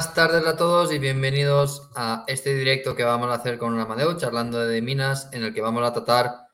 Buenas 0.00 0.14
tardes 0.14 0.46
a 0.46 0.56
todos 0.56 0.94
y 0.94 0.98
bienvenidos 0.98 1.90
a 1.94 2.24
este 2.26 2.54
directo 2.54 2.96
que 2.96 3.04
vamos 3.04 3.28
a 3.28 3.34
hacer 3.34 3.58
con 3.58 3.78
Amadeo, 3.78 4.16
charlando 4.16 4.66
de 4.66 4.80
minas, 4.80 5.28
en 5.34 5.44
el 5.44 5.52
que 5.52 5.60
vamos 5.60 5.86
a 5.86 5.92
tratar 5.92 6.48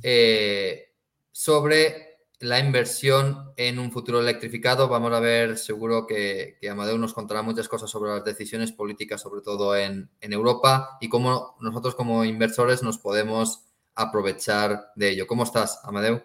eh, 0.00 0.92
sobre 1.32 2.20
la 2.38 2.60
inversión 2.60 3.52
en 3.56 3.80
un 3.80 3.90
futuro 3.90 4.20
electrificado. 4.20 4.86
Vamos 4.86 5.12
a 5.12 5.18
ver, 5.18 5.58
seguro 5.58 6.06
que, 6.06 6.56
que 6.60 6.70
Amadeo 6.70 6.98
nos 6.98 7.14
contará 7.14 7.42
muchas 7.42 7.66
cosas 7.66 7.90
sobre 7.90 8.12
las 8.12 8.24
decisiones 8.24 8.70
políticas, 8.70 9.22
sobre 9.22 9.40
todo 9.40 9.74
en, 9.74 10.08
Europa, 10.20 10.98
y 11.00 11.08
cómo 11.08 11.56
nosotros 11.60 11.96
como 11.96 12.24
inversores 12.24 12.84
nos 12.84 12.98
podemos 12.98 13.64
aprovechar 13.96 14.92
de 14.94 15.10
ello. 15.10 15.26
¿Cómo 15.26 15.42
estás, 15.42 15.80
Amadeo? 15.82 16.22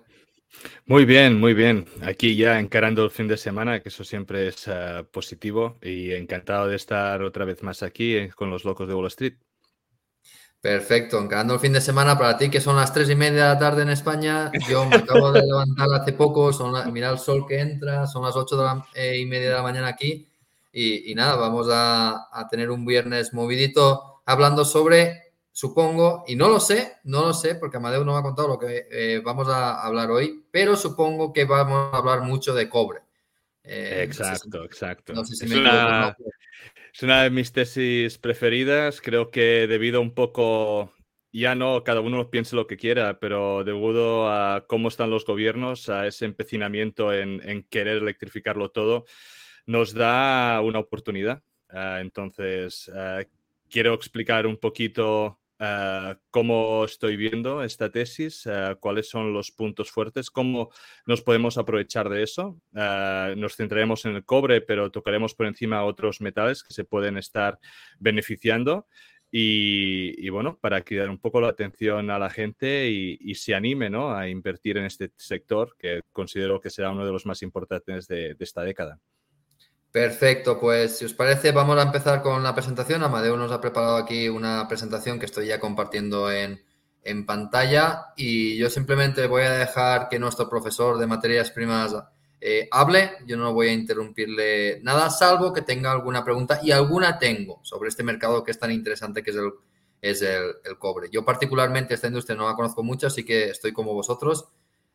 Muy 0.86 1.06
bien, 1.06 1.40
muy 1.40 1.53
bien. 1.53 1.86
Aquí 2.02 2.36
ya 2.36 2.59
encarando 2.59 3.03
el 3.03 3.12
fin 3.12 3.28
de 3.28 3.38
semana, 3.38 3.81
que 3.81 3.90
eso 3.90 4.03
siempre 4.03 4.47
es 4.47 4.68
uh, 4.68 5.06
positivo 5.12 5.78
y 5.81 6.12
encantado 6.12 6.68
de 6.68 6.75
estar 6.75 7.22
otra 7.22 7.46
vez 7.46 7.64
más 7.64 7.84
aquí 7.84 8.16
eh, 8.16 8.31
con 8.36 8.50
los 8.50 8.66
locos 8.66 8.88
de 8.88 8.94
Wall 8.94 9.08
Street. 9.08 9.36
Perfecto, 10.62 11.19
encarando 11.19 11.56
el 11.56 11.59
fin 11.59 11.74
de 11.74 11.81
semana 11.81 12.18
para 12.18 12.38
ti, 12.38 12.50
que 12.50 12.62
son 12.62 12.78
las 12.78 12.94
tres 12.94 13.09
y 13.09 13.16
media 13.16 13.44
de 13.44 13.53
la 13.53 13.59
tarde 13.59 13.81
en 13.81 13.90
España. 13.90 14.50
Yo 14.69 14.86
me 14.86 14.96
acabo 14.96 15.31
de 15.34 15.41
levantar 15.41 15.90
hace 15.94 16.14
poco, 16.14 16.53
son 16.53 16.94
mira 16.94 17.09
el 17.09 17.20
sol 17.20 17.46
que 17.46 17.59
entra, 17.59 18.08
son 18.08 18.24
las 18.24 18.35
ocho 18.35 18.85
eh, 18.94 19.18
y 19.18 19.25
media 19.25 19.50
de 19.50 19.56
la 19.56 19.62
mañana 19.62 19.88
aquí. 19.90 20.30
Y, 20.72 21.12
y 21.12 21.16
nada, 21.16 21.35
vamos 21.35 21.68
a, 21.70 22.30
a 22.31 22.47
tener 22.47 22.72
un 22.72 22.85
viernes 22.85 23.34
movidito 23.34 24.22
hablando 24.25 24.64
sobre 24.64 25.22
supongo, 25.53 26.25
y 26.28 26.36
no 26.36 26.50
lo 26.50 26.59
sé, 26.59 26.97
no 27.03 27.28
lo 27.28 27.34
sé, 27.34 27.56
porque 27.56 27.78
Amadeo 27.78 28.03
no 28.03 28.14
me 28.14 28.19
ha 28.19 28.24
contado 28.24 28.47
lo 28.47 28.59
que 28.59 28.88
eh, 28.91 29.22
vamos 29.24 29.47
a 29.47 29.86
hablar 29.86 30.09
hoy, 30.09 30.44
pero 30.52 30.75
supongo 30.75 31.31
que 31.31 31.46
vamos 31.46 31.94
a 31.94 31.97
hablar 31.97 32.22
mucho 32.22 32.56
de 32.56 32.68
cobre. 32.68 33.02
Eh, 33.64 34.02
exacto, 34.03 34.47
no 34.47 34.52
sé 34.52 34.59
si, 34.59 34.66
exacto. 34.66 35.14
No 35.14 35.25
sé 35.25 35.36
si 35.36 35.46
es, 35.46 35.52
una, 35.52 36.18
es, 36.91 37.03
una, 37.03 37.24
de 37.24 37.30
mis 37.30 37.53
tesis 37.53 38.18
preferidas. 38.18 39.00
Creo 39.00 39.30
que 39.30 39.68
debido 39.68 40.02
un 40.02 40.16
poco, 40.16 40.91
ya 41.31 41.53
no 41.53 41.84
cada 41.84 42.02
uno 42.02 42.30
piense 42.31 42.56
lo 42.56 42.66
que 42.66 42.75
quiera, 42.75 43.20
pero 43.20 43.64
debido 43.64 44.30
a 44.30 44.66
cómo 44.68 44.88
están 44.88 45.12
los 45.12 45.24
gobiernos, 45.24 45.88
a 45.88 46.08
ese 46.08 46.25
empecinamiento 46.25 47.14
en, 47.14 47.47
en 47.47 47.64
querer 47.64 47.97
electrificarlo 47.97 48.72
todo, 48.72 49.06
nos 49.68 49.94
da 49.94 50.59
una 50.62 50.80
oportunidad. 50.80 51.44
Uh, 51.72 52.00
entonces, 52.02 52.88
uh, 52.90 53.24
quiero 53.70 53.94
explicar 53.94 54.46
un 54.46 54.58
poquito 54.58 55.40
Uh, 55.59 56.16
cómo 56.31 56.84
estoy 56.84 57.16
viendo 57.16 57.64
esta 57.64 57.90
tesis, 57.90 58.46
uh, 58.47 58.75
cuáles 58.80 59.08
son 59.08 59.34
los 59.34 59.52
puntos 59.52 59.91
fuertes, 59.91 60.30
cómo 60.30 60.72
nos 61.06 61.22
podemos 61.22 61.58
aprovechar 61.58 62.09
de 62.09 62.24
eso. 62.24 62.59
Uh, 62.74 63.36
nos 63.38 63.56
centraremos 63.56 64.03
en 64.06 64.16
el 64.16 64.25
cobre, 64.25 64.62
pero 64.62 64.91
tocaremos 64.91 65.36
por 65.36 65.46
encima 65.46 65.86
otros 65.86 66.22
metales 66.22 66.64
que 66.64 66.74
se 66.74 66.84
pueden 66.84 67.18
estar 67.18 67.59
beneficiando. 68.00 68.88
Y, 69.36 70.30
bueno, 70.30 70.59
para 70.62 70.81
quitar 70.81 71.09
un 71.09 71.18
poco 71.18 71.41
la 71.41 71.47
atención 71.47 72.12
a 72.12 72.20
la 72.20 72.30
gente 72.30 72.88
y, 72.91 73.34
se 73.34 73.56
anime 73.56 73.90
¿no? 73.90 74.14
a 74.14 74.30
invertir 74.30 74.78
en 74.78 74.85
este 74.85 75.12
sector, 75.18 75.75
que 75.80 76.02
considero 76.12 76.62
que 76.62 76.70
será 76.70 76.91
uno 76.91 77.03
de 77.03 77.12
los 77.12 77.25
más 77.25 77.41
importantes 77.41 78.08
de 78.08 78.35
esta 78.40 78.62
década. 78.62 79.00
Perfecto, 79.93 80.59
pues 80.59 80.97
si 80.97 81.05
os 81.05 81.13
parece 81.13 81.51
vamos 81.51 81.77
a 81.77 81.83
empezar 81.83 82.23
con 82.23 82.41
la 82.41 82.55
presentación. 82.55 83.03
Amadeo 83.03 83.37
nos 83.37 83.51
ha 83.51 83.61
preparado 83.61 83.95
aquí 83.97 84.27
una 84.27 84.67
presentación 84.67 85.19
que 85.19 85.27
estoy 85.27 85.45
ya 85.45 85.59
compartiendo 85.59 86.31
en, 86.31 86.63
en 87.03 87.27
pantalla 87.27 88.07
y 88.15 88.57
yo 88.57 88.71
simplemente 88.71 89.27
voy 89.27 89.43
a 89.43 89.51
dejar 89.51 90.09
que 90.09 90.17
nuestro 90.17 90.49
profesor 90.49 90.97
de 90.97 91.05
materias 91.05 91.51
primas 91.51 91.93
eh, 92.41 92.67
hable. 92.71 93.11
Yo 93.27 93.37
no 93.37 93.53
voy 93.53 93.67
a 93.67 93.73
interrumpirle 93.73 94.79
nada, 94.81 95.11
salvo 95.11 95.53
que 95.53 95.61
tenga 95.61 95.91
alguna 95.91 96.23
pregunta 96.23 96.59
y 96.63 96.71
alguna 96.71 97.19
tengo 97.19 97.59
sobre 97.61 97.89
este 97.89 98.01
mercado 98.01 98.43
que 98.43 98.49
es 98.49 98.57
tan 98.57 98.71
interesante 98.71 99.21
que 99.21 99.29
es 99.29 99.37
el, 99.37 99.51
es 100.01 100.23
el, 100.23 100.79
cobre. 100.79 101.09
Yo 101.11 101.23
particularmente 101.23 101.93
esta 101.93 102.07
industria 102.07 102.35
no 102.35 102.49
la 102.49 102.55
conozco 102.55 102.81
mucho, 102.81 103.05
así 103.05 103.23
que 103.23 103.51
estoy 103.51 103.73
como 103.73 103.93
vosotros. 103.93 104.47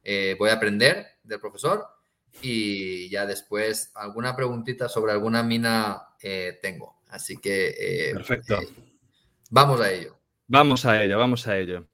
Eh, 0.02 0.34
voy 0.40 0.50
a 0.50 0.54
aprender 0.54 1.06
del 1.22 1.38
profesor 1.38 1.97
y 2.42 3.08
ya 3.10 3.26
después 3.26 3.92
alguna 3.94 4.36
preguntita 4.36 4.88
sobre 4.88 5.12
alguna 5.12 5.42
mina 5.42 6.08
eh, 6.22 6.58
tengo. 6.62 7.00
Así 7.08 7.38
que... 7.38 7.74
Eh, 7.78 8.12
Perfecto. 8.14 8.60
Eh, 8.60 8.68
vamos 9.50 9.80
a 9.80 9.92
ello. 9.92 10.18
Vamos 10.46 10.84
a 10.86 11.02
ello, 11.02 11.18
vamos 11.18 11.46
a 11.46 11.58
ello. 11.58 11.88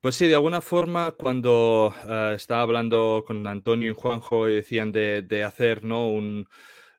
Pues 0.00 0.14
sí, 0.14 0.26
de 0.26 0.34
alguna 0.34 0.62
forma, 0.62 1.12
cuando 1.12 1.94
uh, 2.04 2.34
estaba 2.34 2.62
hablando 2.62 3.22
con 3.26 3.46
Antonio 3.46 3.90
y 3.90 3.94
Juanjo 3.94 4.48
y 4.48 4.56
decían 4.56 4.92
de, 4.92 5.22
de 5.22 5.44
hacer 5.44 5.84
¿no? 5.84 6.08
un, 6.08 6.48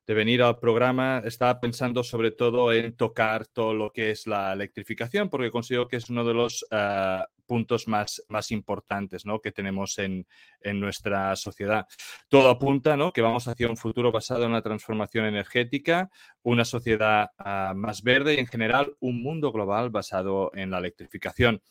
de 0.06 0.14
venir 0.14 0.44
al 0.44 0.60
programa, 0.60 1.22
estaba 1.26 1.60
pensando 1.60 2.04
sobre 2.04 2.32
todo 2.32 2.72
en 2.72 2.96
tocar 2.96 3.48
todo 3.48 3.74
lo 3.74 3.92
que 3.92 4.12
es 4.12 4.28
la 4.28 4.54
electrificación, 4.54 5.30
porque 5.30 5.50
considero 5.50 5.88
que 5.88 5.96
es 5.96 6.10
uno 6.10 6.24
de 6.24 6.34
los 6.34 6.64
uh, 6.72 7.24
puntos 7.52 7.86
más, 7.86 8.24
más 8.30 8.50
importantes 8.52 9.26
¿no? 9.26 9.42
que 9.42 9.52
tenemos 9.52 10.00
en, 10.00 10.26
en, 10.62 10.80
nuestra 10.80 11.36
sociedad. 11.36 11.86
Todo 12.30 12.50
apunta 12.50 12.96
¿no? 12.96 13.12
que 13.12 13.22
vamos 13.22 13.46
hacia 13.50 13.68
un 13.68 13.76
futuro 13.76 14.10
basado 14.10 14.46
en 14.46 14.54
la 14.54 14.62
transformación 14.62 15.26
energética, 15.26 16.10
una 16.44 16.64
sociedad 16.64 17.32
uh, 17.40 17.76
más 17.76 18.04
verde 18.04 18.36
y 18.36 18.40
en 18.40 18.48
general 18.48 18.96
un 19.02 19.22
mundo 19.22 19.52
global 19.52 19.90
basado 19.90 20.50
en 20.54 20.72
la 20.72 20.78
electrificación. 20.78 21.62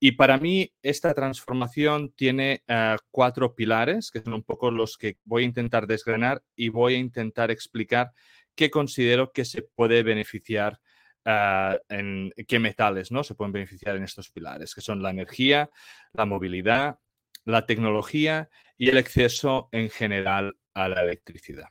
Y 0.00 0.10
para 0.10 0.38
mí 0.38 0.72
esta 0.82 1.14
transformación 1.14 2.10
tiene 2.16 2.64
uh, 2.68 2.96
cuatro 3.12 3.54
pilares, 3.54 4.10
que 4.10 4.22
son 4.22 4.32
un 4.32 4.42
poco 4.42 4.72
los 4.72 4.98
que 4.98 5.18
voy 5.24 5.44
a 5.44 5.46
intentar 5.46 5.86
desgranar 5.86 6.42
y 6.56 6.68
voy 6.68 6.94
a 6.94 6.98
intentar 6.98 7.52
explicar 7.52 8.10
qué 8.56 8.72
considero 8.72 9.30
que 9.30 9.44
se 9.44 9.62
puede 9.62 10.02
beneficiar 10.02 10.80
uh, 11.26 11.76
en 11.88 12.32
qué 12.46 12.58
metales 12.58 13.10
¿no? 13.12 13.24
se 13.24 13.34
pueden 13.34 13.52
beneficiar 13.52 13.96
en 13.96 14.04
estos 14.04 14.30
pilares, 14.30 14.74
que 14.74 14.80
son 14.80 15.02
la 15.02 15.10
energía, 15.10 15.70
la 16.12 16.24
movilidad, 16.24 16.98
la 17.44 17.66
tecnología 17.66 18.48
y 18.76 18.88
el 18.88 18.98
acceso 18.98 19.68
en 19.72 19.90
general 19.90 20.56
a 20.74 20.88
la 20.88 21.02
electricidad. 21.02 21.68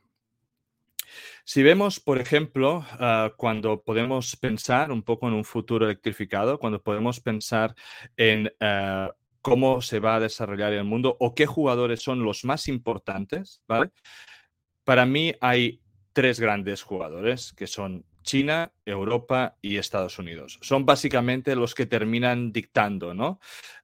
Si 1.44 1.64
vemos, 1.64 2.00
por 2.00 2.20
ejemplo, 2.20 2.86
uh, 3.00 3.36
cuando 3.36 3.82
podemos 3.82 4.36
pensar 4.38 4.92
un 4.92 5.04
poco 5.04 5.28
en 5.28 5.34
un 5.34 5.44
futuro 5.44 5.86
electrificado, 5.86 6.60
cuando 6.60 6.82
podemos 6.82 7.20
pensar 7.20 7.76
en 8.16 8.48
uh, 8.62 9.12
cómo 9.42 9.82
se 9.82 10.00
va 10.00 10.16
a 10.16 10.20
desarrollar 10.20 10.74
el 10.74 10.84
mundo 10.84 11.18
o 11.20 11.34
qué 11.36 11.46
jugadores 11.46 12.02
son 12.02 12.24
los 12.24 12.46
más 12.46 12.68
importantes, 12.68 13.62
¿vale? 13.68 13.90
Para 14.84 15.06
mí 15.06 15.34
hay 15.42 15.82
tres 16.14 16.40
grandes 16.40 16.84
jugadores 16.84 17.54
que 17.54 17.68
son 17.68 18.06
China, 18.24 18.72
Europa 18.86 19.58
y 19.62 19.78
Estados 19.78 20.20
Unidos. 20.20 20.60
Son 20.62 20.86
básicamente 20.86 21.56
los 21.56 21.76
que 21.76 21.86
terminan 21.86 22.52
dictando, 22.52 23.14
¿no? 23.14 23.40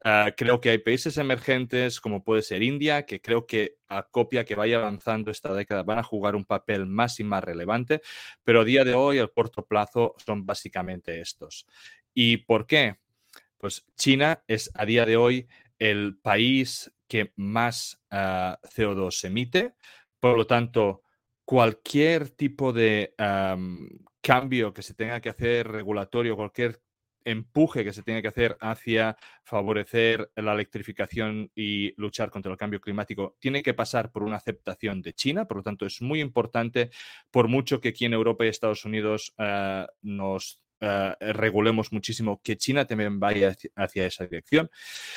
Uh, 0.05 0.31
creo 0.35 0.61
que 0.61 0.69
hay 0.69 0.77
países 0.77 1.17
emergentes 1.17 1.99
como 1.99 2.23
puede 2.23 2.41
ser 2.41 2.63
India, 2.63 3.05
que 3.05 3.21
creo 3.21 3.45
que 3.45 3.77
a 3.87 4.03
copia 4.03 4.45
que 4.45 4.55
vaya 4.55 4.77
avanzando 4.77 5.31
esta 5.31 5.53
década 5.53 5.83
van 5.83 5.99
a 5.99 6.03
jugar 6.03 6.35
un 6.35 6.45
papel 6.45 6.85
más 6.85 7.19
y 7.19 7.23
más 7.23 7.43
relevante, 7.43 8.01
pero 8.43 8.61
a 8.61 8.65
día 8.65 8.83
de 8.83 8.93
hoy, 8.93 9.19
al 9.19 9.31
corto 9.31 9.65
plazo, 9.65 10.15
son 10.23 10.45
básicamente 10.45 11.19
estos. 11.19 11.65
¿Y 12.13 12.37
por 12.37 12.67
qué? 12.67 12.97
Pues 13.57 13.85
China 13.95 14.43
es 14.47 14.71
a 14.75 14.85
día 14.85 15.05
de 15.05 15.17
hoy 15.17 15.47
el 15.79 16.17
país 16.17 16.91
que 17.07 17.31
más 17.35 18.01
ah, 18.11 18.59
CO2 18.75 19.23
emite, 19.25 19.73
por 20.19 20.37
lo 20.37 20.45
tanto, 20.45 21.03
cualquier 21.47 22.29
tipo 22.31 22.73
de 22.73 23.13
cambio 24.21 24.73
que 24.73 24.81
se 24.81 24.93
tenga 24.93 25.21
que 25.21 25.29
hacer 25.29 25.65
regulatorio, 25.65 26.35
cualquier 26.35 26.81
empuje 27.23 27.85
que 27.85 27.93
se 27.93 28.03
tenga 28.03 28.21
que 28.21 28.27
hacer 28.27 28.57
hacia 28.59 29.15
favorecer 29.45 30.29
la 30.35 30.51
electrificación 30.51 31.49
y 31.55 31.93
luchar 31.95 32.31
contra 32.31 32.51
el 32.51 32.57
cambio 32.57 32.81
climático 32.81 33.37
tiene 33.39 33.63
que 33.63 33.73
pasar 33.73 34.11
por 34.11 34.23
una 34.23 34.35
aceptación 34.35 35.01
de 35.01 35.13
China. 35.13 35.45
Por 35.45 35.57
lo 35.57 35.63
tanto, 35.63 35.85
es 35.85 36.01
muy 36.01 36.19
importante, 36.19 36.89
por 37.31 37.47
mucho 37.47 37.79
que 37.79 37.89
aquí 37.89 38.03
en 38.03 38.13
Europa 38.13 38.45
y 38.45 38.49
Estados 38.49 38.83
Unidos 38.83 39.33
uh, 39.39 39.85
nos 40.01 40.61
Uh, 40.79 41.15
regulemos 41.33 41.91
muchísimo, 41.91 42.39
que 42.43 42.55
China 42.55 42.85
también 42.85 43.19
vaya 43.19 43.49
hacia, 43.49 43.71
hacia, 43.75 44.05
esa 44.05 44.25
dirección. 44.25 44.69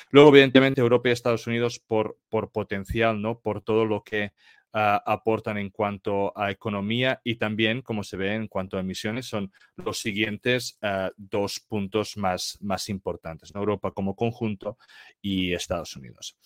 Luego, 0.08 0.30
evidentemente, 0.30 0.80
Europa 0.80 1.10
y 1.10 1.12
Estados 1.12 1.46
Unidos 1.46 1.78
por, 1.78 2.16
por 2.30 2.50
potencial, 2.50 3.20
¿no? 3.20 3.40
Por 3.40 3.60
todo 3.60 3.84
lo 3.84 4.02
que 4.02 4.32
aportan 4.72 5.58
en 5.58 5.70
cuanto 5.70 6.36
a 6.38 6.50
economía 6.50 7.20
y 7.24 7.36
también, 7.36 7.82
como 7.82 8.04
se 8.04 8.16
ve 8.16 8.34
en 8.34 8.48
cuanto 8.48 8.76
a 8.76 8.80
emisiones, 8.80 9.26
son 9.26 9.52
los 9.76 9.98
siguientes 9.98 10.78
uh, 10.82 11.10
dos 11.16 11.60
puntos 11.60 12.16
más, 12.16 12.58
más 12.60 12.88
importantes. 12.88 13.52
Europa 13.54 13.90
como 13.92 14.14
conjunto 14.14 14.78
y 15.20 15.52
Estados 15.52 15.96
Unidos. 15.96 16.36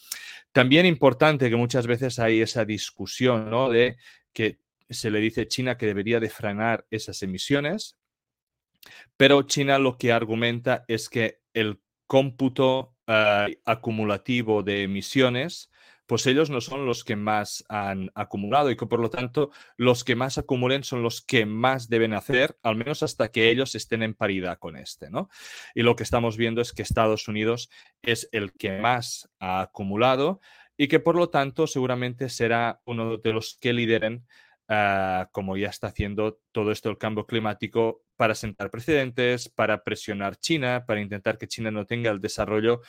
También 0.52 0.86
importante 0.86 1.50
que 1.50 1.56
muchas 1.56 1.86
veces 1.86 2.18
hay 2.18 2.40
esa 2.40 2.64
discusión 2.64 3.50
¿no? 3.50 3.68
de 3.70 3.96
que 4.32 4.58
se 4.88 5.10
le 5.10 5.20
dice 5.20 5.42
a 5.42 5.48
China 5.48 5.76
que 5.76 5.86
debería 5.86 6.20
de 6.20 6.30
frenar 6.30 6.86
esas 6.90 7.22
emisiones, 7.22 7.98
pero 9.16 9.42
China 9.42 9.78
lo 9.78 9.96
que 9.96 10.12
argumenta 10.12 10.84
es 10.88 11.08
que 11.08 11.40
el 11.52 11.80
cómputo 12.06 12.96
uh, 13.06 13.50
acumulativo 13.64 14.62
de 14.62 14.82
emisiones 14.82 15.70
pues 16.06 16.26
ellos 16.26 16.50
no 16.50 16.60
son 16.60 16.86
los 16.86 17.04
que 17.04 17.16
más 17.16 17.64
han 17.68 18.10
acumulado 18.14 18.70
y 18.70 18.76
que 18.76 18.86
por 18.86 19.00
lo 19.00 19.10
tanto 19.10 19.50
los 19.76 20.04
que 20.04 20.16
más 20.16 20.38
acumulen 20.38 20.84
son 20.84 21.02
los 21.02 21.22
que 21.22 21.46
más 21.46 21.88
deben 21.88 22.12
hacer, 22.12 22.56
al 22.62 22.76
menos 22.76 23.02
hasta 23.02 23.30
que 23.30 23.50
ellos 23.50 23.74
estén 23.74 24.02
en 24.02 24.14
paridad 24.14 24.58
con 24.58 24.76
este, 24.76 25.10
¿no? 25.10 25.28
Y 25.74 25.82
lo 25.82 25.96
que 25.96 26.02
estamos 26.02 26.36
viendo 26.36 26.60
es 26.60 26.72
que 26.72 26.82
Estados 26.82 27.28
Unidos 27.28 27.70
es 28.02 28.28
el 28.32 28.52
que 28.52 28.78
más 28.80 29.30
ha 29.38 29.62
acumulado 29.62 30.40
y 30.76 30.88
que 30.88 31.00
por 31.00 31.16
lo 31.16 31.30
tanto 31.30 31.66
seguramente 31.66 32.28
será 32.28 32.80
uno 32.84 33.16
de 33.16 33.32
los 33.32 33.56
que 33.60 33.72
lideren 33.72 34.26
Ah, 34.66 35.28
como 35.32 35.58
ya 35.58 35.68
está 35.68 35.88
haciendo 35.88 36.40
todo 36.50 36.72
esto 36.72 36.88
el 36.88 36.96
cambio 36.96 37.26
climático 37.26 38.02
para 38.16 38.34
sentar 38.34 38.70
precedentes, 38.70 39.50
para 39.50 39.84
presionar 39.84 40.36
China, 40.36 40.84
para 40.86 41.02
intentar 41.02 41.36
que 41.36 41.48
China 41.48 41.70
no 41.70 41.84
tenga 41.84 42.10
el 42.10 42.20
desarrollo 42.22 42.80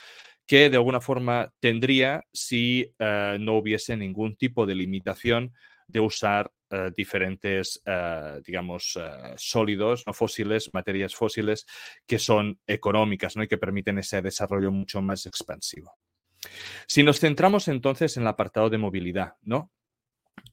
que 0.45 0.69
de 0.69 0.77
alguna 0.77 1.01
forma 1.01 1.53
tendría 1.59 2.23
si 2.31 2.93
ah, 2.99 3.37
no 3.39 3.57
hubiese 3.57 3.97
ningún 3.97 4.35
tipo 4.35 4.65
de 4.65 4.75
limitación 4.75 5.53
de 5.87 5.99
usar 5.99 6.51
ah, 6.71 6.89
diferentes, 6.95 7.81
digamos, 8.45 8.99
sólidos, 9.37 10.03
no 10.05 10.13
fósiles, 10.13 10.73
materias 10.73 11.15
fósiles 11.15 11.65
que 12.05 12.19
son 12.19 12.59
económicas 12.67 13.35
¿no? 13.35 13.43
y 13.43 13.47
que 13.47 13.57
permiten 13.57 13.99
ese 13.99 14.21
desarrollo 14.21 14.71
mucho 14.71 15.01
más 15.01 15.25
expansivo. 15.25 15.97
Si 16.87 17.03
nos 17.03 17.19
centramos 17.19 17.67
entonces 17.67 18.17
en 18.17 18.23
el 18.23 18.27
apartado 18.27 18.69
de 18.69 18.77
movilidad, 18.77 19.33
¿no? 19.41 19.71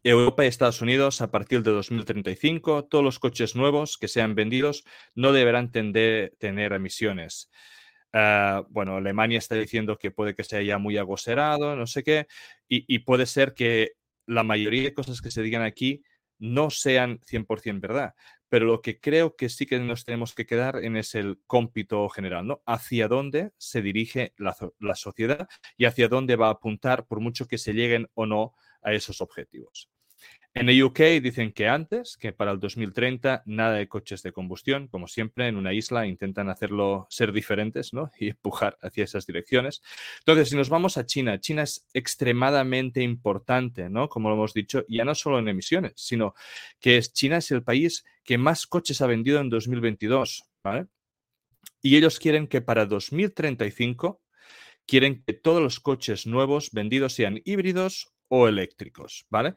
Europa 0.05 0.45
y 0.45 0.49
Estados 0.49 0.81
Unidos, 0.81 1.21
a 1.21 1.31
partir 1.31 1.63
de 1.63 1.71
2035, 1.71 2.87
todos 2.87 3.05
los 3.05 3.19
coches 3.19 3.55
nuevos 3.55 3.99
que 3.99 4.09
sean 4.09 4.35
vendidos 4.35 4.85
no 5.15 5.33
deberán 5.33 5.71
tener 5.71 6.73
emisiones. 6.73 7.51
Ah, 8.13 8.67
bueno, 8.69 8.97
Alemania 8.97 9.39
está 9.39 9.55
diciendo 9.55 9.97
que 9.97 10.11
puede 10.11 10.35
que 10.35 10.45
sea 10.45 10.63
ya 10.63 10.79
muy 10.79 10.99
agocerado, 10.99 11.77
no 11.77 11.87
sé 11.87 12.03
qué, 12.03 12.27
y, 12.69 12.99
puede 13.01 13.27
ser 13.27 13.55
que 13.55 13.93
la 14.27 14.43
mayoría 14.43 14.83
de 14.85 14.95
cosas 14.95 15.21
que 15.23 15.31
se 15.31 15.43
digan 15.43 15.63
aquí 15.63 16.03
no 16.39 16.71
sean 16.71 17.21
100% 17.21 17.81
verdad, 17.81 18.15
pero 18.49 18.67
lo 18.67 18.83
que 18.83 19.01
creo 19.01 19.37
que 19.37 19.49
sí 19.49 19.67
que 19.67 19.79
nos 19.79 20.05
tenemos 20.05 20.35
que 20.35 20.47
quedar 20.47 20.85
en 20.85 20.97
es 20.97 21.15
el 21.15 21.41
cómpito 21.47 22.09
general, 22.09 22.47
¿no? 22.47 22.63
Hacia 22.67 23.09
dónde 23.09 23.53
se 23.57 23.83
dirige 23.83 24.35
la, 24.37 24.57
la 24.81 24.95
sociedad 24.95 25.49
y 25.77 25.87
hacia 25.87 26.09
dónde 26.09 26.37
va 26.37 26.49
a 26.49 26.53
apuntar 26.53 27.07
por 27.07 27.21
mucho 27.21 27.47
que 27.47 27.59
se 27.59 27.73
lleguen 27.73 28.09
o 28.15 28.27
no 28.27 28.55
a 28.83 28.93
esos 28.93 29.21
objetivos. 29.21 29.89
En 30.55 30.69
el 30.69 30.83
UK 30.83 31.01
dicen 31.23 31.51
que 31.53 31.67
antes, 31.67 32.19
que 32.19 32.35
para 32.35 32.53
el 32.53 32.61
2030, 32.61 33.43
nada 33.47 33.73
de 33.77 33.89
coches 33.89 34.23
de 34.23 34.33
combustión, 34.33 34.87
como 34.87 35.09
siempre, 35.09 35.49
en 35.49 35.57
una 35.57 35.73
isla 35.73 36.07
intentan 36.07 36.51
hacerlo 36.51 37.07
ser 37.09 37.33
diferentes 37.33 37.95
¿no? 37.95 38.11
y 38.19 38.29
empujar 38.29 38.77
hacia 38.83 39.05
esas 39.05 39.27
direcciones. 39.27 39.83
Entonces, 40.19 40.51
si 40.51 40.57
nos 40.57 40.69
vamos 40.69 40.99
a 40.99 41.07
China, 41.07 41.41
China 41.41 41.63
es 41.63 41.87
extremadamente 41.95 43.01
importante, 43.01 43.89
¿no? 43.89 44.11
Como 44.11 44.29
lo 44.29 44.35
hemos 44.35 44.53
dicho, 44.53 44.85
ya 44.89 45.07
no 45.07 45.15
solo 45.15 45.39
en 45.39 45.49
emisiones, 45.49 45.95
sino 45.97 46.35
que 46.81 47.01
China 47.01 47.39
es 47.39 47.51
el 47.51 47.63
país 47.63 48.05
que 48.23 48.37
más 48.37 48.67
coches 48.67 49.01
ha 49.01 49.07
vendido 49.07 49.41
en 49.41 49.49
2022, 49.49 50.45
¿vale? 50.63 50.87
Y 51.81 51.97
ellos 51.97 52.19
quieren 52.19 52.47
que 52.47 52.61
para 52.61 52.85
2035 52.85 54.21
quieren 54.87 55.23
que 55.25 55.33
todos 55.33 55.63
los 55.63 55.81
coches 55.81 56.27
nuevos 56.27 56.71
vendidos 56.73 57.15
sean 57.15 57.41
híbridos 57.45 58.12
o 58.35 58.49
eléctricos, 58.49 59.27
¿vale? 59.29 59.53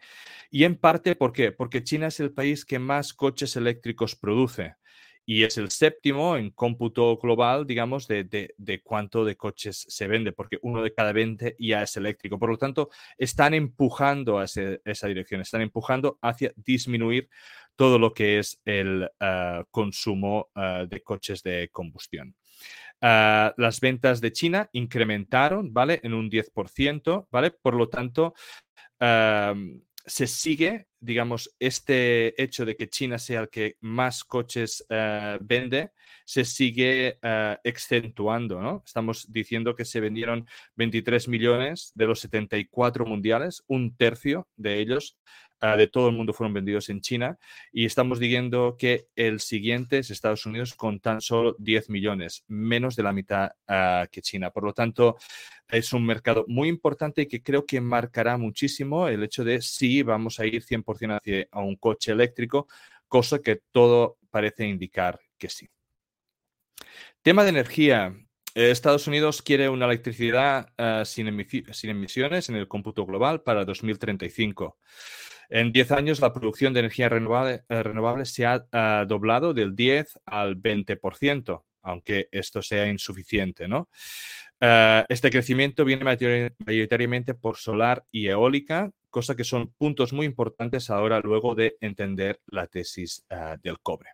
Y 0.51 0.65
en 0.65 0.75
parte, 0.75 1.15
¿por 1.15 1.32
qué? 1.32 1.53
Porque 1.53 1.82
China 1.82 2.08
es 2.08 2.20
el 2.20 2.34
país 2.34 2.65
que 2.65 2.77
más 2.77 3.13
coches 3.13 3.55
eléctricos 3.55 4.17
produce 4.17 4.75
y 5.25 5.44
es 5.44 5.58
el 5.58 5.72
séptimo 5.72 6.36
en 6.36 6.50
cómputo 6.50 7.17
global, 7.17 7.65
digamos, 7.65 8.05
de, 8.05 8.25
de, 8.25 8.82
cuánto 8.82 9.24
de 9.24 9.38
coches 9.38 9.86
se 9.88 10.08
vende, 10.08 10.34
porque 10.34 10.60
uno 10.62 10.84
de 10.84 10.94
cada 10.94 11.13
20 11.13 11.55
ya 11.58 11.84
es 11.84 11.96
eléctrico. 11.96 12.38
Por 12.38 12.50
lo 12.50 12.58
tanto, 12.58 12.89
están 13.17 13.53
empujando 13.53 14.39
a 14.39 14.44
esa 14.44 15.08
dirección, 15.08 15.39
están 15.39 15.62
empujando 15.62 16.20
hacia 16.22 16.51
disminuir 16.58 17.29
todo 17.77 17.98
lo 17.98 18.13
que 18.13 18.39
es 18.39 18.62
el 18.65 19.10
ah, 19.22 19.63
consumo 19.72 20.50
ah, 20.53 20.86
de 20.86 21.01
coches 21.01 21.41
de 21.44 21.70
combustión. 21.72 22.36
Ah, 23.01 23.53
las 23.58 23.82
ventas 23.82 24.22
de 24.22 24.32
China 24.32 24.70
incrementaron, 24.72 25.74
¿vale? 25.74 26.00
En 26.03 26.13
un 26.13 26.29
10%, 26.29 27.27
¿vale? 27.32 27.51
Por 27.51 27.75
lo 27.75 27.89
tanto, 27.89 28.34
se 30.08 30.28
sigue, 30.28 30.88
digamos, 31.00 31.56
este 31.60 32.42
hecho 32.42 32.66
de 32.66 32.75
que 32.75 32.90
China 32.90 33.18
sea 33.18 33.42
el 33.42 33.50
que 33.50 33.78
más 33.82 34.24
coches 34.24 34.86
eh, 34.90 35.38
vende, 35.42 35.92
se 36.25 36.46
sigue 36.46 37.20
uh, 37.24 37.56
¿no? 38.60 38.84
Estamos 38.86 39.32
diciendo 39.32 39.75
que 39.75 39.86
se 39.86 40.00
vendieron 40.00 40.48
23 40.75 41.28
millones 41.28 41.92
de 41.96 42.06
los 42.06 42.20
74 42.20 43.06
mundiales, 43.06 43.64
un 43.68 43.96
tercio 43.96 44.48
de 44.56 44.80
ellos 44.80 45.18
Ah, 45.68 45.76
de 45.76 45.88
todo 45.88 46.10
el 46.10 46.16
mundo 46.16 46.32
fueron 46.32 46.54
vendidos 46.54 46.90
en 46.90 47.02
China 47.02 47.40
y 47.72 47.86
estamos 47.86 48.20
diciendo 48.20 48.76
que 48.78 49.08
el 49.16 49.40
siguiente 49.40 49.98
es 49.98 50.12
Estados 50.12 50.46
Unidos 50.46 50.76
con 50.76 51.00
tan 51.00 51.22
solo 51.22 51.56
10 51.58 51.90
millones, 51.90 52.44
menos 52.48 52.96
de 52.96 53.02
la 53.02 53.12
mitad 53.12 53.50
ah, 53.68 54.06
que 54.12 54.22
China. 54.22 54.52
Por 54.52 54.64
lo 54.64 54.74
tanto, 54.74 55.18
es 55.68 55.92
un 55.92 56.06
mercado 56.06 56.46
muy 56.48 56.70
importante 56.70 57.24
y 57.24 57.26
que 57.26 57.42
creo 57.42 57.66
que 57.66 57.82
marcará 57.82 58.38
muchísimo 58.38 59.08
el 59.08 59.24
hecho 59.24 59.44
de 59.44 59.60
si 59.64 60.04
vamos 60.04 60.40
a 60.40 60.46
ir 60.46 60.64
100% 60.64 61.18
hacia 61.18 61.48
a 61.50 61.62
un 61.62 61.78
coche 61.78 62.12
eléctrico, 62.12 62.68
cosa 63.08 63.40
que 63.40 63.60
todo 63.72 64.20
parece 64.30 64.68
indicar 64.68 65.20
que 65.40 65.50
sí. 65.50 65.68
Tema 67.24 67.44
de 67.44 67.50
energía. 67.50 68.16
Estados 68.54 69.08
Unidos 69.08 69.42
quiere 69.42 69.68
una 69.68 69.86
electricidad 69.86 70.72
ah, 70.78 71.04
sin, 71.06 71.28
emisiones 71.28 72.50
en 72.50 72.56
el 72.56 72.68
cómputo 72.68 73.04
global 73.04 73.42
para 73.42 73.66
2035. 73.66 74.78
En 75.50 75.72
10 75.72 75.92
años, 75.92 76.20
la 76.20 76.34
producción 76.34 76.74
de 76.74 76.82
energía 76.82 77.10
renovable, 77.10 77.64
eh, 77.70 78.25
se 78.25 78.46
ha 78.46 79.06
doblado 79.08 79.54
del 79.54 79.75
10 79.75 80.20
al 80.25 80.56
20%, 80.56 81.64
aunque 81.82 82.28
esto 82.32 82.62
sea 82.62 82.88
insuficiente, 82.88 83.68
¿no? 83.68 83.90
Ah, 84.62 85.06
este 85.10 85.30
crecimiento 85.30 85.84
viene 85.86 86.04
mayoritariamente 86.06 87.34
por 87.34 87.58
solar 87.58 88.06
y 88.12 88.28
eólica, 88.28 88.92
cosa 89.10 89.36
que 89.36 89.44
son 89.44 89.68
puntos 89.74 90.14
muy 90.14 90.25
importantes 90.25 90.90
ahora 90.90 91.20
luego 91.20 91.56
de 91.56 91.78
entender 91.82 92.40
la 92.48 92.68
tesis 92.68 93.25
ah, 93.30 93.58
del 93.62 93.80
cobre. 93.80 94.12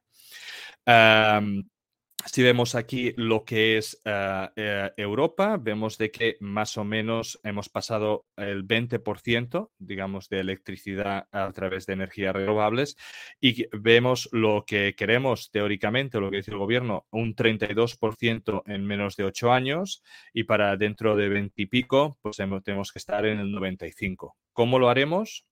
Si 2.26 2.44
vemos 2.44 2.76
aquí 2.76 3.14
lo 3.18 3.44
que 3.46 3.78
es 3.78 4.00
eh, 4.06 4.50
eh, 4.56 4.92
Europa, 4.96 5.58
vemos 5.58 5.98
de 5.98 6.12
que 6.12 6.38
más 6.40 6.78
o 6.78 6.84
menos 6.84 7.40
hemos 7.44 7.68
pasado 7.68 8.26
el 8.38 8.66
20%, 8.66 9.72
digamos, 9.80 10.30
de 10.30 10.40
electricidad 10.40 11.28
a 11.32 11.52
través 11.52 11.86
de 11.86 11.94
energías 11.94 12.36
renovables 12.36 12.96
y 13.40 13.66
vemos 13.76 14.30
lo 14.32 14.66
que 14.66 14.94
queremos 14.96 15.52
teóricamente, 15.52 16.20
lo 16.20 16.30
que 16.30 16.38
dice 16.38 16.52
el 16.52 16.58
gobierno, 16.58 17.06
un 17.12 17.36
32% 17.36 18.64
en 18.66 18.86
menos 18.86 19.16
de 19.16 19.24
8 19.24 19.52
años 19.52 20.04
y 20.34 20.44
para 20.44 20.78
dentro 20.78 21.16
de 21.16 21.28
20 21.28 21.62
y 21.62 21.66
pico, 21.66 22.18
pues 22.22 22.38
tenemos 22.64 22.92
que 22.92 23.00
estar 23.00 23.26
en 23.26 23.40
el 23.40 23.52
95. 23.52 24.38
¿Cómo 24.54 24.80
lo 24.80 24.90
haremos? 24.90 25.46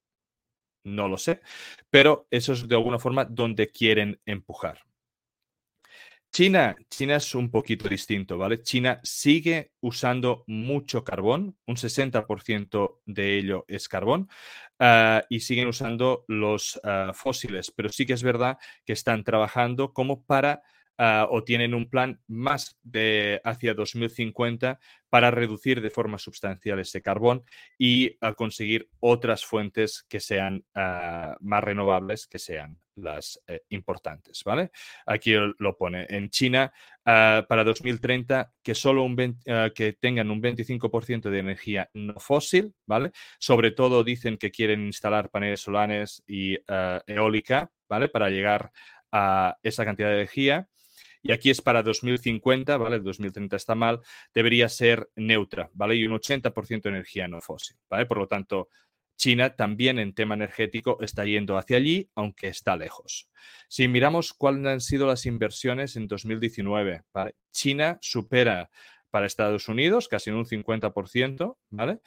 No 0.83 1.07
lo 1.07 1.17
sé, 1.17 1.41
pero 1.89 2.27
eso 2.31 2.53
es 2.53 2.67
de 2.67 2.75
alguna 2.75 2.99
forma 2.99 3.25
donde 3.25 3.69
quieren 3.69 4.21
empujar. 4.25 4.88
China, 6.31 6.75
China 6.89 7.15
es 7.15 7.33
un 7.36 7.50
poquito 7.50 7.89
distinto, 7.89 8.38
¿vale? 8.38 8.62
China 8.62 9.00
sigue 9.03 9.71
usando 9.81 10.43
mucho 10.48 11.03
carbón, 11.03 11.57
un 11.65 11.75
60% 11.75 13.01
de 13.05 13.38
ello 13.38 13.65
es 13.67 13.89
carbón, 13.89 14.29
ah, 14.79 15.24
y 15.29 15.39
siguen 15.39 15.67
usando 15.67 16.25
los 16.27 16.79
ah, 16.83 17.12
fósiles, 17.13 17.71
pero 17.71 17.89
sí 17.89 18.05
que 18.05 18.13
es 18.13 18.24
verdad 18.24 18.57
que 18.86 18.93
están 18.93 19.24
trabajando 19.24 19.91
como 19.93 20.24
para 20.24 20.62
Ah, 21.01 21.29
o 21.31 21.45
tienen 21.45 21.74
un 21.74 21.89
plan 21.89 22.19
más 22.27 22.77
de 22.83 23.39
hacia 23.45 23.74
2050 23.74 24.81
para 25.07 25.31
reducir 25.31 25.79
de 25.79 25.91
forma 25.91 26.17
sustancial 26.17 26.77
ese 26.77 27.01
carbón 27.01 27.45
y 27.77 28.17
conseguir 28.36 28.89
otras 29.00 29.45
fuentes 29.45 30.03
que 30.09 30.19
sean 30.19 30.65
ah, 30.75 31.38
más 31.39 31.63
renovables, 31.63 32.27
que 32.27 32.38
sean 32.38 32.77
las 33.01 33.41
eh, 33.48 33.62
importantes, 33.70 34.44
¿vale? 34.44 34.72
Aquí 35.06 35.34
lo 35.58 35.77
pone. 35.77 36.06
En 36.10 36.29
China, 36.29 36.72
ah, 37.06 37.46
para 37.48 37.63
2030, 37.63 38.51
que 38.63 38.75
solo 38.75 39.03
un 39.03 39.15
que 39.75 39.94
tengan 40.00 40.32
un 40.32 40.41
25% 40.41 41.29
de 41.29 41.39
energía 41.39 41.89
no 41.94 42.20
fósil, 42.20 42.74
¿vale? 42.86 43.12
Sobre 43.38 43.72
todo 43.72 44.03
dicen 44.03 44.38
que 44.38 44.51
quieren 44.51 44.86
instalar 44.86 45.29
paneles 45.29 45.62
solares 45.62 46.24
y 46.25 46.58
eólica, 47.06 47.72
¿vale? 47.88 48.08
Para 48.08 48.29
llegar 48.29 48.72
a 49.12 49.58
esa 49.63 49.86
cantidad 49.86 50.10
de 50.10 50.15
energía 50.15 50.68
y 51.22 51.32
aquí 51.32 51.50
es 51.50 51.62
para 51.62 51.84
2050, 51.84 52.77
¿vale? 52.77 53.00
2030 53.00 53.56
está 53.56 53.75
mal, 53.75 54.00
debería 54.34 54.70
ser 54.70 55.10
neutra, 55.15 55.70
¿vale? 55.74 55.96
Y 55.96 56.06
un 56.06 56.13
80% 56.13 56.84
de 56.84 56.89
energía 56.89 57.27
no 57.27 57.41
fósil, 57.41 57.77
¿vale? 57.89 58.06
Por 58.06 58.20
lo 58.20 58.27
tanto, 58.27 58.70
China 59.19 59.55
también 59.55 59.99
en 59.99 60.13
tema 60.13 60.35
energético 60.35 60.97
está 61.01 61.25
yendo 61.25 61.57
hacia 61.57 61.75
allí, 61.77 62.09
aunque 62.15 62.47
está 62.47 62.77
lejos. 62.77 63.29
Si 63.67 63.88
miramos 63.89 64.33
cuáles 64.33 64.65
han 64.65 64.81
sido 64.81 65.07
las 65.07 65.25
inversiones 65.25 65.97
en 65.97 66.07
2019, 66.07 67.03
China 67.51 67.97
supera 68.01 68.69
para 69.11 69.25
Estados 69.25 69.67
Unidos 69.67 70.07
casi 70.07 70.29
en 70.29 70.38
un 70.38 70.45
50%, 70.45 71.57
¿vale? 71.69 71.99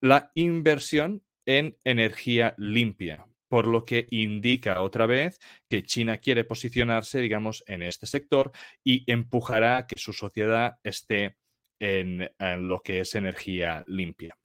la 0.00 0.30
inversión 0.34 1.22
en 1.44 1.76
energía 1.84 2.54
limpia, 2.56 3.26
por 3.48 3.66
lo 3.66 3.84
que 3.84 4.06
indica 4.10 4.80
otra 4.80 5.04
vez 5.04 5.38
que 5.68 5.82
China 5.82 6.18
quiere 6.18 6.44
posicionarse, 6.44 7.20
digamos, 7.20 7.62
en 7.66 7.82
este 7.82 8.06
sector 8.06 8.50
y 8.82 9.10
empujará 9.12 9.76
a 9.76 9.86
que 9.86 9.98
su 9.98 10.14
sociedad 10.14 10.78
esté 10.84 11.36
en, 11.80 12.30
en 12.38 12.68
lo 12.68 12.80
que 12.80 13.00
es 13.00 13.14
energía 13.14 13.84
limpia. 13.86 14.39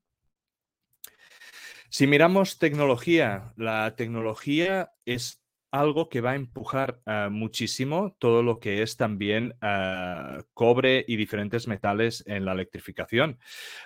Si 1.95 2.07
miramos 2.07 2.59
tecnología, 2.59 3.53
la 3.55 3.95
tecnología 3.95 4.91
es 5.05 5.41
algo 5.71 6.09
que 6.09 6.19
va 6.19 6.31
a 6.31 6.35
empujar 6.35 6.99
ah, 7.05 7.29
muchísimo 7.31 8.17
todo 8.19 8.43
lo 8.43 8.59
que 8.59 8.81
es 8.81 8.97
también 8.97 9.55
ah, 9.61 10.43
cobre 10.53 11.05
y 11.07 11.15
diferentes 11.15 11.69
metales 11.69 12.21
en 12.27 12.43
la 12.43 12.51
electrificación. 12.51 13.39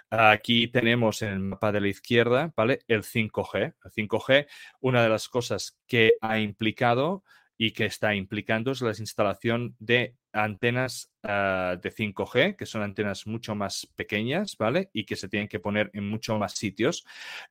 Aquí 0.10 0.70
tenemos 0.70 1.22
en 1.22 1.34
el 1.34 1.40
mapa 1.40 1.72
de 1.72 1.82
la 1.82 1.90
izquierda, 1.90 2.52
¿vale? 2.58 2.80
El 2.88 3.04
5G. 3.04 3.76
El 3.86 3.92
5G, 3.92 4.48
una 4.80 5.04
de 5.04 5.10
las 5.10 5.30
cosas 5.30 5.80
que 5.86 6.14
ha 6.20 6.40
implicado 6.40 7.24
y 7.62 7.72
que 7.72 7.86
está 7.86 8.16
implicando 8.16 8.72
es 8.72 8.82
la 8.82 8.94
instalación 8.98 9.76
de 9.80 10.16
antenas 10.32 11.12
ah, 11.24 11.76
de 11.80 11.92
5G, 11.92 12.56
que 12.56 12.66
son 12.66 12.84
antenas 12.84 13.28
mucho 13.28 13.54
más 13.54 13.86
pequeñas, 13.98 14.56
¿vale? 14.58 14.90
Y 14.94 15.04
que 15.04 15.18
se 15.18 15.28
tienen 15.28 15.50
que 15.50 15.60
poner 15.60 15.92
en 15.94 16.10
mucho 16.10 16.40
más 16.40 16.54
sitios. 16.54 17.06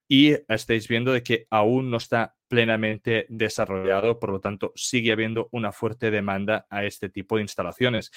Y 0.09 0.31
estáis 0.49 0.89
viendo 0.89 1.13
de 1.13 1.23
que 1.23 1.47
aún 1.51 1.91
no 1.91 1.99
está 1.99 2.35
plenamente 2.49 3.27
desarrollado, 3.29 4.19
por 4.19 4.31
lo 4.31 4.41
tanto, 4.41 4.73
sigue 4.75 5.13
habiendo 5.13 5.51
una 5.53 5.73
fuerte 5.73 6.11
demanda 6.11 6.67
a 6.71 6.87
este 6.87 7.11
tipo 7.11 7.37
de 7.37 7.43
instalaciones 7.43 8.11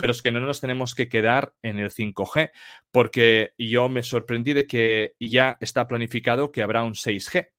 pero 0.00 0.12
es 0.12 0.22
que 0.22 0.32
no 0.32 0.40
nos 0.40 0.60
tenemos 0.60 0.94
que 0.94 1.08
quedar 1.08 1.52
en 1.62 1.78
el 1.78 1.90
5G, 1.90 2.50
porque 2.90 3.52
yo 3.58 3.88
me 3.88 4.02
sorprendí 4.02 4.52
de 4.52 4.66
que 4.66 5.14
ya 5.20 5.56
está 5.60 5.86
planificado 5.86 6.50
que 6.50 6.62
habrá 6.62 6.82
un 6.82 6.94
6G. 6.94 7.50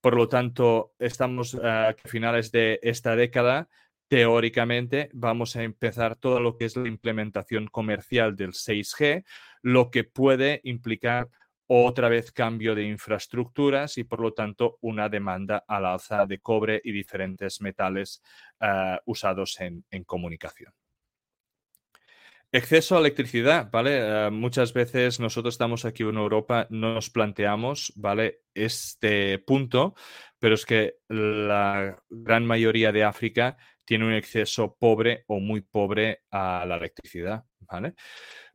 Por 0.00 0.14
lo 0.14 0.28
tanto, 0.28 0.94
estamos 0.98 1.54
a 1.54 1.94
finales 2.04 2.52
de 2.52 2.78
esta 2.82 3.16
década. 3.16 3.68
Teóricamente, 4.08 5.10
vamos 5.14 5.56
a 5.56 5.62
empezar 5.62 6.16
todo 6.16 6.38
lo 6.38 6.56
que 6.56 6.66
es 6.66 6.76
la 6.76 6.88
implementación 6.88 7.66
comercial 7.66 8.36
del 8.36 8.52
6G, 8.52 9.24
lo 9.62 9.90
que 9.90 10.04
puede 10.04 10.60
implicar 10.64 11.28
otra 11.68 12.08
vez 12.08 12.30
cambio 12.30 12.76
de 12.76 12.84
infraestructuras 12.84 13.98
y 13.98 14.04
por 14.04 14.20
lo 14.20 14.32
tanto 14.32 14.78
una 14.82 15.08
demanda 15.08 15.64
al 15.66 15.86
alza 15.86 16.24
de 16.26 16.38
cobre 16.38 16.80
y 16.84 16.92
diferentes 16.92 17.60
metales 17.60 18.22
ah, 18.60 19.00
usados 19.04 19.58
en 19.60 20.04
comunicación. 20.04 20.72
Exceso 22.56 22.96
a 22.96 23.00
electricidad, 23.00 23.70
¿vale? 23.70 23.98
Eh, 24.00 24.30
muchas 24.30 24.72
veces 24.72 25.20
nosotros 25.20 25.52
estamos 25.52 25.84
aquí 25.84 26.04
en 26.04 26.16
Europa, 26.16 26.66
no 26.70 26.94
nos 26.94 27.10
planteamos, 27.10 27.92
¿vale? 27.96 28.44
Este 28.54 29.38
punto, 29.40 29.94
pero 30.38 30.54
es 30.54 30.64
que 30.64 30.94
la 31.06 32.02
gran 32.08 32.46
mayoría 32.46 32.92
de 32.92 33.04
África 33.04 33.58
tiene 33.84 34.06
un 34.06 34.14
exceso 34.14 34.74
pobre 34.80 35.24
o 35.26 35.38
muy 35.38 35.60
pobre 35.60 36.22
a 36.30 36.64
la 36.66 36.76
electricidad, 36.76 37.44
¿vale? 37.60 37.92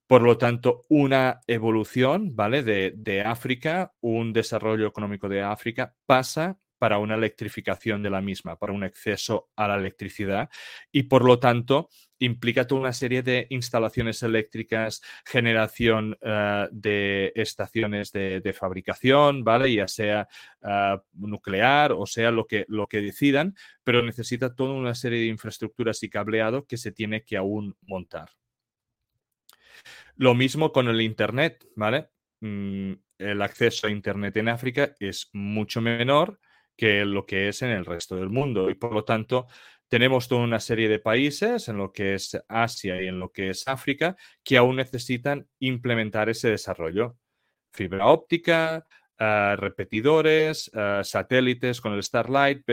Por 0.08 0.24
lo 0.24 0.36
tanto, 0.36 0.88
una 0.90 1.42
evolución, 1.46 2.36
¿vale? 2.36 2.64
De, 2.64 2.94
de 2.96 3.22
África, 3.22 3.94
un 4.02 4.34
desarrollo 4.34 4.88
económico 4.88 5.30
de 5.30 5.44
África 5.44 5.94
pasa 6.08 6.58
para 6.80 6.98
una 6.98 7.14
electrificación 7.14 8.02
de 8.02 8.10
la 8.10 8.22
misma, 8.22 8.56
para 8.56 8.74
un 8.74 8.84
acceso 8.84 9.52
a 9.56 9.68
la 9.68 9.76
electricidad 9.76 10.50
y 10.92 11.04
por 11.04 11.24
lo 11.24 11.38
tanto 11.38 11.90
implica 12.22 12.68
toda 12.68 12.82
una 12.82 12.94
serie 12.94 13.24
de 13.24 13.48
instalaciones 13.50 14.22
eléctricas, 14.24 15.02
generación 15.26 16.18
eh, 16.22 16.68
de 16.72 17.34
estaciones 17.36 18.12
de, 18.12 18.56
fabricación, 18.58 19.44
¿vale? 19.44 19.74
Ya 19.74 19.88
sea 19.88 20.28
eh, 20.62 20.98
nuclear 21.14 21.94
o 21.94 22.06
sea 22.06 22.32
lo 22.32 22.46
que, 22.46 22.66
lo 22.68 22.88
que 22.88 23.02
decidan, 23.02 23.56
pero 23.84 24.04
necesita 24.04 24.54
toda 24.54 24.74
una 24.74 24.94
serie 24.94 25.20
de 25.20 25.28
infraestructuras 25.28 26.04
y 26.04 26.10
cableado 26.10 26.66
que 26.66 26.78
se 26.78 26.92
tiene 26.92 27.24
que 27.24 27.38
aún 27.38 27.76
montar. 27.82 28.30
Lo 30.16 30.36
mismo 30.36 30.72
con 30.72 30.88
el 30.90 31.02
Internet, 31.02 31.66
¿vale? 31.76 32.10
Mm, 32.42 32.94
el 33.18 33.42
acceso 33.42 33.88
a 33.88 33.92
Internet 33.92 34.38
en 34.38 34.50
África 34.50 34.96
es 35.00 35.30
mucho 35.34 35.82
menor 35.82 36.40
que 36.76 37.06
lo 37.06 37.26
que 37.26 37.48
es 37.48 37.62
en 37.62 37.70
el 37.70 37.86
resto 37.86 38.16
del 38.16 38.30
mundo. 38.30 38.70
Y 38.70 38.76
por 38.76 38.94
lo 38.94 39.04
tanto, 39.04 39.48
tenemos 39.92 40.30
toda 40.30 40.44
una 40.44 40.62
serie 40.62 40.88
de 40.88 41.00
países 41.00 41.68
en 41.68 41.76
lo 41.76 41.92
que 41.92 42.14
es 42.14 42.42
Asia 42.48 43.02
y 43.02 43.08
en 43.08 43.20
lo 43.20 43.34
que 43.34 43.50
es 43.50 43.68
África 43.68 44.16
que 44.42 44.56
aún 44.56 44.78
necesitan 44.78 45.50
implementar 45.60 46.30
ese 46.30 46.50
desarrollo. 46.50 47.18
Fibra 47.74 48.08
óptica, 48.08 48.88
ah, 49.20 49.58
repetidores, 49.60 50.72
ah, 50.74 51.02
satélites 51.04 51.82
con 51.82 51.92
el 51.92 52.04
Starlight. 52.04 52.64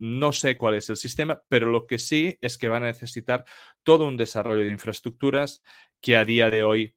No 0.00 0.32
sé 0.32 0.58
cuál 0.58 0.74
es 0.74 0.90
el 0.90 0.98
sistema, 0.98 1.42
pero 1.48 1.70
lo 1.70 1.86
que 1.86 1.98
sí 1.98 2.36
es 2.42 2.58
que 2.58 2.68
van 2.68 2.82
a 2.82 2.88
necesitar 2.88 3.46
todo 3.82 4.06
un 4.06 4.18
desarrollo 4.18 4.60
de 4.60 4.70
infraestructuras 4.70 5.62
que 5.98 6.18
a 6.18 6.26
día 6.26 6.50
de 6.50 6.62
hoy 6.62 6.94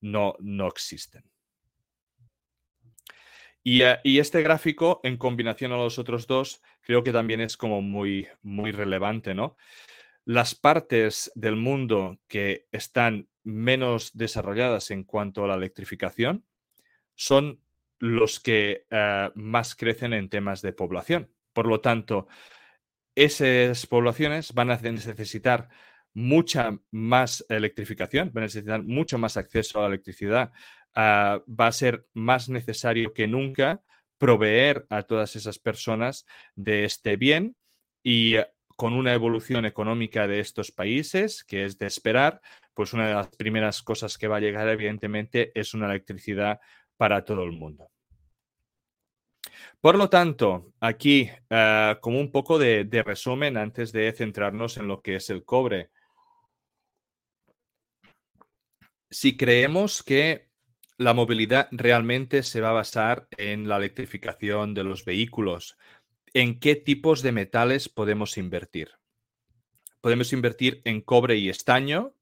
no, 0.00 0.36
no 0.40 0.68
existen. 0.68 1.31
Eh, 3.64 3.98
y, 4.02 4.18
este 4.18 4.42
gráfico, 4.42 5.00
en 5.04 5.16
combinación 5.16 5.72
a 5.72 5.76
los 5.76 5.98
otros 5.98 6.26
dos, 6.26 6.62
creo 6.80 7.02
que 7.02 7.12
también 7.12 7.40
es 7.40 7.56
como 7.56 7.80
muy, 7.80 8.28
muy 8.42 8.72
relevante, 8.72 9.34
¿no? 9.34 9.56
Las 10.24 10.54
partes 10.54 11.30
del 11.34 11.56
mundo 11.56 12.18
que 12.28 12.66
están 12.72 13.28
menos 13.44 14.10
desarrolladas 14.14 14.90
en 14.90 15.04
cuanto 15.04 15.44
a 15.44 15.48
la 15.48 15.54
electrificación 15.54 16.44
son 17.14 17.60
los 17.98 18.40
que 18.40 18.86
eh, 18.90 19.30
más 19.34 19.74
crecen 19.76 20.12
en 20.12 20.28
temas 20.28 20.62
de 20.62 20.72
población. 20.72 21.30
Por 21.52 21.66
lo 21.66 21.80
tanto, 21.80 22.28
esas 23.14 23.86
poblaciones 23.86 24.52
van 24.54 24.70
a 24.70 24.76
necesitar 24.76 25.68
mucha 26.14 26.78
más 26.90 27.44
electrificación, 27.48 28.30
van 28.32 28.42
a 28.42 28.46
necesitar 28.46 28.82
mucho 28.82 29.18
más 29.18 29.36
acceso 29.36 29.78
a 29.78 29.82
la 29.82 29.88
electricidad, 29.88 30.52
Ah, 30.94 31.42
va 31.48 31.68
a 31.68 31.72
ser 31.72 32.06
más 32.12 32.48
necesario 32.48 33.14
que 33.14 33.26
nunca 33.26 33.82
proveer 34.18 34.86
a 34.90 35.02
todas 35.02 35.36
esas 35.36 35.58
personas 35.58 36.26
de 36.54 36.84
este 36.84 37.16
bien 37.16 37.56
y 38.02 38.36
eh, 38.36 38.46
con 38.76 38.92
una 38.92 39.14
evolución 39.14 39.64
económica 39.64 40.26
de 40.26 40.40
estos 40.40 40.70
países, 40.70 41.44
que 41.44 41.64
es 41.64 41.78
de 41.78 41.86
esperar, 41.86 42.40
pues 42.74 42.92
una 42.92 43.08
de 43.08 43.14
las 43.14 43.28
primeras 43.28 43.82
cosas 43.82 44.18
que 44.18 44.28
va 44.28 44.36
a 44.36 44.40
llegar, 44.40 44.68
evidentemente, 44.68 45.52
es 45.58 45.74
una 45.74 45.86
electricidad 45.86 46.60
para 46.96 47.24
todo 47.24 47.42
el 47.44 47.52
mundo. 47.52 47.90
Por 49.80 49.96
lo 49.96 50.08
tanto, 50.08 50.72
aquí, 50.80 51.28
ah, 51.50 51.98
como 52.00 52.20
un 52.20 52.30
poco 52.30 52.58
de, 52.58 52.86
resumen 53.04 53.56
antes 53.56 53.92
de 53.92 54.12
centrarnos 54.12 54.76
en 54.76 54.86
lo 54.88 55.02
que 55.02 55.16
es 55.16 55.30
el 55.30 55.44
cobre. 55.44 55.90
Si 59.10 59.36
creemos 59.36 60.02
que 60.02 60.51
la 61.02 61.14
movilidad 61.14 61.68
realmente 61.70 62.42
se 62.42 62.60
va 62.60 62.70
a 62.70 62.74
basar 62.74 63.28
en 63.36 63.68
la 63.68 63.76
electrificación 63.76 64.74
de 64.74 64.84
los 64.84 65.04
vehículos. 65.04 65.76
¿En 66.34 66.58
qué 66.58 66.76
tipos 66.76 67.22
de 67.22 67.32
metales 67.32 67.88
podemos 67.88 68.38
invertir? 68.38 68.90
Podemos 70.00 70.32
invertir 70.32 70.80
en 70.84 71.00
cobre 71.00 71.36
y 71.36 71.48
estaño, 71.48 72.14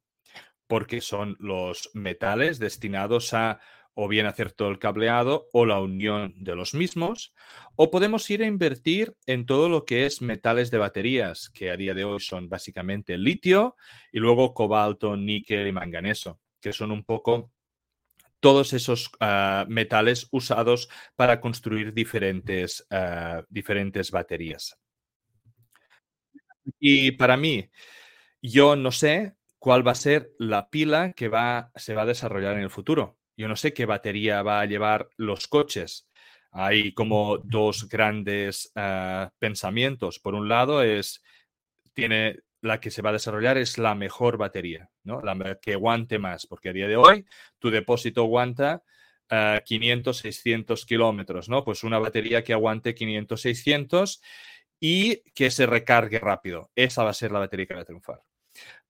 porque 0.66 1.00
son 1.00 1.36
los 1.40 1.90
metales 1.94 2.58
destinados 2.58 3.34
a 3.34 3.60
o 3.94 4.08
bien 4.08 4.26
hacer 4.26 4.52
todo 4.52 4.70
el 4.70 4.78
cableado 4.78 5.48
o 5.52 5.66
la 5.66 5.80
unión 5.80 6.32
de 6.36 6.54
los 6.54 6.74
mismos, 6.74 7.34
o 7.76 7.90
podemos 7.90 8.28
ir 8.30 8.42
a 8.42 8.46
invertir 8.46 9.14
en 9.26 9.46
todo 9.46 9.68
lo 9.68 9.84
que 9.84 10.06
es 10.06 10.22
metales 10.22 10.70
de 10.70 10.78
baterías, 10.78 11.50
que 11.50 11.70
a 11.70 11.76
día 11.76 11.92
de 11.92 12.04
hoy 12.04 12.20
son 12.20 12.48
básicamente 12.48 13.18
litio 13.18 13.76
y 14.12 14.20
luego 14.20 14.54
cobalto, 14.54 15.16
níquel 15.16 15.66
y 15.66 15.72
manganeso, 15.72 16.40
que 16.60 16.72
son 16.72 16.92
un 16.92 17.04
poco 17.04 17.52
todos 18.40 18.72
esos 18.72 19.10
ah, 19.20 19.66
metales 19.68 20.28
usados 20.32 20.88
para 21.16 21.40
construir 21.40 21.92
diferentes, 21.92 22.86
ah, 22.90 23.44
diferentes 23.48 24.10
baterías. 24.10 24.78
Y 26.78 27.12
para 27.12 27.36
mí, 27.36 27.70
yo 28.42 28.76
no 28.76 28.92
sé 28.92 29.34
cuál 29.58 29.86
va 29.86 29.92
a 29.92 29.94
ser 29.94 30.32
la 30.38 30.68
pila 30.70 31.12
que 31.12 31.28
va, 31.28 31.70
se 31.76 31.94
va 31.94 32.02
a 32.02 32.06
desarrollar 32.06 32.56
en 32.56 32.62
el 32.62 32.70
futuro. 32.70 33.18
Yo 33.36 33.48
no 33.48 33.56
sé 33.56 33.72
qué 33.72 33.86
batería 33.86 34.42
va 34.42 34.60
a 34.60 34.66
llevar 34.66 35.08
los 35.16 35.46
coches. 35.46 36.08
Hay 36.52 36.92
como 36.94 37.38
dos 37.38 37.88
grandes 37.88 38.72
ah, 38.74 39.30
pensamientos. 39.38 40.18
Por 40.18 40.34
un 40.34 40.48
lado 40.48 40.82
es, 40.82 41.22
tiene, 41.94 42.40
la 42.62 42.80
que 42.80 42.90
se 42.90 43.02
va 43.02 43.10
a 43.10 43.14
desarrollar 43.14 43.58
es 43.58 43.78
la 43.78 43.94
mejor 43.94 44.36
batería, 44.36 44.90
¿no? 45.04 45.20
La 45.22 45.58
que 45.60 45.74
aguante 45.74 46.18
más, 46.18 46.46
porque 46.46 46.70
a 46.70 46.72
día 46.72 46.88
de 46.88 46.96
hoy 46.96 47.24
tu 47.58 47.70
depósito 47.70 48.22
aguanta 48.22 48.82
500, 49.64 50.18
eh, 50.18 50.22
600 50.22 50.86
kilómetros, 50.86 51.48
¿no? 51.48 51.64
Pues 51.64 51.84
una 51.84 51.98
batería 51.98 52.42
que 52.42 52.52
aguante 52.52 52.94
500, 52.94 53.40
600 53.40 54.22
y 54.80 55.22
que 55.32 55.50
se 55.50 55.66
recargue 55.66 56.18
rápido. 56.18 56.70
Esa 56.74 57.04
va 57.04 57.10
a 57.10 57.14
ser 57.14 57.32
la 57.32 57.38
batería 57.38 57.66
que 57.66 57.74
va 57.74 57.82
a 57.82 57.84
triunfar. 57.84 58.22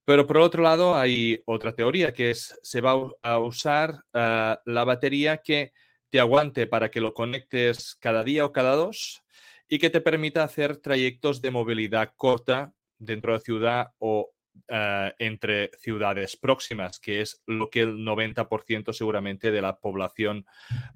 Pero 0.03 0.25
por 0.25 0.37
otro 0.37 0.63
lado, 0.63 0.95
hay 0.95 1.41
otra 1.45 1.73
teoría 1.73 2.13
que 2.13 2.31
es, 2.31 2.59
se 2.63 2.81
va 2.81 2.95
a 3.21 3.39
usar 3.39 4.03
eh, 4.13 4.57
la 4.65 4.83
batería 4.83 5.37
que 5.37 5.73
te 6.09 6.19
aguante 6.19 6.67
para 6.67 6.89
que 6.89 7.01
lo 7.01 7.13
conectes 7.13 7.95
cada 7.99 8.23
día 8.23 8.45
o 8.45 8.51
cada 8.51 8.75
dos 8.75 9.23
y 9.69 9.79
que 9.79 9.89
te 9.89 10.01
permita 10.01 10.43
hacer 10.43 10.77
trayectos 10.77 11.41
de 11.41 11.51
movilidad 11.51 12.13
corta 12.17 12.73
dentro 13.01 13.33
de 13.33 13.37
la 13.39 13.43
ciudad 13.43 13.87
o 13.99 14.31
eh, 14.67 15.13
entre 15.19 15.71
ciudades 15.79 16.37
próximas, 16.37 16.99
que 16.99 17.21
es 17.21 17.41
lo 17.47 17.69
que 17.69 17.81
el 17.81 17.97
90% 17.97 18.93
seguramente 18.93 19.51
de 19.51 19.61
la 19.61 19.79
población 19.79 20.45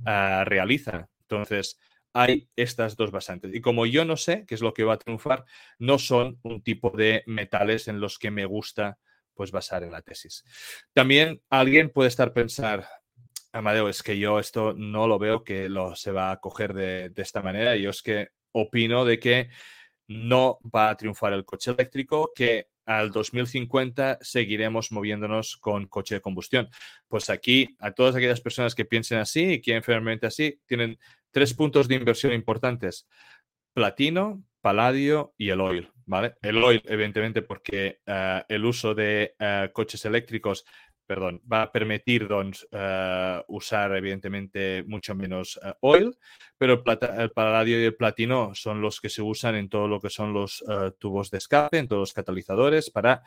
eh, 0.05 0.43
realiza. 0.45 1.09
Entonces, 1.21 1.79
hay 2.13 2.49
estas 2.55 2.95
dos 2.95 3.11
basantes. 3.11 3.53
Y 3.53 3.61
como 3.61 3.85
yo 3.85 4.05
no 4.05 4.17
sé 4.17 4.45
qué 4.45 4.55
es 4.55 4.61
lo 4.61 4.73
que 4.73 4.83
va 4.83 4.93
a 4.93 4.99
triunfar, 4.99 5.45
no 5.79 5.99
son 5.99 6.39
un 6.43 6.61
tipo 6.61 6.91
de 6.91 7.23
metales 7.25 7.87
en 7.87 7.99
los 7.99 8.19
que 8.19 8.31
me 8.31 8.45
gusta 8.45 8.99
pues 9.33 9.51
basar 9.51 9.83
en 9.83 9.91
la 9.91 10.01
tesis. 10.01 10.45
También 10.93 11.41
alguien 11.49 11.89
puede 11.89 12.07
estar 12.07 12.31
pensar, 12.31 12.87
Amadeo, 13.51 13.89
es 13.89 14.01
que 14.01 14.17
yo 14.17 14.39
esto 14.39 14.73
no 14.77 15.07
lo 15.07 15.19
veo 15.19 15.43
que 15.43 15.67
lo 15.67 15.95
se 15.95 16.11
va 16.11 16.31
a 16.31 16.39
coger 16.39 16.73
de, 16.73 17.09
de 17.09 17.21
esta 17.21 17.41
manera. 17.41 17.75
Yo 17.75 17.89
es 17.89 18.01
que 18.01 18.29
opino 18.53 19.03
de 19.03 19.19
que 19.19 19.49
no 20.07 20.59
va 20.63 20.89
a 20.89 20.97
triunfar 20.97 21.33
el 21.33 21.45
coche 21.45 21.71
eléctrico, 21.71 22.31
que 22.35 22.67
al 22.85 23.11
2050 23.11 24.19
seguiremos 24.21 24.91
moviéndonos 24.91 25.57
con 25.57 25.87
coche 25.87 26.15
de 26.15 26.21
combustión. 26.21 26.69
Pues 27.07 27.29
aquí, 27.29 27.75
a 27.79 27.91
todas 27.91 28.15
aquellas 28.15 28.41
personas 28.41 28.75
que 28.75 28.85
piensen 28.85 29.17
así 29.17 29.53
y 29.53 29.61
quieren 29.61 29.83
firmemente 29.83 30.27
así, 30.27 30.59
tienen 30.65 30.99
tres 31.31 31.53
puntos 31.53 31.87
de 31.87 31.95
inversión 31.95 32.33
importantes. 32.33 33.07
Platino, 33.73 34.43
paladio 34.61 35.33
y 35.37 35.49
el 35.49 35.61
oil, 35.61 35.91
¿vale? 36.05 36.35
El 36.41 36.63
oil, 36.63 36.81
evidentemente, 36.85 37.41
porque 37.41 37.99
eh, 38.05 38.43
el 38.47 38.65
uso 38.65 38.95
de 38.95 39.35
eh, 39.37 39.69
coches 39.73 40.05
eléctricos 40.05 40.65
perdón, 41.05 41.41
va 41.51 41.63
a 41.63 41.71
permitir 41.71 42.27
uh, 42.31 43.43
usar 43.47 43.95
evidentemente 43.95 44.83
mucho 44.87 45.15
menos 45.15 45.57
uh, 45.57 45.73
oil, 45.81 46.17
pero 46.57 46.73
el, 46.73 46.83
plata, 46.83 47.21
el, 47.21 47.31
paladio 47.31 47.79
y 47.79 47.85
el 47.85 47.95
platino 47.95 48.55
son 48.55 48.81
los 48.81 48.99
que 48.99 49.09
se 49.09 49.21
usan 49.21 49.55
en 49.55 49.69
todo 49.69 49.87
lo 49.87 49.99
que 49.99 50.09
son 50.09 50.33
los 50.33 50.63
tubos 50.99 51.29
de 51.29 51.37
escape, 51.37 51.77
en 51.77 51.87
todos 51.87 51.99
los 51.99 52.13
catalizadores 52.13 52.89
para 52.89 53.23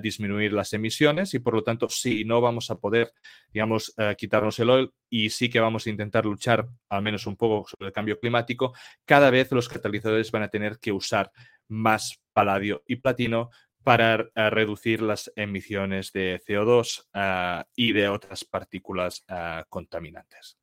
disminuir 0.00 0.52
las 0.52 0.72
emisiones 0.72 1.32
y 1.34 1.38
por 1.38 1.54
lo 1.54 1.62
tanto 1.62 1.88
sí, 1.88 2.24
no 2.24 2.40
vamos 2.40 2.70
a 2.70 2.78
poder, 2.78 3.12
digamos, 3.52 3.94
quitarnos 4.18 4.58
el 4.58 4.70
oil 4.70 4.90
y 5.08 5.30
sí 5.30 5.48
que 5.48 5.60
vamos 5.60 5.86
a 5.86 5.90
intentar 5.90 6.24
luchar 6.24 6.66
al 6.88 7.02
menos 7.02 7.26
un 7.26 7.36
poco 7.36 7.68
sobre 7.68 7.88
el 7.88 7.92
cambio 7.92 8.18
climático, 8.18 8.74
cada 9.04 9.30
vez 9.30 9.52
los 9.52 9.68
catalizadores 9.68 10.32
van 10.32 10.42
a 10.42 10.48
tener 10.48 10.78
que 10.78 10.90
usar 10.90 11.30
más 11.68 12.20
paladio 12.32 12.82
y 12.86 12.96
platino 12.96 13.50
para 13.86 14.16
eh, 14.34 14.50
reducir 14.50 15.00
las 15.00 15.32
emisiones 15.36 16.10
de 16.10 16.42
CO2 16.44 17.06
eh, 17.14 17.64
y 17.76 17.92
de 17.92 18.08
otras 18.08 18.44
partículas 18.44 19.24
eh, 19.28 19.62
contaminantes. 19.68 20.58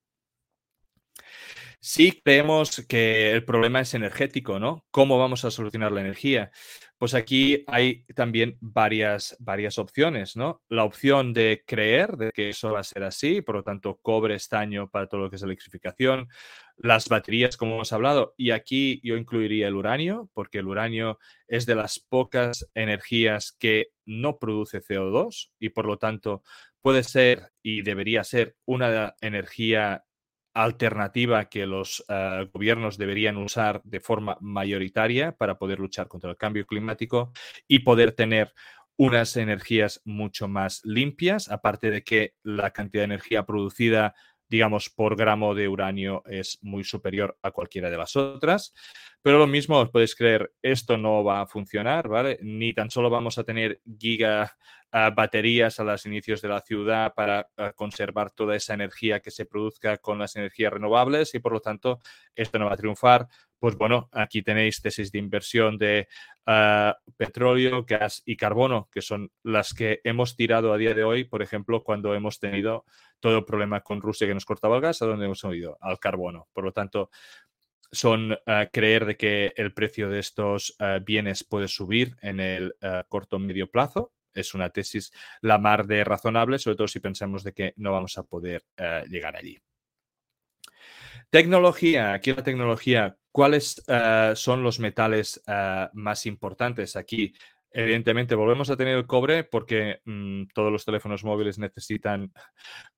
Sí 1.86 2.22
creemos 2.24 2.86
que 2.88 3.34
el 3.34 3.44
problema 3.44 3.82
es 3.82 3.94
energético, 3.94 4.58
¿no? 4.58 4.86
¿Cómo 4.90 5.20
vamos 5.20 5.44
a 5.44 5.52
solucionar 5.52 5.92
la 5.92 6.00
energía? 6.00 6.50
Pues 6.98 7.14
aquí 7.14 7.66
hay 7.68 8.06
también 8.16 8.56
varias, 8.62 9.36
varias 9.42 9.78
opciones, 9.78 10.38
¿no? 10.38 10.62
La 10.70 10.86
opción 10.86 11.34
de 11.34 11.62
creer 11.68 12.16
de 12.16 12.32
que 12.32 12.48
eso 12.52 12.72
va 12.72 12.80
a 12.80 12.86
ser 12.86 13.04
así, 13.04 13.42
por 13.42 13.56
lo 13.56 13.64
tanto, 13.64 14.00
cobre, 14.02 14.36
estaño 14.36 14.90
para 14.90 15.08
todo 15.08 15.24
lo 15.24 15.30
que 15.30 15.36
es 15.36 15.44
electrificación, 15.44 16.30
las 16.78 17.10
baterías, 17.10 17.58
como 17.58 17.74
hemos 17.76 17.92
hablado, 17.92 18.34
y 18.38 18.52
aquí 18.52 19.02
yo 19.04 19.18
incluiría 19.18 19.68
el 19.68 19.76
uranio, 19.76 20.30
porque 20.34 20.60
el 20.60 20.68
uranio 20.68 21.20
es 21.50 21.66
de 21.66 21.76
las 21.76 22.00
pocas 22.00 22.66
energías 22.76 23.52
que 23.60 23.88
no 24.06 24.40
produce 24.40 24.82
CO2 24.82 25.52
y 25.60 25.68
por 25.68 25.86
lo 25.86 25.98
tanto 25.98 26.44
puede 26.80 27.04
ser 27.04 27.52
y 27.62 27.82
debería 27.82 28.24
ser 28.24 28.56
una 28.64 29.16
energía 29.20 30.06
alternativa 30.54 31.46
que 31.46 31.66
los 31.66 32.04
uh, 32.10 32.50
gobiernos 32.52 32.98
deberían 32.98 33.38
usar 33.38 33.82
de 33.84 34.00
forma 34.00 34.38
mayoritaria 34.40 35.32
para 35.34 35.58
poder 35.58 35.80
luchar 35.80 36.08
contra 36.08 36.30
el 36.30 36.38
cambio 36.38 36.66
climático 36.66 37.32
y 37.68 37.80
poder 37.80 38.12
tener 38.12 38.54
unas 38.96 39.36
energías 39.38 40.02
mucho 40.06 40.48
más 40.48 40.82
limpias, 40.84 41.50
aparte 41.50 41.90
de 41.90 42.04
que 42.04 42.36
la 42.44 42.72
cantidad 42.72 43.02
de 43.02 43.06
energía 43.06 43.44
producida 43.44 44.14
digamos, 44.54 44.92
por 44.92 45.16
gramo 45.16 45.56
de 45.56 45.68
uranio 45.68 46.22
es 46.28 46.60
muy 46.62 46.84
superior 46.84 47.36
a 47.42 47.50
cualquiera 47.50 47.90
de 47.90 47.98
las 47.98 48.16
otras. 48.16 48.72
Pero 49.24 49.40
lo 49.40 49.48
mismo, 49.48 49.80
os 49.80 49.90
podéis 49.90 50.16
creer, 50.16 50.54
esto 50.62 50.96
no 50.96 51.24
va 51.24 51.42
a 51.42 51.48
funcionar, 51.48 52.08
¿vale? 52.08 52.38
Ni 52.44 52.72
tan 52.72 52.92
solo 52.92 53.10
vamos 53.10 53.40
a 53.40 53.44
tener 53.44 53.82
giga 54.00 54.56
uh, 54.94 55.12
baterías 55.16 55.80
a 55.80 55.84
los 55.84 56.06
inicios 56.06 56.40
de 56.44 56.50
la 56.50 56.62
ciudad 56.62 57.16
para 57.16 57.50
uh, 57.58 57.74
conservar 57.74 58.30
toda 58.30 58.56
esa 58.56 58.76
energía 58.76 59.22
que 59.22 59.32
se 59.32 59.48
produzca 59.48 59.98
con 59.98 60.20
las 60.20 60.36
energías 60.36 60.72
renovables 60.72 61.34
y 61.34 61.40
por 61.40 61.54
lo 61.54 61.60
tanto 61.60 62.00
esto 62.36 62.60
no 62.60 62.68
va 62.68 62.74
a 62.74 62.78
triunfar. 62.78 63.28
Pues 63.64 63.78
bueno, 63.78 64.10
aquí 64.12 64.42
tenéis 64.42 64.82
tesis 64.82 65.10
de 65.10 65.20
inversión 65.20 65.78
de 65.78 66.10
uh, 66.48 66.92
petróleo, 67.16 67.86
gas 67.86 68.22
y 68.26 68.36
carbono, 68.36 68.90
que 68.92 69.02
son 69.02 69.32
las 69.42 69.74
que 69.74 70.02
hemos 70.04 70.36
tirado 70.36 70.74
a 70.74 70.78
día 70.78 70.94
de 70.94 71.06
hoy, 71.06 71.24
por 71.24 71.42
ejemplo, 71.42 71.82
cuando 71.82 72.14
hemos 72.14 72.42
tenido 72.42 72.84
todo 73.22 73.38
el 73.38 73.46
problema 73.46 73.80
con 73.80 74.02
Rusia 74.02 74.28
que 74.28 74.34
nos 74.34 74.44
cortaba 74.44 74.76
el 74.76 74.82
gas, 74.82 75.02
a 75.02 75.06
donde 75.06 75.28
hemos 75.28 75.42
ido, 75.46 75.78
al 75.80 75.98
carbono. 75.98 76.50
Por 76.52 76.66
lo 76.66 76.74
tanto, 76.74 77.10
son 77.90 78.34
uh, 78.34 78.36
creer 78.70 79.06
de 79.06 79.16
que 79.16 79.54
el 79.56 79.74
precio 79.74 80.10
de 80.10 80.20
estos 80.20 80.76
uh, 80.82 81.02
bienes 81.02 81.46
puede 81.46 81.70
subir 81.70 82.18
en 82.22 82.42
el 82.42 82.76
corto 83.08 83.40
medio 83.40 83.72
plazo. 83.72 84.12
Es 84.34 84.54
una 84.54 84.72
tesis 84.72 85.14
la 85.40 85.58
mar 85.58 85.88
de 85.88 86.04
razonable, 86.04 86.60
sobre 86.60 86.76
todo 86.76 86.90
si 86.90 87.00
pensamos 87.00 87.46
de 87.46 87.54
que 87.54 87.74
no 87.78 87.94
vamos 87.94 88.18
a 88.18 88.24
poder 88.24 88.66
llegar 89.08 89.38
allí. 89.38 89.58
Tecnología, 91.30 92.12
aquí 92.12 92.34
la 92.34 92.44
tecnología, 92.44 93.18
¿cuáles 93.34 93.84
son 94.36 94.64
los 94.64 94.80
metales 94.80 95.44
más 95.92 96.26
importantes 96.26 96.96
aquí? 96.96 97.34
Evidentemente, 97.76 98.36
volvemos 98.36 98.70
a 98.70 98.78
tener 98.78 98.96
el 98.96 99.08
cobre 99.08 99.44
porque 99.44 100.00
mmm, 100.06 100.44
todos 100.54 100.72
los 100.72 100.86
teléfonos 100.86 101.24
móviles 101.24 101.58
necesitan 101.58 102.32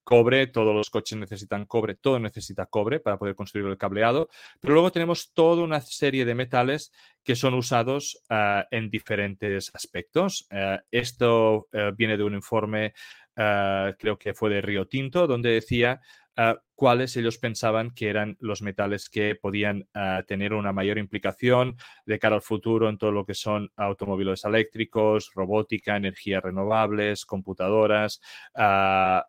cobre, 0.04 0.48
todos 0.48 0.74
los 0.74 0.90
coches 0.90 1.16
necesitan 1.16 1.64
cobre, 1.64 1.94
todo 1.94 2.18
necesita 2.18 2.66
cobre 2.66 3.00
para 3.00 3.16
poder 3.16 3.34
construir 3.34 3.66
el 3.66 3.78
cableado, 3.78 4.28
pero 4.60 4.74
luego 4.74 4.92
tenemos 4.92 5.32
toda 5.32 5.64
una 5.64 5.80
serie 5.80 6.26
de 6.26 6.34
metales 6.34 6.92
que 7.24 7.36
son 7.36 7.54
usados 7.54 8.22
uh, 8.28 8.64
en 8.70 8.90
diferentes 8.90 9.74
aspectos. 9.74 10.46
Esto 10.90 11.68
viene 11.96 12.18
de 12.18 12.24
un 12.24 12.34
informe, 12.34 12.92
creo 13.34 14.18
que 14.18 14.34
fue 14.34 14.50
de 14.50 14.60
Río 14.60 14.86
Tinto, 14.86 15.26
donde 15.26 15.52
decía 15.52 16.02
uh, 16.36 16.56
cuáles 16.74 17.16
ellos 17.16 17.38
pensaban 17.38 17.90
que 17.90 18.08
eran 18.08 18.36
los 18.40 18.62
metales 18.62 19.08
que 19.08 19.34
podían 19.34 19.88
uh, 19.94 20.22
tener 20.26 20.52
una 20.52 20.72
mayor 20.72 20.98
implicación 20.98 21.76
de 22.04 22.18
cara 22.18 22.36
al 22.36 22.42
futuro 22.42 22.88
en 22.88 22.98
todo 22.98 23.12
lo 23.12 23.24
que 23.24 23.34
son 23.34 23.70
automóviles 23.76 24.44
eléctricos, 24.44 25.30
robótica, 25.34 25.96
energías 25.96 26.42
renovables, 26.42 27.24
computadoras, 27.24 28.20
uh, 28.54 29.20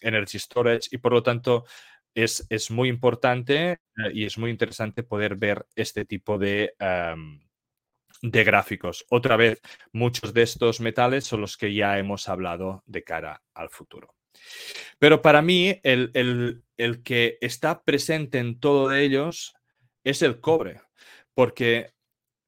energy 0.00 0.38
storage 0.38 0.88
y 0.90 0.98
por 0.98 1.12
lo 1.12 1.22
tanto 1.22 1.64
es, 2.14 2.46
es 2.50 2.70
muy 2.70 2.88
importante 2.88 3.78
y 4.12 4.24
es 4.24 4.38
muy 4.38 4.50
interesante 4.50 5.02
poder 5.02 5.36
ver 5.36 5.66
este 5.74 6.04
tipo 6.04 6.38
de... 6.38 6.74
De 8.22 8.44
gráficos. 8.44 9.04
Otra 9.10 9.36
vez, 9.36 9.60
muchos 9.92 10.32
de 10.32 10.40
estos 10.40 10.80
metales 10.80 11.26
son 11.26 11.42
los 11.42 11.58
que 11.58 11.74
ya 11.74 11.98
hemos 11.98 12.30
hablado 12.30 12.82
de 12.86 13.04
cara 13.04 13.42
al 13.52 13.68
futuro. 13.68 14.15
Pero 14.98 15.22
para 15.22 15.42
mí, 15.42 15.78
el, 15.82 16.62
que 17.04 17.38
está 17.40 17.82
presente 17.82 18.38
en 18.38 18.58
todo 18.58 18.88
de 18.88 19.04
ellos 19.04 19.54
es 20.04 20.22
el 20.22 20.40
cobre. 20.40 20.80
Porque, 21.34 21.92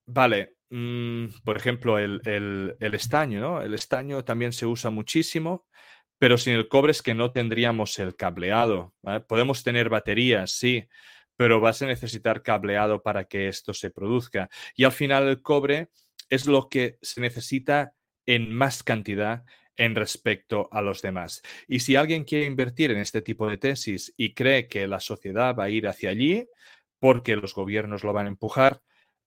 vale, 0.07 0.57
mm, 0.71 1.27
por 1.45 1.57
ejemplo, 1.57 1.99
el, 1.99 2.77
estaño, 2.81 3.41
¿no? 3.41 3.63
El 3.63 3.75
estaño 3.75 4.25
también 4.25 4.53
se 4.53 4.67
usa 4.67 4.91
muchísimo, 4.91 5.67
pero 6.19 6.39
sin 6.39 6.55
el 6.55 6.69
cobre 6.69 6.93
es 6.93 7.03
que 7.03 7.15
no 7.15 7.33
tendríamos 7.33 7.99
el 7.99 8.17
cableado. 8.17 8.95
Podemos 9.29 9.63
tener 9.63 9.89
baterías, 9.89 10.53
sí, 10.53 10.89
pero 11.37 11.61
vas 11.61 11.83
a 11.83 11.87
necesitar 11.87 12.43
cableado 12.43 13.03
para 13.03 13.25
que 13.25 13.49
esto 13.49 13.75
se 13.75 13.91
produzca. 13.91 14.49
Y 14.75 14.85
al 14.85 14.93
final 14.93 15.29
el 15.29 15.43
cobre 15.43 15.91
es 16.31 16.47
lo 16.47 16.69
que 16.69 16.99
se 17.03 17.21
necesita 17.21 17.95
en 18.27 18.53
más 18.53 18.83
cantidad 18.83 19.45
en 19.79 19.95
respecto 19.95 20.69
a 20.73 20.83
los 20.83 21.01
demás. 21.01 21.43
Y 21.67 21.81
si 21.81 21.97
alguien 21.97 22.25
quiere 22.25 22.45
invertir 22.45 22.91
en 22.91 22.99
este 22.99 23.23
tipo 23.23 23.49
de 23.49 23.57
tesis 23.57 24.13
y 24.17 24.35
cree 24.35 24.67
que 24.67 24.87
la 24.87 25.01
sociedad 25.01 25.55
va 25.57 25.65
a 25.65 25.71
ir 25.71 25.87
hacia 25.87 26.11
allí 26.11 26.47
porque 26.99 27.37
los 27.37 27.55
gobiernos 27.55 28.03
lo 28.03 28.13
van 28.13 28.27
a 28.27 28.31
empujar, 28.31 28.83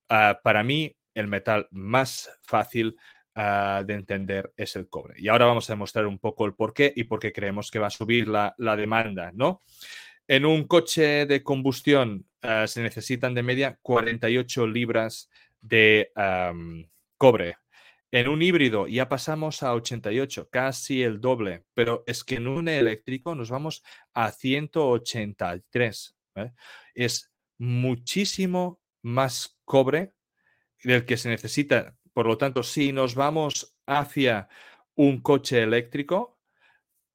uh, 0.09 0.35
para 0.43 0.63
mí 0.63 0.95
el 1.15 1.27
metal 1.27 1.67
más 1.71 2.29
fácil 2.41 2.97
uh, 3.35 3.83
de 3.85 3.93
entender 3.93 4.53
es 4.57 4.75
el 4.75 4.89
cobre. 4.89 5.15
Y 5.17 5.29
ahora 5.29 5.45
vamos 5.45 5.69
a 5.69 5.73
demostrar 5.73 6.05
un 6.05 6.19
poco 6.19 6.45
el 6.45 6.53
por 6.53 6.73
qué 6.73 6.91
y 6.93 7.05
por 7.05 7.19
qué 7.19 7.31
creemos 7.31 7.71
que 7.71 7.79
va 7.79 7.87
a 7.87 7.91
subir 7.91 8.27
la, 8.27 8.53
la 8.57 8.75
demanda, 8.75 9.31
¿no? 9.33 9.63
En 10.27 10.45
un 10.45 10.65
coche 10.65 11.25
de 11.25 11.43
combustión 11.43 12.25
uh, 12.43 12.67
se 12.67 12.81
necesitan 12.81 13.33
de 13.33 13.43
media 13.43 13.79
48 13.81 14.67
libras 14.67 15.29
de 15.61 16.11
cobre 17.17 17.55
En 18.13 18.27
un 18.27 18.41
híbrido 18.41 18.87
ya 18.87 19.07
pasamos 19.07 19.63
a 19.63 19.73
88, 19.73 20.49
casi 20.49 21.01
el 21.01 21.21
doble, 21.21 21.63
pero 21.73 22.03
es 22.05 22.25
que 22.25 22.35
en 22.35 22.47
un 22.47 22.67
eléctrico 22.67 23.35
nos 23.35 23.49
vamos 23.49 23.83
a 24.13 24.31
183. 24.31 26.17
Es 26.93 27.31
muchísimo 27.57 28.81
más 29.01 29.57
cobre 29.63 30.13
del 30.83 31.05
que 31.05 31.15
se 31.15 31.29
necesita. 31.29 31.95
Por 32.11 32.25
lo 32.25 32.37
tanto, 32.37 32.63
si 32.63 32.91
nos 32.91 33.15
vamos 33.15 33.77
hacia 33.85 34.49
un 34.95 35.21
coche 35.21 35.63
eléctrico 35.63 36.37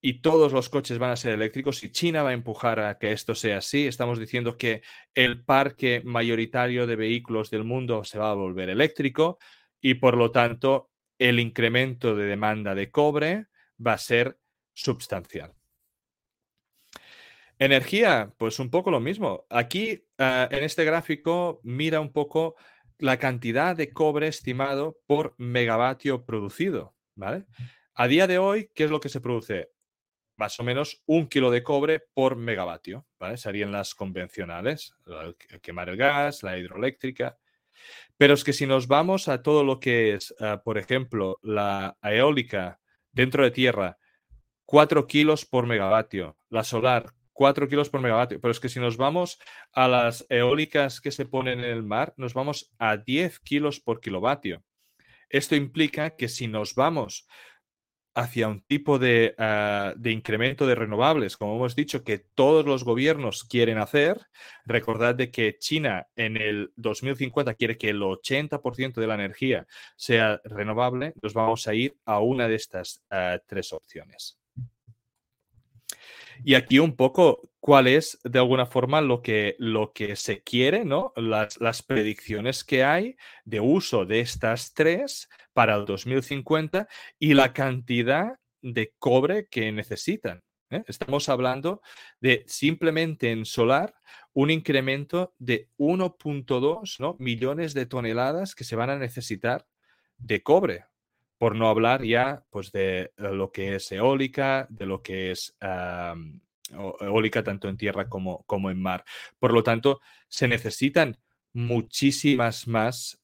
y 0.01 0.23
todos 0.23 0.53
los 0.55 0.71
coches 0.71 0.99
van 0.99 1.11
a 1.11 1.17
ser 1.17 1.35
eléctricos 1.35 1.85
y 1.85 1.91
China 1.91 2.23
va 2.23 2.31
a 2.31 2.35
empujar 2.35 2.81
a 2.81 2.97
que 2.97 3.13
esto 3.13 3.35
sea 3.35 3.59
así, 3.59 3.87
estamos 3.87 4.19
diciendo 4.19 4.57
que 4.57 4.81
el 5.15 5.45
parque 5.45 6.01
mayoritario 6.05 6.87
de 6.87 6.97
vehículos 6.97 7.51
del 7.51 7.65
mundo 7.65 8.03
se 8.05 8.19
va 8.19 8.31
a 8.31 8.35
volver 8.35 8.71
eléctrico 8.71 9.39
y 9.87 9.94
por 9.94 10.16
lo 10.16 10.33
tanto 10.33 10.90
el 11.16 11.38
incremento 11.38 12.16
de 12.16 12.25
demanda 12.25 12.75
de 12.75 12.90
cobre 12.90 13.46
va 13.79 13.92
a 13.92 13.99
ser 13.99 14.37
sustancial. 14.75 15.55
Energía, 17.57 18.35
pues 18.37 18.59
un 18.59 18.68
poco 18.68 18.90
lo 18.90 18.99
mismo. 18.99 19.46
Aquí 19.49 20.05
ah, 20.18 20.49
en 20.51 20.64
este 20.64 20.85
gráfico 20.85 21.61
mira 21.62 22.01
un 22.01 22.12
poco 22.12 22.57
la 22.99 23.20
cantidad 23.20 23.77
de 23.77 23.92
cobre 23.92 24.27
estimado 24.27 24.99
por 25.07 25.37
megavatio 25.38 26.25
producido, 26.25 26.96
¿vale? 27.14 27.44
A 27.94 28.09
día 28.09 28.27
de 28.27 28.38
hoy, 28.38 28.72
¿qué 28.75 28.85
es 28.85 28.90
lo 28.90 28.99
que 28.99 29.09
se 29.09 29.20
produce? 29.20 29.70
Más 30.37 30.59
o 30.59 30.64
menos 30.64 31.05
un 31.07 31.29
kilo 31.29 31.53
de 31.53 31.62
cobre 31.62 32.01
por 32.12 32.35
megavatio. 32.35 33.07
Serían 33.37 33.70
las 33.70 33.94
convencionales, 33.94 34.96
quemar 35.62 35.90
el 35.90 35.96
gas, 35.96 36.42
la 36.42 36.59
hidroeléctrica. 36.59 37.38
Pero 38.16 38.35
es 38.35 38.44
que 38.44 38.53
si 38.53 38.66
nos 38.66 38.88
vamos 38.88 39.29
a 39.29 39.42
todo 39.42 39.64
lo 39.64 39.81
que 39.81 40.14
es, 40.14 40.35
ah, 40.40 40.62
por 40.64 40.79
ejemplo, 40.79 41.38
la 41.42 41.96
eólica 42.03 42.81
dentro 43.12 43.44
de 43.44 43.51
tierra, 43.51 43.99
4 44.64 45.07
kilos 45.07 45.44
por 45.44 45.66
megavatio, 45.66 46.37
la 46.49 46.64
solar, 46.64 47.12
4 47.33 47.68
kilos 47.68 47.90
por 47.90 48.01
megavatio. 48.01 48.40
Pero 48.40 48.53
es 48.53 48.61
que 48.61 48.68
si 48.68 48.81
nos 48.81 48.96
vamos 48.96 49.38
a 49.72 49.88
las 49.88 50.27
eólicas 50.29 51.01
que 51.01 51.12
se 51.12 51.27
ponen 51.27 51.61
en 51.61 51.70
el 51.70 51.83
mar, 51.83 52.14
nos 52.16 52.35
vamos 52.35 52.72
a 52.79 52.96
10 52.96 53.40
kilos 53.40 53.81
por 53.81 54.01
kilovatio. 54.01 54.62
Esto 55.29 55.57
implica 55.57 56.16
que 56.16 56.29
si 56.29 56.49
nos 56.49 56.75
vamos 56.75 57.27
hacia 58.17 58.49
un 58.49 58.63
tipo 58.63 58.99
ah, 59.39 59.93
de, 59.95 60.11
incremento 60.11 60.67
de 60.67 60.75
renovables, 60.75 61.37
como 61.37 61.57
hemos 61.57 61.77
dicho, 61.77 62.03
que 62.03 62.19
todos 62.19 62.65
los 62.65 62.83
gobiernos 62.83 63.45
quieren 63.45 63.77
hacer. 63.77 64.27
Recordad 64.65 65.15
de 65.15 65.31
que 65.31 65.59
China 65.59 66.07
en 66.17 66.39
el 66.39 66.73
2050 66.77 67.53
quiere 67.55 67.77
que 67.77 67.91
el 67.91 68.01
80% 68.01 68.95
de 68.95 69.07
la 69.07 69.15
energía 69.17 69.67
sea 69.97 70.41
renovable. 70.45 71.13
Nos 71.21 71.35
vamos 71.35 71.69
a 71.69 71.75
ir 71.75 71.95
a 72.07 72.21
una 72.21 72.49
de 72.49 72.55
estas 72.55 73.05
ah, 73.11 73.39
tres 73.47 73.75
opciones. 73.75 74.39
Y 76.43 76.55
aquí 76.55 76.79
un 76.79 76.97
poco 76.97 77.51
cuál 77.67 77.89
es 77.89 78.21
de 78.23 78.39
alguna 78.39 78.65
forma 78.65 79.01
lo 79.01 79.23
que, 79.23 79.57
lo 79.59 79.93
que 79.93 80.15
se 80.15 80.41
quiere, 80.45 80.85
¿no? 80.85 81.13
Las, 81.17 81.61
las 81.61 81.83
predicciones 81.83 82.63
que 82.63 82.85
hay 82.85 83.17
de 83.45 83.59
uso 83.59 84.07
de 84.07 84.21
estas 84.21 84.73
tres 84.73 85.29
para 85.53 85.75
el 85.75 85.85
2050 85.85 86.87
y 87.19 87.35
la 87.35 87.53
cantidad 87.53 88.39
de 88.63 88.95
cobre 89.01 89.49
que 89.49 89.73
necesitan. 89.73 90.45
¿eh? 90.71 90.85
Estamos 90.87 91.29
hablando 91.29 91.83
de 92.21 92.45
simplemente 92.47 93.33
en 93.33 93.45
solar 93.45 93.97
un 94.33 94.53
incremento 94.53 95.35
de 95.41 95.69
1.2 95.77 97.01
¿no? 97.01 97.17
millones 97.19 97.75
de 97.75 97.87
toneladas 97.87 98.55
que 98.55 98.63
se 98.63 98.77
van 98.77 98.91
a 98.91 98.97
necesitar 98.97 99.67
de 100.19 100.41
cobre 100.41 100.85
por 101.37 101.57
no 101.57 101.69
hablar 101.69 102.05
ya 102.05 102.45
pues, 102.51 102.71
de 102.71 103.13
lo 103.17 103.51
que 103.51 103.75
es 103.75 103.91
eólica, 103.91 104.69
de 104.71 104.87
lo 104.87 105.03
que 105.03 105.33
es 105.33 105.57
eólica 106.71 107.43
tanto 107.43 107.69
en 107.69 107.77
tierra 107.77 108.09
como, 108.09 108.45
como, 108.45 108.71
en 108.71 108.81
mar. 108.81 109.05
Por 109.39 109.53
lo 109.53 109.63
tanto, 109.63 110.01
se 110.29 110.49
necesitan 110.49 111.19
muchísimas 111.53 112.67
más, 112.67 113.19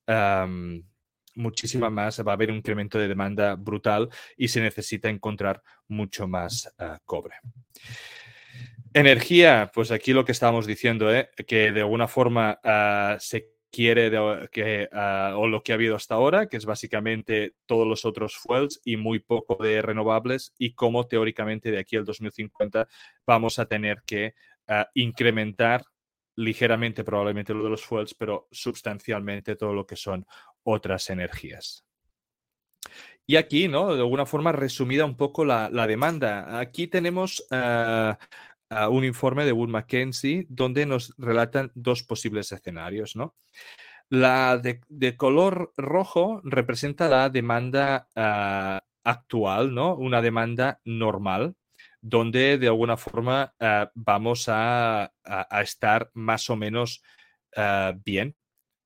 muchísimas 1.34 1.92
más, 1.92 2.20
va 2.26 2.32
a 2.32 2.34
haber 2.34 2.50
un 2.50 2.56
incremento 2.56 2.98
de 2.98 3.08
demanda 3.08 3.54
brutal 3.56 4.08
y 4.36 4.48
se 4.48 4.60
necesita 4.60 5.08
encontrar 5.08 5.62
mucho 5.88 6.26
más 6.28 6.72
ah, 6.78 6.98
cobre. 7.04 7.36
Energía, 8.94 9.70
pues 9.72 9.90
aquí 9.90 10.12
lo 10.12 10.24
que 10.24 10.32
estábamos 10.32 10.66
diciendo, 10.66 11.14
¿eh? 11.14 11.30
que 11.46 11.72
de 11.72 11.80
alguna 11.80 12.08
forma 12.08 12.60
uh, 12.62 13.18
se 13.18 13.51
quiere 13.72 14.10
que, 14.52 14.88
ah, 14.92 15.32
o 15.36 15.48
lo 15.48 15.62
que 15.62 15.72
ha 15.72 15.76
habido 15.76 15.96
hasta 15.96 16.14
ahora, 16.14 16.46
que 16.46 16.58
es 16.58 16.66
básicamente 16.66 17.54
todos 17.66 17.86
los 17.88 18.04
otros 18.04 18.36
fuels 18.36 18.80
y 18.84 18.98
muy 18.98 19.18
poco 19.18 19.56
de 19.62 19.80
renovables, 19.80 20.54
y 20.58 20.74
cómo 20.74 21.06
teóricamente 21.08 21.70
de 21.70 21.78
aquí 21.78 21.96
al 21.96 22.04
2050 22.04 22.86
vamos 23.26 23.58
a 23.58 23.66
tener 23.66 24.02
que 24.06 24.34
ah, 24.68 24.88
incrementar 24.94 25.84
ligeramente 26.36 27.02
probablemente 27.02 27.54
lo 27.54 27.64
de 27.64 27.70
los 27.70 27.84
fuels, 27.84 28.14
pero 28.14 28.46
sustancialmente 28.50 29.56
todo 29.56 29.72
lo 29.72 29.86
que 29.86 29.96
son 29.96 30.26
otras 30.64 31.08
energías. 31.10 31.84
Y 33.26 33.36
aquí, 33.36 33.68
¿no? 33.68 33.94
De 33.94 34.00
alguna 34.00 34.26
forma 34.26 34.52
resumida 34.52 35.04
un 35.04 35.16
poco 35.16 35.44
la, 35.44 35.70
demanda. 35.86 36.58
Aquí 36.58 36.88
tenemos 36.88 37.46
un 38.90 39.04
informe 39.04 39.44
de 39.44 39.52
Wood 39.52 39.68
Mackenzie 39.68 40.46
donde 40.48 40.86
nos 40.86 41.14
relatan 41.18 41.70
dos 41.74 42.02
posibles 42.02 42.52
escenarios, 42.52 43.16
¿no? 43.16 43.34
La 44.08 44.58
de, 44.58 45.16
color 45.16 45.72
rojo 45.76 46.42
representa 46.44 47.08
la 47.08 47.30
demanda 47.30 48.08
ah, 48.14 48.82
actual, 49.04 49.74
¿no? 49.74 49.94
Una 49.94 50.20
demanda 50.20 50.80
normal, 50.84 51.54
donde 52.02 52.58
de 52.58 52.66
alguna 52.66 52.98
forma 52.98 53.54
ah, 53.58 53.90
vamos 53.94 54.46
a, 54.48 55.12
estar 55.62 56.10
más 56.12 56.50
o 56.50 56.56
menos 56.56 57.02
ah, 57.56 57.94
bien. 58.04 58.36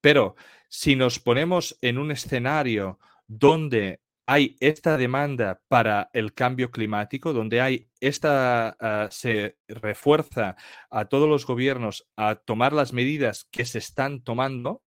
Pero 0.00 0.36
si 0.68 0.94
nos 0.94 1.18
ponemos 1.18 1.76
en 1.80 1.98
un 1.98 2.12
escenario 2.12 3.00
donde 3.26 4.00
hay 4.26 4.56
esta 4.58 4.98
demanda 4.98 5.60
para 5.68 6.10
el 6.12 6.34
cambio 6.34 6.72
climático, 6.72 7.32
donde 7.32 7.60
hay 7.60 7.88
esta 8.00 8.76
ah, 8.80 9.08
se 9.10 9.58
refuerza 9.68 10.56
a 10.90 11.04
todos 11.04 11.28
los 11.28 11.46
gobiernos 11.46 12.08
a 12.16 12.34
tomar 12.34 12.72
las 12.72 12.92
medidas 12.92 13.46
que 13.52 13.64
se 13.64 13.78
están 13.78 14.22
tomando, 14.22 14.82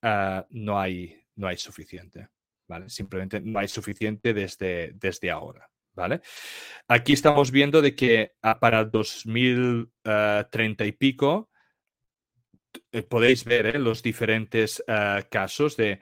ah, 0.00 0.46
no, 0.48 0.80
hay, 0.80 1.22
no 1.34 1.46
hay 1.46 1.58
suficiente. 1.58 2.28
¿vale? 2.66 2.88
Simplemente 2.88 3.40
no 3.40 3.58
hay 3.58 3.68
suficiente 3.68 4.32
desde, 4.32 4.92
desde 4.94 5.30
ahora. 5.30 5.68
¿vale? 5.94 6.22
Aquí 6.88 7.12
estamos 7.12 7.50
viendo 7.50 7.82
de 7.82 7.94
que 7.94 8.32
ah, 8.40 8.58
para 8.58 8.86
2030 8.86 10.86
y 10.86 10.92
pico, 10.92 11.50
eh, 12.92 13.02
podéis 13.02 13.44
ver 13.44 13.66
¿eh? 13.66 13.78
los 13.78 14.02
diferentes 14.02 14.82
casos 15.30 15.76
de 15.76 16.00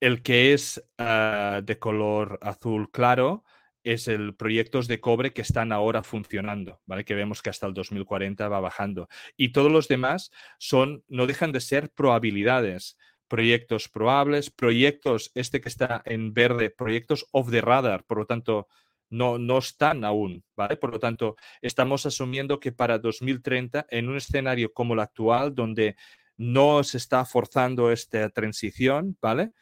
el 0.00 0.22
que 0.22 0.52
es 0.54 0.82
ah, 0.98 1.60
de 1.62 1.78
color 1.78 2.38
azul 2.42 2.90
claro 2.90 3.44
es 3.82 4.08
el 4.08 4.34
proyectos 4.34 4.88
de 4.88 5.00
cobre 5.00 5.32
que 5.32 5.42
están 5.42 5.72
ahora 5.72 6.02
funcionando, 6.02 6.80
¿vale? 6.86 7.04
Que 7.04 7.14
vemos 7.14 7.40
que 7.42 7.50
hasta 7.50 7.66
el 7.66 7.74
2040 7.74 8.48
va 8.48 8.60
bajando. 8.60 9.08
Y 9.36 9.52
todos 9.52 9.72
los 9.72 9.88
demás 9.88 10.30
son, 10.58 11.04
no 11.08 11.26
dejan 11.26 11.52
de 11.52 11.60
ser 11.60 11.90
probabilidades, 11.90 12.98
proyectos 13.28 13.88
probables, 13.88 14.50
proyectos, 14.50 15.30
este 15.34 15.60
que 15.60 15.68
está 15.68 16.02
en 16.04 16.34
verde, 16.34 16.70
proyectos 16.70 17.26
off 17.32 17.50
the 17.50 17.60
radar, 17.60 18.04
por 18.04 18.18
lo 18.18 18.26
tanto, 18.26 18.68
no, 19.08 19.38
no 19.38 19.58
están 19.58 20.04
aún, 20.04 20.44
¿vale? 20.56 20.76
Por 20.76 20.92
lo 20.92 20.98
tanto, 20.98 21.36
estamos 21.62 22.06
asumiendo 22.06 22.60
que 22.60 22.72
para 22.72 22.98
2030, 22.98 23.86
en 23.90 24.08
un 24.08 24.16
escenario 24.16 24.72
como 24.72 24.94
el 24.94 25.00
actual, 25.00 25.54
donde 25.54 25.96
no 26.36 26.82
se 26.84 26.98
está 26.98 27.24
forzando 27.24 27.90
esta 27.92 28.28
transición, 28.30 29.16
¿vale? 29.20 29.52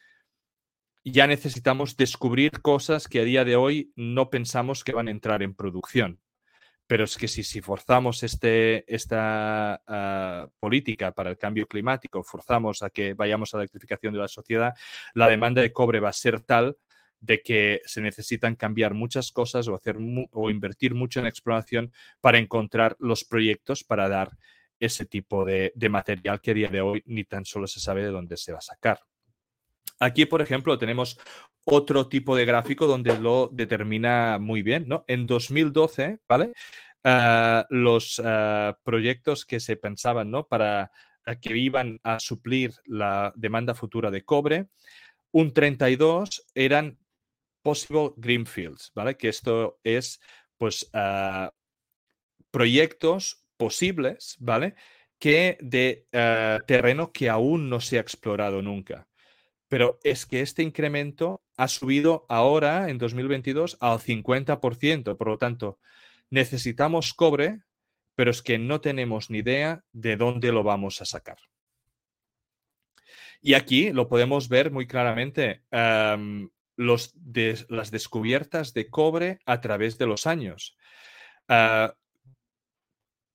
Ya 1.11 1.27
necesitamos 1.27 1.97
descubrir 1.97 2.61
cosas 2.61 3.07
que 3.07 3.19
a 3.19 3.23
día 3.23 3.45
de 3.45 3.55
hoy 3.55 3.91
no 3.95 4.29
pensamos 4.29 4.83
que 4.83 4.93
van 4.93 5.07
a 5.07 5.11
entrar 5.11 5.43
en 5.43 5.55
producción. 5.55 6.19
Pero 6.87 7.03
es 7.03 7.17
que 7.17 7.27
si, 7.27 7.61
forzamos 7.61 8.23
este, 8.23 8.83
esta 8.93 9.81
ah, 9.85 10.49
política 10.59 11.11
para 11.11 11.29
el 11.29 11.37
cambio 11.37 11.67
climático, 11.67 12.23
forzamos 12.23 12.81
a 12.81 12.89
que 12.89 13.13
vayamos 13.13 13.53
a 13.53 13.57
la 13.57 13.63
electrificación 13.63 14.13
de 14.13 14.19
la 14.19 14.27
sociedad, 14.27 14.73
la 15.13 15.27
demanda 15.29 15.61
de 15.61 15.71
cobre 15.71 15.99
va 15.99 16.09
a 16.09 16.13
ser 16.13 16.41
tal 16.41 16.77
de 17.19 17.41
que 17.41 17.81
se 17.85 18.01
necesitan 18.01 18.55
cambiar 18.55 18.93
muchas 18.95 19.31
cosas 19.31 19.67
o, 19.67 19.75
hacer 19.75 19.97
o 20.31 20.49
invertir 20.49 20.95
mucho 20.95 21.19
en 21.19 21.27
exploración 21.27 21.93
para 22.21 22.39
encontrar 22.39 22.95
los 22.99 23.23
proyectos 23.23 23.83
para 23.83 24.09
dar 24.09 24.31
ese 24.79 25.05
tipo 25.05 25.45
de 25.45 25.89
material 25.89 26.41
que 26.41 26.51
a 26.51 26.53
día 26.55 26.69
de 26.69 26.81
hoy 26.81 27.03
ni 27.05 27.25
tan 27.25 27.45
solo 27.45 27.67
se 27.67 27.79
sabe 27.79 28.03
de 28.03 28.11
dónde 28.11 28.37
se 28.37 28.53
va 28.53 28.59
a 28.59 28.61
sacar. 28.61 28.99
Aquí, 29.99 30.25
por 30.25 30.41
ejemplo, 30.41 30.77
tenemos 30.77 31.19
otro 31.65 32.07
tipo 32.07 32.35
de 32.35 32.45
gráfico 32.45 32.87
donde 32.87 33.19
lo 33.19 33.49
determina 33.51 34.39
muy 34.39 34.61
bien, 34.61 34.87
¿no? 34.87 35.03
En 35.07 35.27
2012, 35.27 36.19
¿vale? 36.27 36.53
Ah, 37.03 37.65
los 37.69 38.21
ah, 38.23 38.77
proyectos 38.83 39.45
que 39.45 39.59
se 39.59 39.75
pensaban, 39.75 40.31
¿no? 40.31 40.47
Para 40.47 40.91
que 41.41 41.55
iban 41.57 41.99
a 42.03 42.19
suplir 42.19 42.73
la 42.85 43.33
demanda 43.35 43.75
futura 43.75 44.09
de 44.09 44.23
cobre, 44.23 44.69
un 45.31 45.53
32 45.53 46.45
eran 46.55 46.97
possible 47.61 48.13
greenfields, 48.17 48.91
¿vale? 48.95 49.15
Que 49.15 49.29
esto 49.29 49.79
es, 49.83 50.21
pues, 50.57 50.89
ah, 50.93 51.51
proyectos 52.51 53.45
posibles, 53.57 54.37
¿vale? 54.39 54.75
Que 55.19 55.57
de 55.61 56.07
ah, 56.13 56.59
terreno 56.65 57.11
que 57.11 57.29
aún 57.29 57.69
no 57.69 57.81
se 57.81 57.97
ha 57.97 58.01
explorado 58.01 58.61
nunca. 58.61 59.08
Pero 59.69 59.99
es 60.03 60.25
que 60.25 60.41
este 60.41 60.63
incremento 60.63 61.41
ha 61.55 61.67
subido 61.67 62.25
ahora, 62.27 62.89
en 62.89 62.97
2022, 62.97 63.77
al 63.79 63.99
50%. 63.99 65.15
Por 65.15 65.27
lo 65.27 65.37
tanto, 65.37 65.79
necesitamos 66.29 67.13
cobre, 67.13 67.61
pero 68.15 68.31
es 68.31 68.41
que 68.41 68.57
no 68.57 68.81
tenemos 68.81 69.29
ni 69.29 69.37
idea 69.37 69.85
de 69.93 70.17
dónde 70.17 70.51
lo 70.51 70.63
vamos 70.63 71.01
a 71.01 71.05
sacar. 71.05 71.37
Y 73.41 73.53
aquí 73.53 73.93
lo 73.93 74.09
podemos 74.09 74.49
ver 74.49 74.71
muy 74.71 74.87
claramente, 74.87 75.63
los 76.75 77.13
las 77.69 77.91
descubiertas 77.91 78.73
de 78.73 78.89
cobre 78.89 79.39
a 79.45 79.61
través 79.61 79.97
de 79.97 80.07
los 80.07 80.27
años. 80.27 80.75
Ah, 81.47 81.95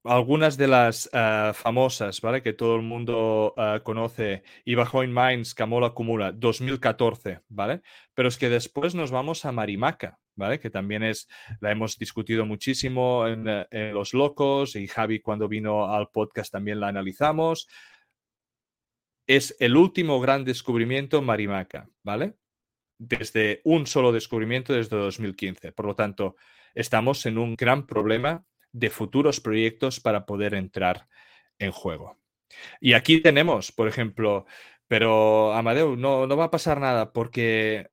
algunas 0.04 0.58
de 0.58 0.68
las 0.68 1.08
ah, 1.12 1.52
famosas, 1.54 2.20
¿vale? 2.20 2.42
Que 2.42 2.52
todo 2.52 2.76
el 2.76 2.82
mundo 2.82 3.54
uh, 3.56 3.82
conoce, 3.82 4.42
Ibajoin 4.64 5.12
Mines, 5.12 5.54
Camola 5.54 5.88
Acumula, 5.88 6.30
2014, 6.32 7.40
¿vale? 7.48 7.80
Pero 8.12 8.28
es 8.28 8.36
que 8.36 8.50
después 8.50 8.94
nos 8.94 9.10
vamos 9.10 9.44
a 9.46 9.52
Marimaca, 9.52 10.18
¿vale? 10.36 10.60
Que 10.60 10.70
también 10.70 11.02
es, 11.02 11.26
la 11.60 11.72
hemos 11.72 11.98
discutido 11.98 12.44
muchísimo 12.44 13.26
en, 13.26 13.48
eh, 13.48 13.66
en 13.70 13.94
Los 13.94 14.12
Locos 14.12 14.76
y 14.76 14.86
Javi 14.86 15.20
cuando 15.20 15.48
vino 15.48 15.92
al 15.92 16.10
podcast 16.10 16.52
también 16.52 16.80
la 16.80 16.88
analizamos. 16.88 17.66
Es 19.26 19.56
el 19.58 19.74
último 19.74 20.20
gran 20.20 20.44
descubrimiento 20.44 21.22
Marimaca, 21.22 21.88
¿vale? 22.02 22.34
Desde 22.98 23.62
un 23.64 23.86
solo 23.86 24.12
descubrimiento 24.12 24.74
desde 24.74 24.96
2015. 24.98 25.72
Por 25.72 25.86
lo 25.86 25.96
tanto, 25.96 26.36
estamos 26.74 27.24
en 27.24 27.38
un 27.38 27.56
gran 27.56 27.86
problema 27.86 28.44
de 28.74 28.90
futuros 28.90 29.40
proyectos 29.40 30.00
para 30.00 30.26
poder 30.26 30.52
entrar 30.54 31.08
en 31.58 31.70
juego. 31.70 32.18
Y 32.80 32.92
aquí 32.92 33.22
tenemos, 33.22 33.72
por 33.72 33.88
ejemplo, 33.88 34.46
pero 34.88 35.52
Amadeu, 35.54 35.96
no, 35.96 36.26
no 36.26 36.36
va 36.36 36.44
a 36.44 36.50
pasar 36.50 36.80
nada 36.80 37.12
porque 37.12 37.88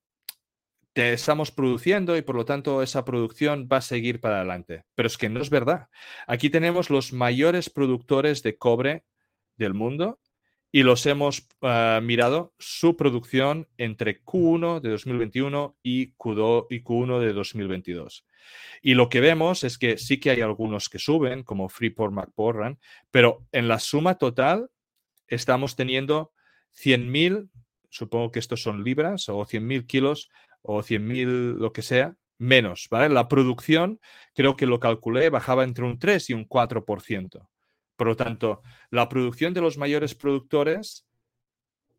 te 0.93 1.13
estamos 1.13 1.51
produciendo 1.51 2.17
y 2.17 2.21
por 2.21 2.35
lo 2.35 2.45
tanto 2.45 2.81
esa 2.81 3.05
producción 3.05 3.69
va 3.71 3.77
a 3.77 3.81
seguir 3.81 4.19
para 4.19 4.37
adelante. 4.37 4.83
Pero 4.95 5.07
es 5.07 5.17
que 5.17 5.29
no 5.29 5.39
es 5.39 5.49
verdad. 5.49 5.87
Aquí 6.27 6.49
tenemos 6.49 6.89
los 6.89 7.13
mayores 7.13 7.69
productores 7.69 8.43
de 8.43 8.57
cobre 8.57 9.05
del 9.57 9.73
mundo 9.73 10.19
y 10.71 10.83
los 10.83 11.05
hemos 11.05 11.47
ah, 11.61 11.99
mirado 12.01 12.53
su 12.57 12.95
producción 12.95 13.67
entre 13.77 14.23
Q1 14.23 14.79
de 14.79 14.89
2021 14.91 15.77
y, 15.83 16.13
Q2, 16.13 16.67
y 16.69 16.81
Q1 16.81 17.19
de 17.19 17.33
2022. 17.33 18.25
Y 18.81 18.93
lo 18.93 19.09
que 19.09 19.19
vemos 19.19 19.63
es 19.63 19.77
que 19.77 19.97
sí 19.97 20.19
que 20.19 20.31
hay 20.31 20.41
algunos 20.41 20.89
que 20.89 20.99
suben, 20.99 21.43
como 21.43 21.69
Freeport 21.69 22.13
McMoran, 22.13 22.79
pero 23.11 23.45
en 23.51 23.67
la 23.67 23.79
suma 23.79 24.15
total 24.15 24.69
estamos 25.27 25.75
teniendo 25.75 26.31
100.000, 26.73 27.49
supongo 27.89 28.31
que 28.31 28.39
estos 28.39 28.63
son 28.63 28.83
libras, 28.83 29.27
o 29.27 29.45
100.000 29.45 29.85
kilos, 29.85 30.29
o 30.61 30.81
100.000 30.81 31.57
lo 31.57 31.73
que 31.73 31.81
sea, 31.81 32.15
menos, 32.37 32.87
¿vale? 32.89 33.13
La 33.13 33.27
producción, 33.27 33.99
creo 34.33 34.55
que 34.55 34.65
lo 34.65 34.79
calculé, 34.79 35.29
bajaba 35.29 35.63
entre 35.63 35.85
un 35.85 35.99
3 35.99 36.29
y 36.31 36.33
un 36.33 36.47
4%. 36.47 37.47
Por 38.01 38.07
lo 38.07 38.15
tanto, 38.15 38.63
la 38.89 39.07
producción 39.07 39.53
de 39.53 39.61
los 39.61 39.77
mayores 39.77 40.15
productores 40.15 41.05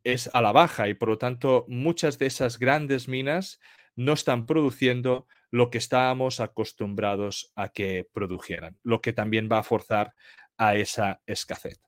es 0.02 0.28
a 0.34 0.42
la 0.42 0.50
baja 0.50 0.88
y 0.88 0.94
por 0.94 1.10
lo 1.10 1.16
tanto 1.16 1.64
muchas 1.68 2.18
de 2.18 2.26
esas 2.26 2.58
grandes 2.58 3.06
minas 3.06 3.60
no 3.94 4.14
están 4.14 4.44
produciendo 4.44 5.28
lo 5.52 5.70
que 5.70 5.78
estábamos 5.78 6.40
acostumbrados 6.40 7.52
a 7.54 7.68
que 7.68 8.04
produjeran, 8.12 8.76
lo 8.82 9.00
que 9.00 9.12
también 9.12 9.48
va 9.48 9.60
a 9.60 9.62
forzar 9.62 10.12
a 10.56 10.74
esa 10.74 11.22
escasez. 11.24 11.80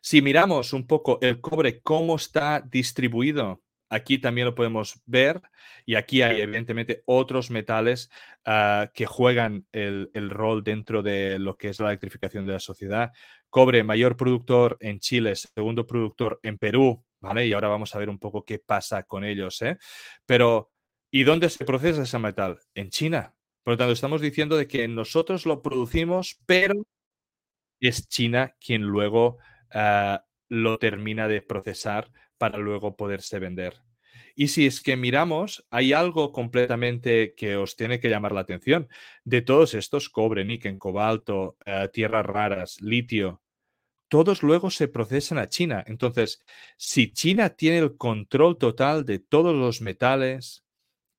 Si 0.00 0.20
miramos 0.20 0.72
un 0.72 0.88
poco 0.88 1.20
el 1.22 1.40
cobre, 1.40 1.80
cómo 1.82 2.16
está 2.16 2.60
distribuido, 2.60 3.62
aquí 3.88 4.18
también 4.18 4.46
lo 4.46 4.54
podemos 4.54 5.00
ver 5.06 5.42
y 5.84 5.94
aquí 5.94 6.22
hay 6.22 6.40
evidentemente 6.40 7.02
otros 7.06 7.50
metales 7.50 8.10
ah, 8.44 8.90
que 8.94 9.06
juegan 9.06 9.66
el, 9.72 10.10
rol 10.30 10.64
dentro 10.64 11.02
de 11.02 11.38
lo 11.38 11.56
que 11.56 11.68
es 11.68 11.80
la 11.80 11.88
electrificación 11.88 12.46
de 12.46 12.54
la 12.54 12.60
sociedad. 12.60 13.12
Cobre, 13.50 13.84
mayor 13.84 14.16
productor 14.16 14.76
en 14.80 15.00
Chile, 15.00 15.34
segundo 15.36 15.86
productor 15.86 16.40
en 16.42 16.58
Perú, 16.58 17.04
¿vale? 17.20 17.46
Y 17.46 17.52
ahora 17.52 17.68
vamos 17.68 17.94
a 17.94 17.98
ver 17.98 18.08
un 18.08 18.18
poco 18.18 18.44
qué 18.44 18.58
pasa 18.58 19.04
con 19.04 19.24
ellos, 19.24 19.62
¿eh? 19.62 19.78
Pero 20.26 20.72
¿Y 21.10 21.24
dónde 21.24 21.48
se 21.48 21.64
procesa 21.64 22.02
ese 22.02 22.18
metal? 22.18 22.58
En 22.74 22.90
China. 22.90 23.34
Por 23.62 23.72
lo 23.72 23.78
tanto, 23.78 23.92
estamos 23.92 24.20
diciendo 24.20 24.56
de 24.56 24.68
que 24.68 24.86
nosotros 24.86 25.46
lo 25.46 25.62
producimos, 25.62 26.38
pero 26.46 26.74
es 27.80 28.06
China 28.08 28.54
quien 28.60 28.82
luego 28.82 29.38
ah, 29.72 30.26
lo 30.48 30.78
termina 30.78 31.26
de 31.26 31.42
procesar 31.42 32.10
para 32.38 32.58
luego 32.58 32.96
poderse 32.96 33.38
vender. 33.38 33.82
Y 34.34 34.48
si 34.48 34.66
es 34.66 34.82
que 34.82 34.96
miramos, 34.96 35.66
hay 35.70 35.92
algo 35.92 36.32
completamente 36.32 37.34
que 37.34 37.56
os 37.56 37.76
tiene 37.76 38.00
que 38.00 38.10
llamar 38.10 38.32
la 38.32 38.42
atención. 38.42 38.88
De 39.24 39.40
todos 39.42 39.74
estos, 39.74 40.10
cobre, 40.10 40.44
níquel, 40.44 40.78
cobalto, 40.78 41.56
ah, 41.64 41.88
tierras 41.88 42.26
raras, 42.26 42.80
litio, 42.82 43.42
todos 44.08 44.42
luego 44.42 44.70
se 44.70 44.88
procesan 44.88 45.38
a 45.38 45.48
China. 45.48 45.82
Entonces, 45.86 46.44
si 46.76 47.12
China 47.12 47.50
tiene 47.50 47.78
el 47.78 47.96
control 47.96 48.58
total 48.58 49.04
de 49.04 49.18
todos 49.18 49.54
los 49.54 49.80
metales, 49.80 50.64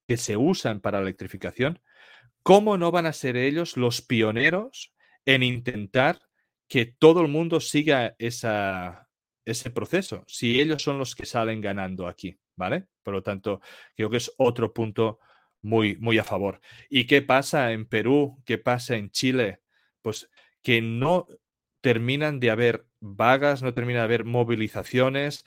que 0.07 0.17
se 0.17 0.37
usan 0.37 0.79
para 0.79 0.99
la 0.99 1.03
electrificación, 1.03 1.81
¿cómo 2.43 2.77
no 2.77 2.91
van 2.91 3.05
a 3.05 3.13
ser 3.13 3.35
ellos 3.35 3.75
los 3.75 4.01
pioneros 4.01 4.93
en 5.25 5.43
intentar 5.43 6.21
que 6.69 6.85
todo 6.85 7.21
el 7.21 7.27
mundo 7.27 7.59
siga 7.59 8.15
esa, 8.19 9.06
ese 9.51 9.71
proceso? 9.71 10.23
Si 10.27 10.59
ellos 10.59 10.83
son 10.83 10.99
los 10.99 11.15
que 11.15 11.25
salen 11.25 11.61
ganando 11.61 12.07
aquí, 12.07 12.37
¿vale? 12.55 12.87
Por 13.03 13.13
lo 13.13 13.23
tanto, 13.23 13.61
creo 13.95 14.09
que 14.09 14.17
es 14.17 14.31
otro 14.37 14.73
punto 14.73 15.19
muy, 15.61 15.97
muy 15.97 16.17
a 16.17 16.23
favor. 16.23 16.61
¿Y 16.89 17.05
qué 17.05 17.21
pasa 17.21 17.71
en 17.71 17.87
Perú? 17.87 18.41
¿Qué 18.45 18.57
pasa 18.57 18.95
en 18.95 19.09
Chile? 19.09 19.61
Pues 20.01 20.29
que 20.61 20.81
no 20.81 21.27
terminan 21.81 22.39
de 22.39 22.51
haber 22.51 22.85
vagas, 22.99 23.63
no 23.63 23.73
termina 23.73 23.99
de 23.99 24.05
haber 24.05 24.25
movilizaciones, 24.25 25.45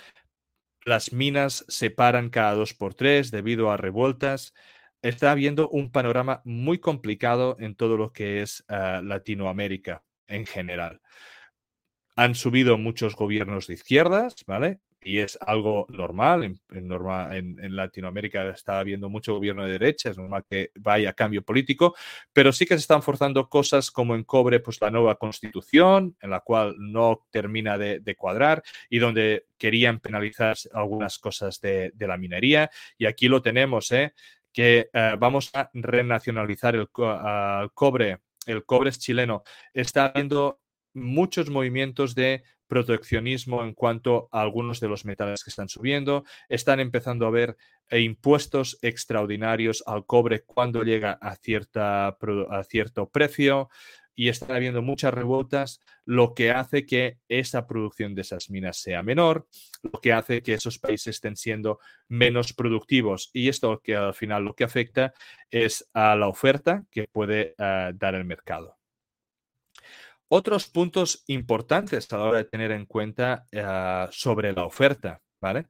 las 0.85 1.13
minas 1.13 1.65
se 1.69 1.91
paran 1.91 2.31
cada 2.31 2.55
dos 2.55 2.75
por 2.75 2.95
tres 2.95 3.31
debido 3.31 3.71
a 3.71 3.77
revueltas. 3.77 4.55
Está 5.03 5.33
habiendo 5.33 5.69
un 5.69 5.91
panorama 5.91 6.41
muy 6.45 6.79
complicado 6.79 7.57
en 7.61 7.75
todo 7.75 7.97
lo 7.97 8.13
que 8.13 8.43
es 8.43 8.65
ah, 8.69 9.01
Latinoamérica 9.05 10.05
en 10.27 10.47
general. 10.47 11.01
Han 12.21 12.35
subido 12.35 12.77
muchos 12.77 13.17
gobiernos 13.17 13.67
de 13.67 13.75
izquierdas, 13.75 14.35
¿vale? 14.47 14.81
y 15.03 15.19
es 15.19 15.39
algo 15.41 15.87
normal. 15.89 16.57
En, 16.71 17.77
Latinoamérica 17.77 18.49
está 18.51 18.79
habiendo 18.79 19.09
mucho 19.09 19.35
gobierno 19.35 19.65
de 19.65 19.73
derecha, 19.73 20.11
es 20.11 20.19
normal 20.19 20.45
que 20.49 20.71
vaya 20.77 21.13
cambio 21.13 21.43
político, 21.43 21.95
pero 22.33 22.53
sí 22.53 22.67
que 22.67 22.75
se 22.75 22.81
están 22.81 23.03
forzando 23.03 23.49
cosas 23.49 23.91
como 23.91 24.15
en 24.15 24.25
cobre, 24.25 24.61
pues 24.61 24.81
la 24.81 24.91
nueva 24.91 25.17
constitución, 25.17 26.17
en 26.21 26.31
la 26.31 26.41
cual 26.41 26.75
no 26.79 27.27
termina 27.31 27.79
de, 27.79 28.15
cuadrar 28.17 28.63
y 28.91 28.99
donde 28.99 29.47
querían 29.57 30.01
penalizar 30.01 30.57
algunas 30.75 31.19
cosas 31.19 31.61
de, 31.61 31.93
la 31.99 32.17
minería. 32.17 32.71
Y 32.99 33.07
aquí 33.07 33.29
lo 33.29 33.41
tenemos, 33.41 33.91
¿eh? 33.93 34.13
que 34.53 34.91
eh, 34.93 35.17
vamos 35.19 35.51
a 35.55 35.71
renacionalizar 35.73 36.75
el, 36.75 36.89
el 36.99 37.71
cobre. 37.73 38.19
El 38.47 38.65
cobre 38.65 38.91
es 38.91 38.99
chileno. 38.99 39.45
Está 39.73 40.07
habiendo 40.07 40.59
muchos 40.93 41.51
movimientos 41.51 42.15
de 42.15 42.43
proteccionismo 42.71 43.65
en 43.65 43.75
cuanto 43.75 44.29
a 44.31 44.41
algunos 44.41 44.79
de 44.79 44.89
los 44.89 45.05
metales 45.05 45.43
que 45.43 45.51
están 45.51 45.69
subiendo. 45.69 46.25
Están 46.49 46.79
empezando 46.79 47.25
a 47.25 47.29
haber 47.29 47.57
eh, 47.91 48.01
impuestos 48.01 48.79
extraordinarios 48.81 49.83
al 49.87 50.07
cobre 50.07 50.43
cuando 50.45 50.85
llega 50.85 51.19
a, 51.21 51.35
cierta, 51.35 52.07
a 52.09 52.65
cierto 52.65 53.09
precio 53.09 53.69
y 54.15 54.29
están 54.29 54.53
habiendo 54.53 54.83
muchas 54.83 55.15
revueltas, 55.15 55.81
lo 56.05 56.35
que 56.35 56.51
hace 56.51 56.85
que 56.87 57.19
esa 57.29 57.67
producción 57.67 58.15
de 58.15 58.21
esas 58.21 58.51
minas 58.51 58.77
sea 58.77 59.03
menor, 59.03 59.49
lo 59.83 60.01
que 60.01 60.13
hace 60.13 60.43
que 60.43 60.55
esos 60.55 60.79
países 60.79 61.17
estén 61.17 61.37
siendo 61.37 61.81
menos 62.07 62.53
productivos. 62.53 63.31
Y 63.33 63.49
esto 63.49 63.81
que 63.83 63.97
al 63.97 64.15
final 64.15 64.45
lo 64.45 64.55
que 64.55 64.65
afecta 64.65 65.15
es 65.51 65.89
a 65.95 66.15
la 66.17 66.29
oferta 66.29 66.85
que 66.91 67.09
puede 67.11 67.55
eh, 67.57 67.93
dar 67.95 68.15
el 68.15 68.25
mercado. 68.25 68.80
Otros 70.33 70.69
puntos 70.69 71.25
importantes 71.27 72.13
a 72.13 72.19
la 72.19 72.25
hora 72.25 72.39
de 72.39 72.45
tener 72.45 72.71
en 72.71 72.87
cuenta 72.87 73.49
eh, 73.51 74.07
sobre 74.13 74.53
la 74.53 74.65
oferta, 74.65 75.21
¿vale? 75.41 75.67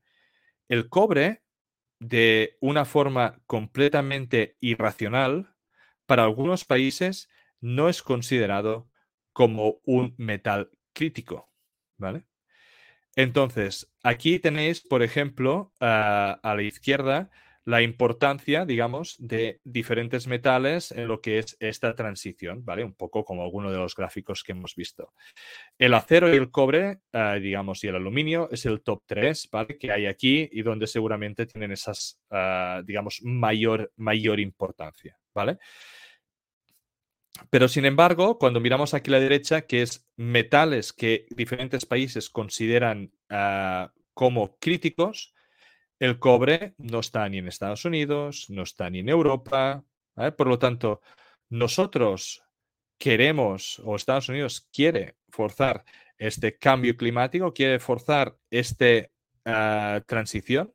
El 0.69 0.91
cobre, 0.91 1.43
de 1.99 2.59
una 2.61 2.85
forma 2.85 3.41
completamente 3.47 4.59
irracional, 4.61 5.55
para 6.05 6.25
algunos 6.25 6.67
países 6.67 7.31
no 7.63 7.89
es 7.89 8.03
considerado 8.03 8.91
como 9.33 9.81
un 9.85 10.15
metal 10.19 10.71
crítico, 10.93 11.51
¿vale? 11.97 12.27
Entonces, 13.17 13.91
aquí 14.03 14.39
tenéis, 14.41 14.83
por 14.83 15.03
ejemplo, 15.03 15.73
a 15.81 16.39
la 16.55 16.63
izquierda, 16.63 17.31
la 17.65 17.83
importancia, 17.83 18.65
digamos, 18.65 19.17
de 19.19 19.61
diferentes 19.65 20.27
metales 20.27 20.93
en 20.93 21.09
lo 21.09 21.21
que 21.21 21.39
es 21.39 21.57
esta 21.61 21.95
transición, 21.95 22.65
¿vale? 22.65 22.85
Un 22.85 22.95
poco 22.95 23.25
como 23.25 23.43
alguno 23.43 23.71
de 23.71 23.79
los 23.79 23.95
gráficos 23.95 24.43
que 24.43 24.53
hemos 24.53 24.75
visto. 24.75 25.13
El 25.79 25.95
acero 25.95 26.33
y 26.33 26.37
el 26.37 26.51
cobre, 26.51 27.01
eh, 27.13 27.39
digamos, 27.41 27.85
y 27.85 27.89
el 27.89 27.97
aluminio 27.97 28.49
es 28.51 28.65
el 28.67 28.83
top 28.83 29.03
3, 29.07 29.49
¿vale? 29.53 29.79
Que 29.79 29.93
hay 29.93 30.07
aquí 30.07 30.49
y 30.51 30.63
donde 30.63 30.87
seguramente 30.87 31.47
tienen 31.47 31.73
esas, 31.73 32.21
eh, 32.31 32.83
digamos, 32.85 33.21
mayor, 33.23 33.93
mayor 33.97 34.41
importancia, 34.41 35.19
¿vale? 35.35 35.59
Pero 37.49 37.69
sin 37.69 37.85
embargo, 37.85 38.39
cuando 38.39 38.61
miramos 38.61 38.95
aquí 38.95 39.11
a 39.11 39.13
la 39.13 39.21
derecha, 39.21 39.63
que 39.63 39.83
es 39.83 40.07
metales 40.17 40.93
que 40.93 41.27
diferentes 41.31 41.87
países 41.87 42.29
consideran 42.29 43.13
eh, 43.29 43.87
como 44.15 44.57
críticos, 44.59 45.35
el 46.01 46.19
cobre 46.19 46.75
no 46.79 47.01
está 47.01 47.29
ni 47.29 47.39
en 47.39 47.47
Estados 47.47 47.85
Unidos, 47.85 48.47
no 48.49 48.63
está 48.63 48.91
ni 48.91 49.01
en 49.01 49.09
Europa. 49.09 49.85
Por 50.37 50.49
lo 50.49 50.59
tanto, 50.59 51.03
nosotros 51.51 52.43
queremos, 52.99 53.81
o 53.85 53.95
Estados 53.95 54.29
Unidos 54.29 54.67
quiere 54.73 55.17
forzar 55.29 55.85
este 56.19 56.59
cambio 56.59 56.97
climático, 56.97 57.53
quiere 57.53 57.79
forzar 57.79 58.37
esta 58.51 59.09
ah, 59.45 60.03
transición, 60.07 60.75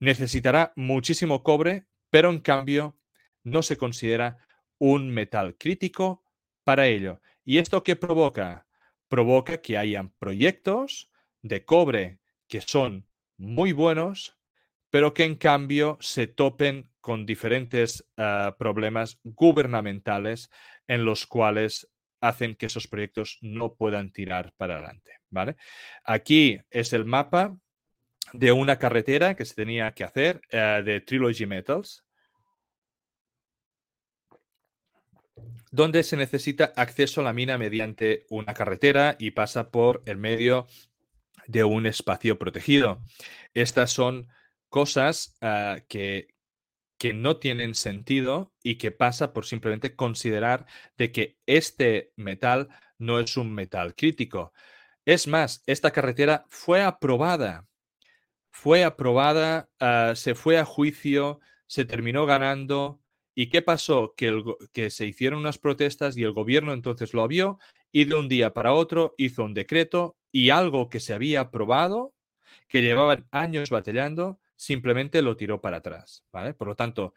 necesitará 0.00 0.72
muchísimo 0.76 1.42
cobre, 1.42 1.86
pero 2.10 2.30
en 2.30 2.40
cambio 2.40 2.96
no 3.44 3.62
se 3.62 3.76
considera 3.76 4.38
un 4.78 5.10
metal 5.10 5.56
crítico 5.56 6.24
para 6.64 6.86
ello. 6.88 7.20
¿Y 7.44 7.58
esto 7.58 7.82
qué 7.82 7.96
provoca? 7.96 8.66
Provoca 9.08 9.62
que 9.62 9.78
hayan 9.78 10.10
proyectos 10.18 11.10
de 11.42 11.64
cobre 11.64 12.18
que 12.48 12.60
son 12.60 13.06
muy 13.36 13.72
buenos, 13.72 14.38
pero 14.92 15.14
que 15.14 15.24
en 15.24 15.36
cambio 15.36 15.96
se 16.00 16.26
topen 16.26 16.90
con 17.00 17.24
diferentes 17.24 18.04
ah, 18.18 18.56
problemas 18.58 19.18
gubernamentales 19.24 20.50
en 20.86 21.06
los 21.06 21.26
cuales 21.26 21.90
hacen 22.20 22.54
que 22.54 22.66
esos 22.66 22.88
proyectos 22.88 23.38
no 23.40 23.74
puedan 23.74 24.12
tirar 24.12 24.52
para 24.58 24.74
adelante. 24.74 25.12
¿vale? 25.30 25.56
Aquí 26.04 26.60
es 26.68 26.92
el 26.92 27.06
mapa 27.06 27.56
de 28.34 28.52
una 28.52 28.78
carretera 28.78 29.34
que 29.34 29.46
se 29.46 29.54
tenía 29.54 29.92
que 29.92 30.04
hacer 30.04 30.42
eh, 30.50 30.82
de 30.84 31.00
Trilogy 31.00 31.46
Metals, 31.46 32.04
donde 35.70 36.02
se 36.02 36.18
necesita 36.18 36.74
acceso 36.76 37.22
a 37.22 37.24
la 37.24 37.32
mina 37.32 37.56
mediante 37.56 38.26
una 38.28 38.52
carretera 38.52 39.16
y 39.18 39.30
pasa 39.30 39.70
por 39.70 40.02
el 40.04 40.18
medio 40.18 40.66
de 41.46 41.64
un 41.64 41.86
espacio 41.86 42.38
protegido. 42.38 43.00
Estas 43.54 43.90
son 43.90 44.28
cosas 44.72 45.36
ah, 45.42 45.80
que, 45.86 46.28
que 46.98 47.12
no 47.12 47.36
tienen 47.36 47.74
sentido 47.74 48.54
y 48.62 48.76
que 48.78 48.90
pasa 48.90 49.32
por 49.34 49.44
simplemente 49.44 49.94
considerar 49.94 50.66
de 50.96 51.12
que 51.12 51.38
este 51.46 52.12
metal 52.16 52.70
no 52.98 53.20
es 53.20 53.36
un 53.36 53.52
metal 53.52 53.94
crítico. 53.94 54.52
Es 55.04 55.28
más, 55.28 55.62
esta 55.66 55.90
carretera 55.92 56.46
fue 56.48 56.82
aprobada, 56.82 57.68
fue 58.50 58.82
aprobada, 58.84 59.68
ah, 59.78 60.14
se 60.16 60.34
fue 60.34 60.58
a 60.58 60.64
juicio, 60.64 61.40
se 61.66 61.84
terminó 61.84 62.26
ganando. 62.26 63.00
¿Y 63.34 63.48
qué 63.50 63.62
pasó? 63.62 64.14
Que, 64.16 64.42
que 64.72 64.90
se 64.90 65.06
hicieron 65.06 65.40
unas 65.40 65.58
protestas 65.58 66.16
y 66.16 66.22
el 66.22 66.32
gobierno 66.32 66.72
entonces 66.72 67.14
lo 67.14 67.28
vio 67.28 67.58
y 67.92 68.06
de 68.06 68.14
un 68.14 68.28
día 68.28 68.54
para 68.54 68.72
otro 68.72 69.14
hizo 69.18 69.44
un 69.44 69.54
decreto 69.54 70.16
y 70.32 70.50
algo 70.50 70.88
que 70.88 71.00
se 71.00 71.12
había 71.12 71.42
aprobado, 71.42 72.14
que 72.68 72.80
llevaban 72.82 73.26
años 73.32 73.70
batallando, 73.70 74.40
simplemente 74.62 75.22
lo 75.22 75.36
tiró 75.36 75.60
para 75.60 75.78
atrás, 75.78 76.24
¿vale? 76.32 76.54
Por 76.54 76.68
lo 76.68 76.76
tanto, 76.76 77.14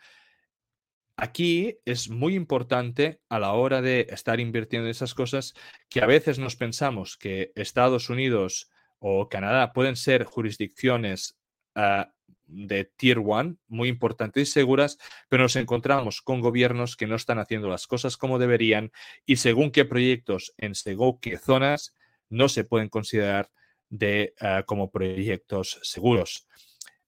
aquí 1.15 1.77
es 1.85 2.09
muy 2.09 2.33
importante 2.33 3.21
a 3.29 3.39
la 3.39 3.53
hora 3.53 3.83
de 3.83 4.07
estar 4.09 4.39
invirtiendo 4.39 4.87
en 4.87 4.91
esas 4.91 5.13
cosas 5.13 5.53
que 5.87 6.01
a 6.01 6.07
veces 6.07 6.39
nos 6.39 6.55
pensamos 6.55 7.17
que 7.17 7.51
Estados 7.55 8.09
Unidos 8.09 8.71
o 8.97 9.29
Canadá 9.29 9.73
pueden 9.73 9.95
ser 9.95 10.23
jurisdicciones 10.23 11.37
ah, 11.75 12.11
de 12.47 12.85
Tier 12.85 13.19
1 13.19 13.57
muy 13.67 13.89
importantes 13.89 14.49
y 14.49 14.51
seguras, 14.51 14.97
pero 15.29 15.43
nos 15.43 15.55
encontramos 15.55 16.23
con 16.23 16.41
gobiernos 16.41 16.95
que 16.95 17.05
no 17.05 17.15
están 17.15 17.37
haciendo 17.37 17.69
las 17.69 17.85
cosas 17.85 18.17
como 18.17 18.39
deberían 18.39 18.91
y 19.25 19.35
según 19.35 19.69
qué 19.69 19.85
proyectos 19.85 20.53
en 20.57 20.73
según 20.73 21.19
qué 21.19 21.37
zonas 21.37 21.93
no 22.27 22.49
se 22.49 22.63
pueden 22.63 22.89
considerar 22.89 23.51
de, 23.89 24.33
ah, 24.39 24.63
como 24.65 24.89
proyectos 24.89 25.79
seguros 25.83 26.47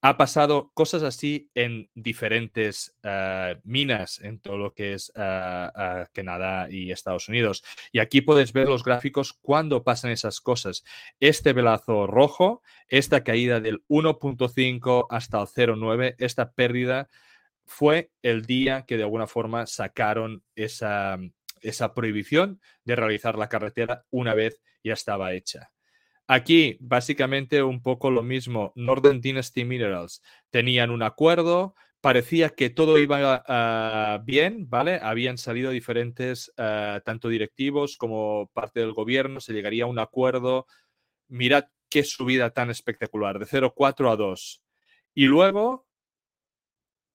ha 0.02 0.18
pasado 0.18 0.72
cosas 0.74 1.04
así 1.04 1.50
en 1.56 1.90
diferentes 1.96 2.96
eh, 3.04 3.60
minas 3.64 4.20
en 4.20 4.40
todo 4.40 4.58
lo 4.58 4.74
que 4.74 4.94
es 4.94 5.12
eh, 5.16 6.06
Canadá 6.14 6.68
y 6.70 6.92
Estados 6.92 7.30
Unidos. 7.30 7.64
Y 7.92 8.00
aquí 8.00 8.22
puedes 8.22 8.54
ver 8.54 8.68
los 8.68 8.84
gráficos 8.84 9.34
cuando 9.34 9.84
pasan 9.84 10.12
esas 10.12 10.40
cosas. 10.40 10.84
Este 11.20 11.54
velazo 11.54 12.06
rojo, 12.06 12.62
esta 12.88 13.24
caída 13.24 13.60
del 13.60 13.84
1.5 13.88 15.08
hasta 15.10 15.42
el 15.42 15.48
0.9, 15.48 16.16
esta 16.20 16.52
pérdida 16.52 17.10
fue 17.66 18.12
el 18.22 18.46
día 18.46 18.84
que 18.84 18.98
de 18.98 19.04
alguna 19.04 19.28
forma 19.28 19.66
sacaron 19.66 20.44
esa, 20.56 21.18
esa 21.62 21.94
prohibición 21.94 22.62
de 22.86 22.96
realizar 22.96 23.38
la 23.38 23.50
carretera 23.50 24.06
una 24.10 24.34
vez 24.34 24.62
ya 24.84 24.94
estaba 24.94 25.34
hecha. 25.34 25.72
Aquí, 26.28 26.78
básicamente, 26.82 27.64
un 27.64 27.82
poco 27.82 28.12
lo 28.12 28.22
mismo. 28.22 28.74
Northern 28.76 29.22
Dynasty 29.22 29.64
Minerals 29.64 30.22
tenían 30.50 30.92
un 30.92 31.02
acuerdo, 31.02 31.74
parecía 32.02 32.50
que 32.50 32.70
todo 32.70 33.00
iba 33.00 33.44
ah, 33.48 34.22
bien, 34.26 34.70
¿vale? 34.70 35.00
Habían 35.02 35.38
salido 35.38 35.72
diferentes, 35.72 36.54
ah, 36.58 37.02
tanto 37.06 37.30
directivos 37.30 37.96
como 37.98 38.50
parte 38.54 38.82
del 38.82 38.92
gobierno, 38.94 39.40
se 39.40 39.54
llegaría 39.54 39.86
a 39.86 39.88
un 39.88 40.00
acuerdo. 40.00 40.68
Mirad 41.30 41.66
qué 41.90 42.04
subida 42.04 42.52
tan 42.52 42.70
espectacular, 42.70 43.40
de 43.40 43.46
0,4 43.46 44.12
a 44.12 44.18
2. 44.18 44.62
Y 45.14 45.26
luego, 45.28 45.88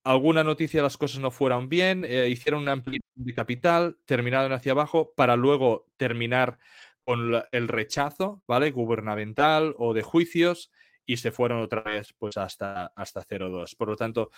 alguna 0.05 0.43
noticia 0.43 0.83
las 0.83 0.97
cosas 0.97 1.21
no 1.21 1.31
fueron 1.31 1.69
bien, 1.69 2.05
eh, 2.07 2.29
hicieron 2.29 2.63
una 2.63 2.73
ampliación 2.73 3.03
de 3.15 3.35
capital, 3.35 3.99
terminaron 4.07 4.53
hacia 4.53 4.73
abajo 4.73 5.13
para 5.15 5.37
luego 5.37 5.87
terminar 5.97 6.59
con 7.05 7.43
el 7.51 7.69
rechazo, 7.69 8.43
¿vale? 8.47 8.71
Gubernamental 8.71 9.75
o 9.79 9.95
de 9.95 10.03
juicios 10.03 10.71
y 11.05 11.17
se 11.17 11.33
fueron 11.33 11.61
otra 11.61 11.83
vez 11.83 12.15
pues 12.19 12.37
hasta, 12.37 12.93
hasta 12.97 13.23
0,2. 13.23 13.77
Por 13.77 13.89
lo 13.89 13.97
tanto, 13.97 14.31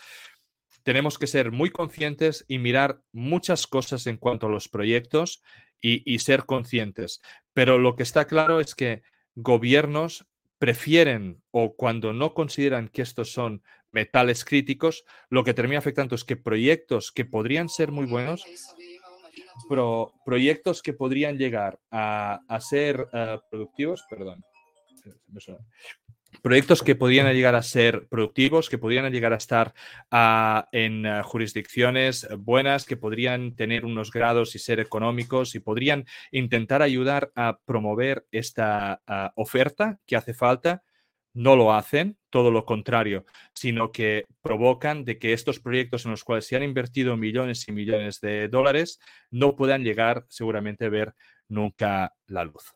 tenemos 0.82 1.18
que 1.18 1.26
ser 1.26 1.52
muy 1.52 1.70
conscientes 1.70 2.44
y 2.48 2.58
mirar 2.58 3.00
muchas 3.12 3.66
cosas 3.66 4.06
en 4.06 4.16
cuanto 4.16 4.46
a 4.46 4.50
los 4.50 4.68
proyectos 4.68 5.42
y, 5.80 6.02
y 6.10 6.18
ser 6.20 6.46
conscientes. 6.46 7.20
Pero 7.52 7.78
lo 7.78 7.96
que 7.96 8.02
está 8.02 8.26
claro 8.26 8.60
es 8.60 8.74
que 8.74 9.02
gobiernos 9.34 10.26
prefieren 10.58 11.42
o 11.50 11.74
cuando 11.76 12.12
no 12.12 12.32
consideran 12.32 12.88
que 12.88 13.02
estos 13.02 13.32
son 13.32 13.62
metales 13.90 14.44
críticos, 14.44 15.04
lo 15.28 15.44
que 15.44 15.54
termina 15.54 15.78
afectando 15.78 16.14
es 16.14 16.24
que 16.24 16.36
proyectos 16.36 17.12
que 17.12 17.24
podrían 17.24 17.68
ser 17.68 17.92
muy 17.92 18.06
buenos 18.06 18.44
proyectos 20.24 20.82
que 20.82 20.92
podrían 20.92 21.38
llegar 21.38 21.78
a, 21.90 22.40
ser 22.60 23.08
eh, 23.12 23.38
productivos, 23.50 24.04
perdón, 24.08 24.44
proyectos 26.42 26.82
que 26.82 26.94
podrían 26.94 27.32
llegar 27.32 27.54
a 27.54 27.62
ser 27.62 28.06
productivos, 28.08 28.68
que 28.68 28.78
podrían 28.78 29.10
llegar 29.12 29.32
a 29.32 29.36
estar 29.36 29.74
ah, 30.10 30.68
en 30.72 31.06
eh, 31.06 31.22
jurisdicciones 31.22 32.26
buenas, 32.38 32.84
que 32.84 32.96
podrían 32.96 33.54
tener 33.54 33.84
unos 33.84 34.10
grados 34.10 34.54
y 34.54 34.58
ser 34.58 34.80
económicos 34.80 35.54
y 35.54 35.60
podrían 35.60 36.04
intentar 36.32 36.82
ayudar 36.82 37.32
a 37.34 37.58
promover 37.64 38.26
esta 38.30 39.00
ah, 39.06 39.32
oferta 39.36 39.98
que 40.06 40.16
hace 40.16 40.34
falta, 40.34 40.82
no 41.34 41.56
lo 41.56 41.74
hacen, 41.74 42.16
todo 42.30 42.50
lo 42.50 42.64
contrario, 42.64 43.26
sino 43.54 43.92
que 43.92 44.24
provocan 44.40 45.04
de 45.04 45.18
que 45.18 45.32
estos 45.32 45.60
proyectos 45.60 46.04
en 46.04 46.12
los 46.12 46.24
cuales 46.24 46.46
se 46.46 46.56
han 46.56 46.62
invertido 46.62 47.16
millones 47.16 47.68
y 47.68 47.72
millones 47.72 48.20
de 48.20 48.48
dólares 48.48 49.00
no 49.30 49.56
puedan 49.56 49.84
llegar 49.84 50.24
seguramente 50.28 50.86
a 50.86 50.90
ver 50.90 51.14
nunca 51.48 52.14
la 52.26 52.44
luz. 52.44 52.74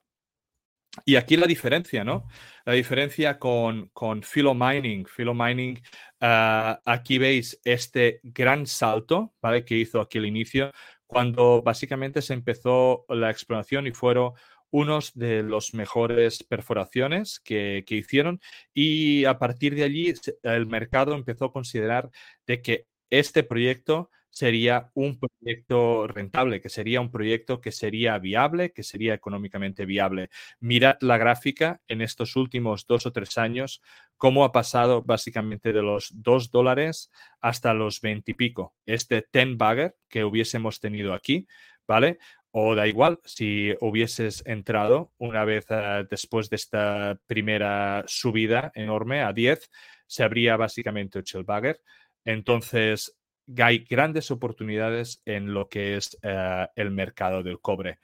Y 1.05 1.17
aquí 1.17 1.37
la 1.37 1.47
diferencia, 1.47 2.03
¿no? 2.03 2.27
La 2.65 2.73
diferencia 2.73 3.39
con, 3.39 3.89
con 3.93 4.23
Philo 4.23 4.55
Mining. 4.55 5.07
Philo 5.07 5.35
Mining, 5.35 5.81
ah, 6.21 6.81
aquí 6.85 7.19
veis 7.19 7.61
este 7.65 8.21
gran 8.23 8.67
salto, 8.67 9.35
¿vale? 9.41 9.65
Que 9.65 9.77
hizo 9.77 10.01
aquí 10.01 10.19
al 10.19 10.27
inicio, 10.27 10.73
cuando 11.07 11.63
básicamente 11.63 12.21
se 12.21 12.35
empezó 12.35 13.05
la 13.09 13.31
exploración 13.31 13.87
y 13.87 13.93
fueron 13.93 14.33
unos 14.71 15.13
de 15.15 15.43
los 15.43 15.75
mejores 15.75 16.43
perforaciones 16.43 17.41
que, 17.41 17.85
hicieron 17.89 18.41
y 18.75 19.25
a 19.25 19.39
partir 19.39 19.75
de 19.75 19.85
allí 19.85 20.13
el 20.43 20.67
mercado 20.67 21.15
empezó 21.15 21.47
a 21.47 21.53
considerar 21.53 22.11
de 22.47 22.63
que 22.63 22.87
este 23.11 23.43
proyecto 23.43 24.11
sería 24.31 24.91
un 24.95 25.19
proyecto 25.19 26.07
rentable, 26.07 26.61
que 26.61 26.69
sería 26.69 27.01
un 27.01 27.11
proyecto 27.11 27.61
que 27.61 27.73
sería 27.73 28.19
viable, 28.19 28.73
que 28.73 28.83
sería 28.83 29.15
económicamente 29.15 29.87
viable. 29.87 30.31
Mirad 30.61 30.99
la 31.01 31.17
gráfica 31.17 31.81
en 31.89 32.03
estos 32.03 32.37
últimos 32.37 32.87
dos 32.87 33.07
o 33.07 33.13
tres 33.13 33.37
años, 33.39 33.83
cómo 34.17 34.45
ha 34.45 34.53
pasado 34.53 35.03
básicamente 35.03 35.73
de 35.73 35.83
los 35.83 36.11
dos 36.15 36.51
dólares 36.51 37.11
hasta 37.41 37.75
los 37.75 38.01
20 38.01 38.31
y 38.31 38.35
pico. 38.35 38.75
Este 38.87 39.23
ten 39.23 39.59
bagger 39.59 39.97
que 40.09 40.25
hubiésemos 40.25 40.79
tenido 40.79 41.15
aquí, 41.15 41.49
¿vale? 41.87 42.19
O 42.51 42.75
da 42.75 42.87
igual, 42.87 43.21
si 43.25 43.75
hubieses 43.81 44.43
entrado 44.47 45.13
una 45.19 45.45
vez 45.45 45.67
eh, 45.69 46.07
después 46.11 46.49
de 46.49 46.57
esta 46.57 47.21
primera 47.27 48.05
subida 48.07 48.73
enorme 48.75 49.23
a 49.23 49.33
10, 49.33 49.71
se 50.07 50.23
habría 50.25 50.57
básicamente 50.57 51.19
hecho 51.19 51.39
el 51.39 51.45
bagger. 51.45 51.81
Entonces, 52.25 53.17
hay 53.57 53.81
grandes 53.81 54.31
oportunidades 54.31 55.23
en 55.25 55.53
lo 55.53 55.69
que 55.69 55.97
es 55.97 56.19
eh, 56.23 56.67
el 56.75 56.91
mercado 56.91 57.43
del 57.43 57.61
cobre. 57.61 57.99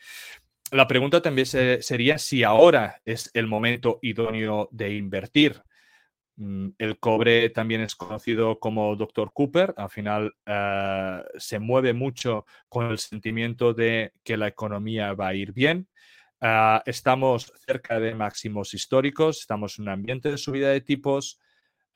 La 0.70 0.88
pregunta 0.88 1.22
también 1.22 1.46
sería 1.46 2.18
si 2.18 2.42
ahora 2.42 3.00
es 3.04 3.30
el 3.34 3.46
momento 3.46 3.98
idóneo 4.02 4.68
de 4.72 4.94
invertir. 4.94 5.62
Mm, 6.36 6.70
el 6.78 6.98
cobre 6.98 7.48
también 7.50 7.80
es 7.80 7.94
conocido 7.94 8.58
como 8.58 8.96
Dr. 8.96 9.32
Cooper. 9.32 9.74
Al 9.76 9.90
final 9.90 10.34
eh, 10.46 11.22
se 11.38 11.58
mueve 11.58 11.92
mucho 11.92 12.44
con 12.68 12.86
el 12.90 12.98
sentimiento 12.98 13.72
de 13.72 14.12
que 14.24 14.36
la 14.36 14.48
economía 14.48 15.12
va 15.14 15.28
a 15.28 15.34
ir 15.34 15.52
bien. 15.52 15.88
Eh, 16.40 16.80
estamos 16.86 17.52
cerca 17.66 18.00
de 18.00 18.14
máximos 18.14 18.74
históricos, 18.74 19.40
estamos 19.40 19.78
en 19.78 19.84
un 19.84 19.90
ambiente 19.90 20.30
de 20.30 20.38
subida 20.38 20.70
de 20.70 20.80
tipos. 20.80 21.38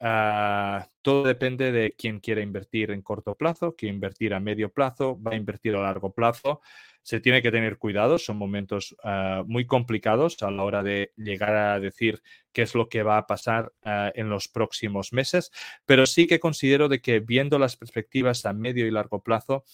Ah, 0.01 0.89
todo 1.03 1.25
depende 1.25 1.73
de 1.73 1.95
quién 1.99 2.21
quiere 2.21 2.43
invertir 2.43 2.93
en 2.93 3.03
corto 3.03 3.35
plazo, 3.35 3.75
quiere 3.75 3.95
invertir 3.95 4.33
a 4.33 4.39
medio 4.39 4.73
plazo, 4.73 5.21
va 5.21 5.33
a 5.33 5.37
invertir 5.37 5.75
a 5.75 5.83
largo 5.83 6.13
plazo. 6.13 6.61
Se 7.03 7.21
tiene 7.21 7.43
que 7.43 7.51
tener 7.51 7.79
cuidado, 7.79 8.19
son 8.19 8.37
momentos 8.37 8.95
ah, 9.03 9.43
muy 9.47 9.67
complicados 9.67 10.41
a 10.43 10.51
la 10.51 10.63
hora 10.63 10.83
de 10.85 11.13
llegar 11.17 11.57
a 11.57 11.81
decir 11.81 12.23
qué 12.53 12.63
es 12.63 12.75
lo 12.75 12.89
que 12.89 13.03
va 13.03 13.19
a 13.19 13.27
pasar 13.27 13.73
ah, 13.83 14.13
en 14.15 14.29
los 14.29 14.47
próximos 14.47 15.13
meses, 15.13 15.51
pero 15.85 16.07
sí 16.07 16.27
que 16.29 16.39
considero 16.39 16.89
de 16.89 17.01
que 17.01 17.19
viendo 17.19 17.59
las 17.59 17.77
perspectivas 17.77 18.47
a 18.47 18.53
medio 18.53 18.87
y 18.87 18.91
largo 18.93 19.23
plazo, 19.23 19.65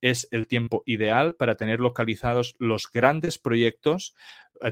es 0.00 0.28
el 0.30 0.46
tiempo 0.46 0.82
ideal 0.86 1.34
para 1.34 1.56
tener 1.56 1.80
localizados 1.80 2.56
los 2.58 2.90
grandes 2.90 3.38
proyectos, 3.38 4.14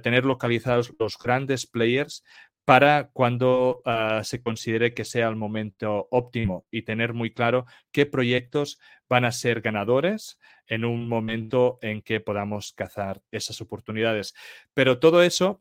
tener 0.03 0.27
localizados 0.27 0.93
los 0.99 1.19
grandes 1.19 1.67
players 1.67 2.23
para 2.65 3.11
cuando 3.13 3.83
ah, 3.85 4.23
se 4.25 4.43
considere 4.43 4.95
que 4.95 5.05
sea 5.05 5.29
el 5.29 5.37
momento 5.37 6.09
óptimo 6.11 6.67
y 6.71 6.83
tener 6.83 7.13
muy 7.13 7.33
claro 7.33 7.67
qué 7.91 8.07
proyectos 8.07 8.79
van 9.09 9.25
a 9.25 9.33
ser 9.33 9.61
ganadores 9.61 10.39
en 10.67 10.85
un 10.85 11.09
momento 11.09 11.79
en 11.83 12.03
que 12.03 12.21
podamos 12.21 12.73
cazar 12.73 13.21
esas 13.31 13.61
oportunidades. 13.61 14.35
Pero 14.75 15.01
todo 15.01 15.23
eso, 15.23 15.61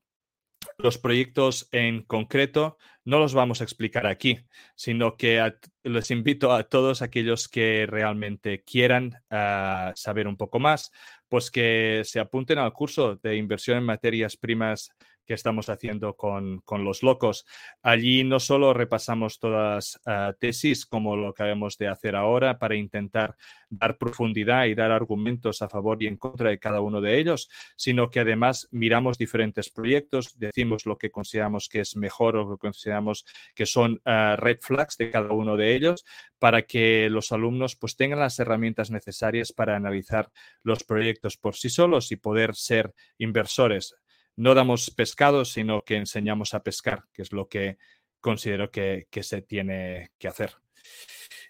los 0.77 0.99
proyectos 0.99 1.67
en 1.71 2.03
concreto, 2.03 2.77
no 3.03 3.17
los 3.17 3.33
vamos 3.33 3.61
a 3.61 3.63
explicar 3.63 4.05
aquí, 4.05 4.39
sino 4.75 5.17
que 5.17 5.53
les 5.83 6.11
invito 6.11 6.53
a 6.53 6.63
todos 6.65 7.01
aquellos 7.01 7.47
que 7.47 7.87
realmente 7.87 8.63
quieran 8.63 9.15
ah, 9.31 9.91
saber 9.95 10.27
un 10.27 10.37
poco 10.37 10.59
más, 10.59 10.91
pues 11.27 11.49
que 11.49 12.03
se 12.05 12.19
apunten 12.19 12.59
al 12.59 12.73
curso 12.73 13.15
de 13.15 13.37
inversión 13.37 13.79
en 13.79 13.85
materias 13.85 14.37
primas 14.37 14.91
estamos 15.33 15.69
haciendo 15.69 16.15
con, 16.15 16.61
los 16.83 17.03
locos. 17.03 17.45
Allí 17.81 18.23
no 18.23 18.39
solo 18.39 18.73
repasamos 18.73 19.39
todas 19.39 19.99
uh, 20.05 20.33
tesis 20.39 20.85
como 20.85 21.15
lo 21.15 21.33
que 21.33 21.43
debemos 21.43 21.77
de 21.77 21.87
hacer 21.87 22.15
ahora 22.15 22.57
para 22.59 22.75
intentar 22.75 23.35
dar 23.69 23.97
profundidad 23.97 24.65
y 24.65 24.75
dar 24.75 24.91
argumentos 24.91 25.61
a 25.61 25.69
favor 25.69 26.01
y 26.01 26.07
en 26.07 26.17
contra 26.17 26.49
de 26.49 26.59
cada 26.59 26.81
uno 26.81 27.01
de 27.01 27.19
ellos, 27.19 27.49
sino 27.75 28.09
que 28.09 28.19
además 28.19 28.67
miramos 28.71 29.17
diferentes 29.17 29.69
proyectos, 29.69 30.37
decimos 30.37 30.85
lo 30.85 30.97
que 30.97 31.11
consideramos 31.11 31.69
que 31.69 31.79
es 31.79 31.95
mejor 31.95 32.35
o 32.35 32.43
lo 32.43 32.57
que 32.57 32.61
consideramos 32.61 33.25
que 33.55 33.65
son 33.65 34.01
ah, 34.05 34.35
red 34.37 34.57
flags 34.61 34.97
de 34.97 35.11
cada 35.11 35.31
uno 35.31 35.55
de 35.55 35.75
ellos 35.75 36.03
para 36.39 36.63
que 36.63 37.09
los 37.09 37.31
alumnos 37.31 37.75
pues 37.75 37.95
tengan 37.95 38.19
las 38.19 38.39
herramientas 38.39 38.91
necesarias 38.91 39.51
para 39.53 39.75
analizar 39.75 40.31
los 40.63 40.83
proyectos 40.83 41.37
por 41.37 41.55
sí 41.55 41.69
solos 41.69 42.11
y 42.11 42.15
poder 42.15 42.55
ser 42.55 42.93
inversores 43.17 43.95
no 44.35 44.55
damos 44.55 44.89
pescado, 44.91 45.45
sino 45.45 45.81
que 45.83 45.97
enseñamos 45.97 46.53
a 46.53 46.63
pescar, 46.63 47.03
que 47.13 47.21
es 47.21 47.31
lo 47.31 47.47
que 47.47 47.77
considero 48.19 48.71
que, 48.71 49.07
se 49.21 49.41
tiene 49.41 50.11
que 50.17 50.27
hacer. 50.27 50.53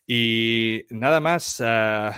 Y 0.08 0.86
nada 0.90 1.20
más, 1.20 1.60
uh, 1.60 2.12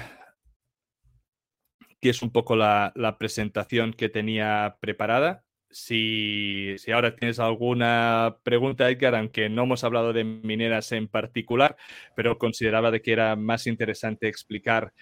que 1.99 2.09
es 2.09 2.21
un 2.21 2.31
poco 2.31 2.55
la, 2.55 2.93
presentación 3.19 3.93
que 3.93 4.09
tenía 4.09 4.77
preparada. 4.79 5.43
Si, 5.69 6.75
si, 6.77 6.91
ahora 6.91 7.15
tienes 7.15 7.39
alguna 7.39 8.37
pregunta, 8.43 8.89
Edgar, 8.89 9.15
aunque 9.15 9.49
no 9.49 9.63
hemos 9.63 9.83
hablado 9.83 10.13
de 10.13 10.23
mineras 10.23 10.91
en 10.91 11.07
particular, 11.07 11.75
pero 12.15 12.37
consideraba 12.37 12.91
de 12.91 13.01
que 13.01 13.11
era 13.11 13.35
más 13.35 13.65
interesante 13.65 14.27
explicar 14.27 14.93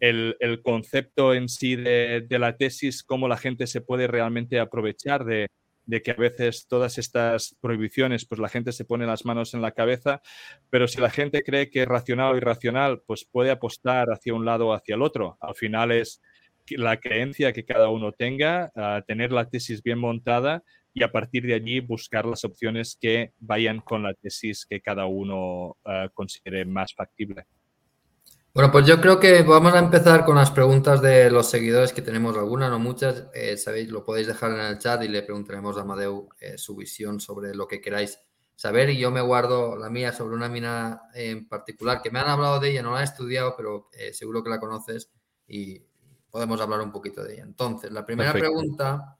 el, 0.00 0.60
concepto 0.62 1.34
en 1.34 1.48
sí 1.48 1.76
de, 1.76 2.26
la 2.30 2.56
tesis, 2.56 3.02
cómo 3.02 3.28
la 3.28 3.36
gente 3.36 3.66
se 3.66 3.80
puede 3.80 4.06
realmente 4.06 4.58
aprovechar 4.58 5.24
de, 5.24 5.48
que 6.02 6.10
a 6.12 6.14
veces 6.14 6.66
todas 6.68 6.98
estas 6.98 7.56
prohibiciones, 7.60 8.24
pues 8.24 8.40
la 8.40 8.48
gente 8.48 8.72
se 8.72 8.84
pone 8.84 9.06
las 9.06 9.24
manos 9.24 9.54
en 9.54 9.62
la 9.62 9.72
cabeza, 9.72 10.22
pero 10.70 10.86
si 10.86 11.00
la 11.00 11.10
gente 11.10 11.42
cree 11.42 11.68
que 11.68 11.82
es 11.82 11.88
racional 11.88 12.34
o 12.34 12.36
irracional, 12.36 13.02
pues 13.06 13.24
puede 13.24 13.50
apostar 13.50 14.08
hacia 14.10 14.34
un 14.34 14.44
lado 14.44 14.68
o 14.68 14.72
hacia 14.72 14.94
el 14.94 15.02
otro. 15.02 15.36
Al 15.40 15.54
final 15.54 15.90
es 15.90 16.22
la 16.68 16.98
creencia 16.98 17.52
que 17.52 17.64
cada 17.64 17.88
uno 17.88 18.12
tenga, 18.12 18.70
tener 19.06 19.32
la 19.32 19.48
tesis 19.48 19.82
bien 19.82 19.98
montada 19.98 20.62
y 20.94 21.02
a 21.02 21.12
partir 21.12 21.46
de 21.46 21.54
allí 21.54 21.80
buscar 21.80 22.24
las 22.26 22.44
opciones 22.44 22.96
que 23.00 23.32
vayan 23.38 23.80
con 23.80 24.02
la 24.02 24.14
tesis 24.14 24.66
que 24.66 24.80
cada 24.80 25.06
uno 25.06 25.76
ah, 25.84 26.08
considere 26.12 26.64
más 26.64 26.94
factible. 26.94 27.46
Bueno, 28.52 28.72
pues 28.72 28.84
yo 28.84 29.00
creo 29.00 29.20
que 29.20 29.44
vamos 29.44 29.74
a 29.74 29.78
empezar 29.78 30.24
con 30.24 30.34
las 30.34 30.50
preguntas 30.50 31.00
de 31.00 31.30
los 31.30 31.48
seguidores, 31.48 31.92
que 31.92 32.02
tenemos 32.02 32.36
algunas, 32.36 32.68
no 32.68 32.80
muchas. 32.80 33.26
Eh, 33.32 33.56
sabéis, 33.56 33.90
lo 33.90 34.04
podéis 34.04 34.26
dejar 34.26 34.50
en 34.50 34.60
el 34.60 34.78
chat 34.78 35.00
y 35.04 35.08
le 35.08 35.22
preguntaremos 35.22 35.78
a 35.78 35.82
Amadeu 35.82 36.28
eh, 36.40 36.58
su 36.58 36.74
visión 36.74 37.20
sobre 37.20 37.54
lo 37.54 37.68
que 37.68 37.80
queráis 37.80 38.18
saber. 38.56 38.90
Y 38.90 38.98
yo 38.98 39.12
me 39.12 39.20
guardo 39.20 39.76
la 39.76 39.88
mía 39.88 40.12
sobre 40.12 40.34
una 40.34 40.48
mina 40.48 41.02
en 41.14 41.46
particular, 41.46 42.02
que 42.02 42.10
me 42.10 42.18
han 42.18 42.26
hablado 42.26 42.58
de 42.58 42.72
ella, 42.72 42.82
no 42.82 42.92
la 42.92 43.02
he 43.02 43.04
estudiado, 43.04 43.54
pero 43.56 43.88
eh, 43.92 44.12
seguro 44.12 44.42
que 44.42 44.50
la 44.50 44.58
conoces 44.58 45.12
y 45.46 45.80
podemos 46.28 46.60
hablar 46.60 46.80
un 46.80 46.90
poquito 46.90 47.22
de 47.22 47.34
ella. 47.34 47.44
Entonces, 47.44 47.92
la 47.92 48.04
primera 48.04 48.32
pregunta 48.32 49.16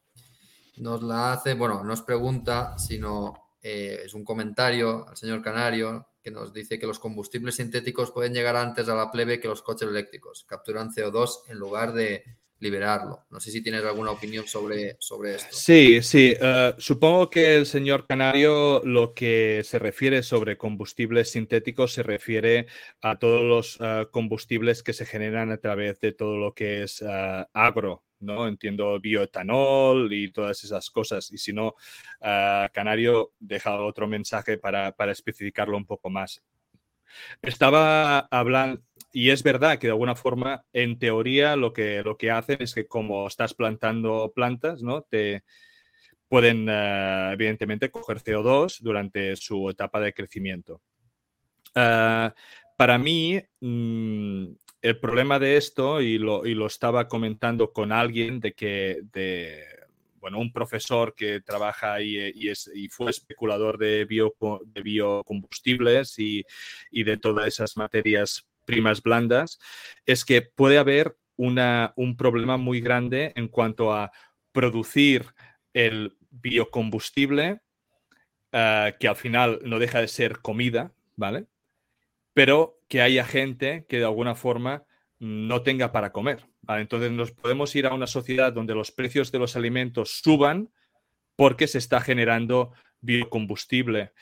nos 0.78 1.04
la 1.04 1.34
hace, 1.34 1.54
bueno, 1.54 1.84
no 1.84 1.92
es 1.92 2.02
pregunta, 2.02 2.76
sino 2.78 3.34
es 3.62 4.12
un 4.14 4.24
comentario 4.24 5.06
al 5.06 5.16
señor 5.16 5.40
Canario 5.40 6.09
que 6.22 6.30
nos 6.30 6.52
dice 6.52 6.78
que 6.78 6.86
los 6.86 6.98
combustibles 6.98 7.56
sintéticos 7.56 8.10
pueden 8.10 8.34
llegar 8.34 8.56
antes 8.56 8.88
a 8.88 8.94
la 8.94 9.10
plebe 9.10 9.40
que 9.40 9.48
los 9.48 9.62
coches 9.62 9.88
eléctricos. 9.88 10.44
Capturan 10.44 10.90
CO2 10.90 11.44
en 11.48 11.58
lugar 11.58 11.92
de 11.92 12.24
liberarlo. 12.60 13.24
No 13.30 13.40
sé 13.40 13.50
si 13.50 13.62
tienes 13.62 13.82
alguna 13.84 14.12
opinión 14.12 14.46
sobre, 14.46 14.96
sobre 15.00 15.36
esto. 15.36 15.48
Sí, 15.50 16.02
sí. 16.02 16.34
Eh, 16.38 16.74
supongo 16.78 17.28
que 17.30 17.56
el 17.56 17.66
señor 17.66 18.06
Canario 18.06 18.82
lo 18.84 19.14
que 19.14 19.62
se 19.64 19.78
refiere 19.78 20.22
sobre 20.22 20.56
combustibles 20.56 21.30
sintéticos 21.30 21.94
se 21.94 22.02
refiere 22.02 22.66
a 23.00 23.18
todos 23.18 23.42
los 23.42 23.78
eh, 23.80 24.06
combustibles 24.10 24.82
que 24.82 24.92
se 24.92 25.06
generan 25.06 25.50
a 25.50 25.56
través 25.56 26.00
de 26.00 26.12
todo 26.12 26.36
lo 26.36 26.54
que 26.54 26.82
es 26.82 27.02
eh, 27.02 27.46
agro, 27.54 28.04
¿no? 28.20 28.46
Entiendo 28.46 29.00
bioetanol 29.00 30.12
y 30.12 30.30
todas 30.30 30.62
esas 30.62 30.90
cosas. 30.90 31.32
Y 31.32 31.38
si 31.38 31.54
no, 31.54 31.74
Canario 32.20 33.32
deja 33.38 33.80
otro 33.80 34.06
mensaje 34.06 34.58
para, 34.58 34.92
para 34.92 35.12
especificarlo 35.12 35.78
un 35.78 35.86
poco 35.86 36.10
más. 36.10 36.42
Estaba 37.42 38.20
hablando, 38.30 38.82
y 39.12 39.30
es 39.30 39.42
verdad 39.42 39.78
que 39.78 39.88
de 39.88 39.92
alguna 39.92 40.14
forma, 40.14 40.64
en 40.72 40.98
teoría, 40.98 41.56
lo 41.56 41.72
que, 41.72 42.02
lo 42.02 42.16
que 42.16 42.30
hacen 42.30 42.62
es 42.62 42.74
que 42.74 42.86
como 42.86 43.26
estás 43.26 43.54
plantando 43.54 44.32
plantas, 44.34 44.82
¿no? 44.82 45.02
Te 45.02 45.42
pueden, 46.28 46.68
eh, 46.68 47.30
evidentemente, 47.32 47.90
coger 47.90 48.18
CO2 48.18 48.80
durante 48.80 49.34
su 49.36 49.68
etapa 49.68 50.00
de 50.00 50.12
crecimiento. 50.12 50.80
Eh, 51.74 52.30
para 52.76 52.98
mí, 52.98 53.42
mm, 53.60 54.44
el 54.82 54.98
problema 55.00 55.38
de 55.38 55.56
esto, 55.56 56.00
y 56.00 56.18
lo, 56.18 56.46
y 56.46 56.54
lo, 56.54 56.66
estaba 56.66 57.08
comentando 57.08 57.72
con 57.72 57.92
alguien, 57.92 58.38
de 58.38 58.52
que, 58.52 59.00
de, 59.12 59.64
bueno, 60.20 60.38
un 60.38 60.52
profesor 60.52 61.14
que 61.14 61.40
trabaja 61.40 61.94
ahí 61.94 62.32
y, 62.34 62.48
es, 62.48 62.70
y 62.74 62.88
fue 62.88 63.10
especulador 63.10 63.76
de, 63.76 64.04
bio, 64.04 64.34
de 64.66 64.82
biocombustibles 64.82 66.18
y, 66.18 66.44
y 66.92 67.02
de 67.04 67.16
todas 67.16 67.48
esas 67.48 67.76
materias 67.76 68.46
primas 68.70 69.02
blandas, 69.02 69.58
es 70.06 70.24
que 70.24 70.42
puede 70.42 70.78
haber 70.78 71.16
una, 71.36 71.92
un 71.96 72.16
problema 72.16 72.56
muy 72.56 72.80
grande 72.80 73.32
en 73.36 73.48
cuanto 73.48 73.92
a 73.92 74.12
producir 74.52 75.26
el 75.72 76.16
biocombustible, 76.30 77.60
eh, 78.52 78.94
que 78.98 79.08
al 79.08 79.16
final 79.16 79.60
no 79.64 79.78
deja 79.78 80.00
de 80.00 80.08
ser 80.08 80.40
comida, 80.40 80.92
¿vale? 81.16 81.46
Pero 82.34 82.80
que 82.88 83.02
haya 83.02 83.24
gente 83.24 83.86
que 83.88 83.98
de 83.98 84.04
alguna 84.04 84.34
forma 84.34 84.84
no 85.18 85.62
tenga 85.62 85.92
para 85.92 86.12
comer. 86.12 86.46
Entonces 86.68 87.10
nos 87.10 87.32
podemos 87.32 87.74
ir 87.74 87.86
a 87.86 87.94
una 87.94 88.06
sociedad 88.06 88.52
donde 88.52 88.74
los 88.74 88.92
precios 88.92 89.32
de 89.32 89.38
los 89.38 89.56
alimentos 89.56 90.20
suban 90.22 90.70
porque 91.36 91.66
se 91.66 91.78
está 91.78 92.00
generando 92.00 92.72
biocombustible 93.00 94.12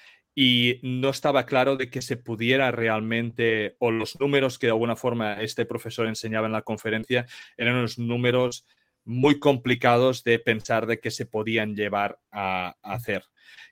y 0.41 0.79
no 0.85 1.09
estaba 1.09 1.47
claro 1.47 1.75
de 1.77 1.91
que 1.91 2.01
se 2.01 2.17
pudiera 2.17 2.71
realmente, 2.71 3.75
o 3.81 3.91
los 3.91 4.21
números 4.21 4.57
que 4.57 4.69
de 4.69 4.71
alguna 4.71 4.95
forma 4.95 5.43
este 5.43 5.67
profesor 5.67 6.07
enseñaba 6.07 6.47
en 6.47 6.53
la 6.53 6.63
conferencia, 6.63 7.27
eran 7.57 7.75
unos 7.75 7.99
números 7.99 8.65
muy 9.05 9.41
complicados 9.41 10.23
de 10.23 10.39
pensar 10.39 10.87
de 10.87 11.01
que 11.01 11.11
se 11.11 11.27
podían 11.27 11.75
llevar 11.75 12.21
a, 12.31 12.77
hacer. 12.85 13.25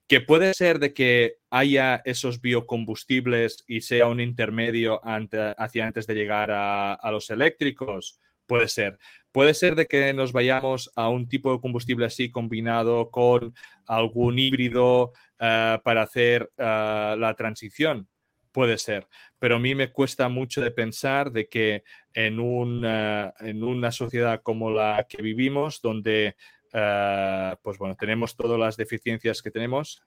Que 0.08 0.20
puede 0.20 0.54
ser 0.54 0.80
de 0.80 0.92
que 0.92 1.36
haya 1.50 2.02
esos 2.04 2.40
biocombustibles 2.40 3.62
y 3.68 3.82
sea 3.82 4.08
un 4.08 4.18
intermedio 4.18 5.00
hacia 5.04 5.86
antes 5.86 6.08
de 6.08 6.14
llegar 6.16 6.50
a, 6.50 7.10
los 7.12 7.30
eléctricos, 7.30 8.18
puede 8.44 8.66
ser. 8.66 8.98
Puede 9.36 9.52
ser 9.52 9.74
de 9.74 9.84
que 9.84 10.14
nos 10.14 10.32
vayamos 10.32 10.90
a 10.96 11.10
un 11.10 11.28
tipo 11.28 11.52
de 11.52 11.60
combustible 11.60 12.06
así 12.06 12.30
combinado 12.30 13.10
con 13.10 13.54
algún 13.84 14.38
híbrido 14.38 15.12
eh, 15.38 15.78
para 15.84 16.00
hacer 16.00 16.50
eh, 16.56 17.16
la 17.18 17.34
transición. 17.36 18.08
Puede 18.50 18.78
ser, 18.78 19.06
pero 19.38 19.56
a 19.56 19.58
mí 19.58 19.74
me 19.74 19.92
cuesta 19.92 20.30
mucho 20.30 20.62
de 20.62 20.70
pensar 20.70 21.30
de 21.32 21.50
que 21.50 21.84
en 22.14 22.40
una, 22.40 23.34
en 23.40 23.62
una 23.62 23.92
sociedad 23.92 24.40
como 24.42 24.70
la 24.70 25.06
que 25.06 25.20
vivimos, 25.20 25.82
donde 25.82 26.34
eh, 26.72 27.56
pues 27.60 27.76
bueno, 27.76 27.94
tenemos 27.94 28.36
todas 28.36 28.58
las 28.58 28.78
deficiencias 28.78 29.42
que 29.42 29.50
tenemos, 29.50 30.02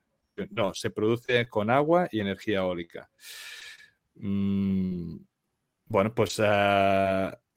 no, 0.50 0.74
se 0.74 0.90
produce 0.90 1.48
con 1.48 1.70
agua 1.70 2.10
y 2.12 2.20
energía 2.20 2.62
eólica. 2.62 3.12
Mm, 4.16 5.18
bueno, 5.86 6.16
pues 6.16 6.42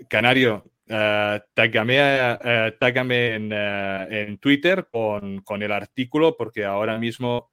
Canario, 0.07 0.70
Uh, 0.93 1.40
tágame, 1.55 3.34
en, 3.34 4.36
Twitter 4.36 4.88
con, 4.93 5.40
con, 5.40 5.62
el 5.62 5.72
artículo 5.72 6.36
porque 6.36 6.66
ahora 6.66 6.99
mismo 6.99 7.51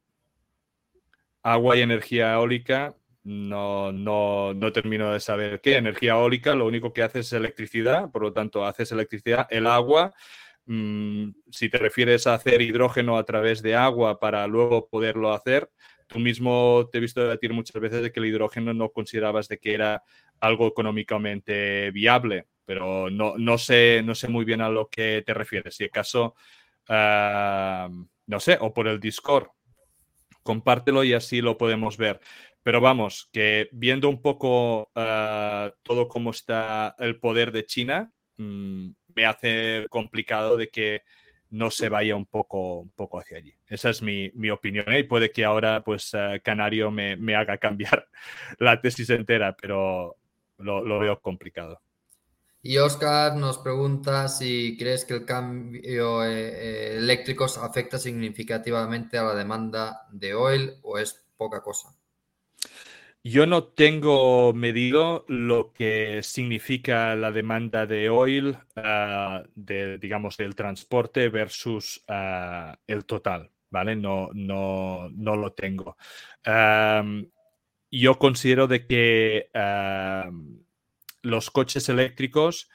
agua 1.42 1.78
y 1.78 1.82
energía 1.82 2.34
eólica 2.34 2.98
no, 3.24 3.94
no, 3.94 4.54
no, 4.54 4.72
termino 4.74 5.14
de 5.14 5.22
saber 5.22 5.62
qué. 5.62 5.78
Energía 5.78 6.14
eólica 6.14 6.54
lo 6.54 6.66
único 6.66 6.92
que 6.92 7.02
hace 7.02 7.20
es 7.20 7.32
electricidad, 7.32 8.12
por 8.12 8.24
lo 8.24 8.34
tanto 8.34 8.66
haces 8.66 8.92
electricidad. 8.92 9.48
El 9.50 9.68
agua, 9.68 10.14
mm, 10.66 11.30
si 11.50 11.70
te 11.70 11.78
refieres 11.78 12.28
a 12.28 12.34
hacer 12.34 12.62
hidrógeno 12.62 13.18
a 13.18 13.24
través 13.24 13.62
de 13.62 13.76
agua 13.76 14.20
para 14.20 14.48
luego 14.48 14.90
poderlo 14.90 15.32
hacer, 15.34 15.70
tú 16.08 16.20
mismo 16.20 16.90
te 16.92 16.98
he 16.98 17.02
visto 17.02 17.22
debatir 17.22 17.54
muchas 17.54 17.82
veces 17.82 18.02
de 18.02 18.12
que 18.12 18.20
el 18.20 18.26
hidrógeno 18.26 18.74
no 18.74 18.90
considerabas 18.90 19.48
de 19.48 19.60
que 19.60 19.74
era 19.74 20.04
algo 20.42 20.68
económicamente 20.68 21.92
viable, 21.92 22.48
pero 22.70 23.10
no, 23.10 23.36
no, 23.36 23.58
sé, 23.58 24.04
no 24.06 24.14
sé 24.14 24.28
muy 24.28 24.46
bien 24.46 24.62
a 24.62 24.70
lo 24.70 24.90
que 24.90 25.24
te 25.26 25.34
refieres. 25.34 25.74
Si 25.76 25.86
acaso, 25.86 26.36
ah, 26.88 27.90
no 28.28 28.40
sé, 28.40 28.60
o 28.62 28.72
por 28.72 28.88
el 28.88 29.00
Discord, 29.00 29.48
compártelo 30.44 31.04
y 31.04 31.14
así 31.14 31.42
lo 31.42 31.58
podemos 31.58 31.98
ver. 31.98 32.20
Pero 32.62 32.80
vamos, 32.80 33.28
que 33.34 33.70
viendo 33.72 34.08
un 34.08 34.22
poco 34.22 34.92
ah, 34.94 35.74
todo 35.82 36.08
cómo 36.08 36.30
está 36.30 36.96
el 37.00 37.20
poder 37.20 37.52
de 37.52 37.66
China, 37.66 38.14
mm, 38.38 38.90
me 39.16 39.26
hace 39.26 39.88
complicado 39.90 40.56
de 40.56 40.70
que 40.70 41.02
no 41.50 41.72
se 41.72 41.90
vaya 41.90 42.16
un 42.16 42.28
poco, 42.28 42.82
un 42.82 42.92
poco 42.92 43.18
hacia 43.20 43.40
allí. 43.40 43.56
Esa 43.66 43.90
es 43.90 44.04
mi, 44.04 44.30
opinión 44.52 44.94
¿eh? 44.94 45.00
y 45.00 45.04
puede 45.06 45.32
que 45.32 45.44
ahora 45.44 45.84
pues 45.84 46.14
ah, 46.14 46.38
Canario 46.44 46.92
me, 46.92 47.36
haga 47.36 47.58
cambiar 47.58 48.08
la 48.60 48.80
tesis 48.80 49.10
entera, 49.10 49.56
pero 49.60 50.18
lo, 50.60 51.00
veo 51.00 51.20
complicado. 51.20 51.82
Y 52.62 52.78
Oscar 52.78 53.36
nos 53.36 53.58
pregunta 53.58 54.28
si 54.28 54.76
crees 54.78 55.06
que 55.06 55.14
el 55.14 55.26
cambio 55.26 56.26
eh, 56.26 56.50
eh, 56.50 56.98
eléctricos 56.98 57.58
afecta 57.58 57.98
significativamente 57.98 59.18
a 59.18 59.24
la 59.24 59.36
demanda 59.36 60.08
de 60.12 60.34
oil 60.34 60.74
o 60.82 60.98
es 60.98 61.26
poca 61.38 61.62
cosa. 61.62 61.90
Yo 63.24 63.46
no 63.46 63.64
tengo 63.64 64.54
medido 64.54 65.26
lo 65.28 65.72
que 65.74 66.22
significa 66.24 67.16
la 67.16 67.32
demanda 67.32 67.86
de 67.86 68.10
oil, 68.10 68.58
ah, 68.76 69.44
de, 69.56 69.98
digamos, 69.98 70.36
del 70.38 70.56
transporte 70.56 71.30
versus 71.30 72.04
ah, 72.08 72.78
el 72.88 73.06
total, 73.06 73.52
¿vale? 73.70 73.96
No, 73.96 74.30
no, 74.34 75.10
no 75.10 75.36
lo 75.36 75.54
tengo 75.54 75.96
yo 77.92 78.20
considero 78.20 78.68
de 78.68 78.86
que 78.86 79.50
los 81.22 81.52
coches 81.52 81.90
eléctricos 81.90 82.70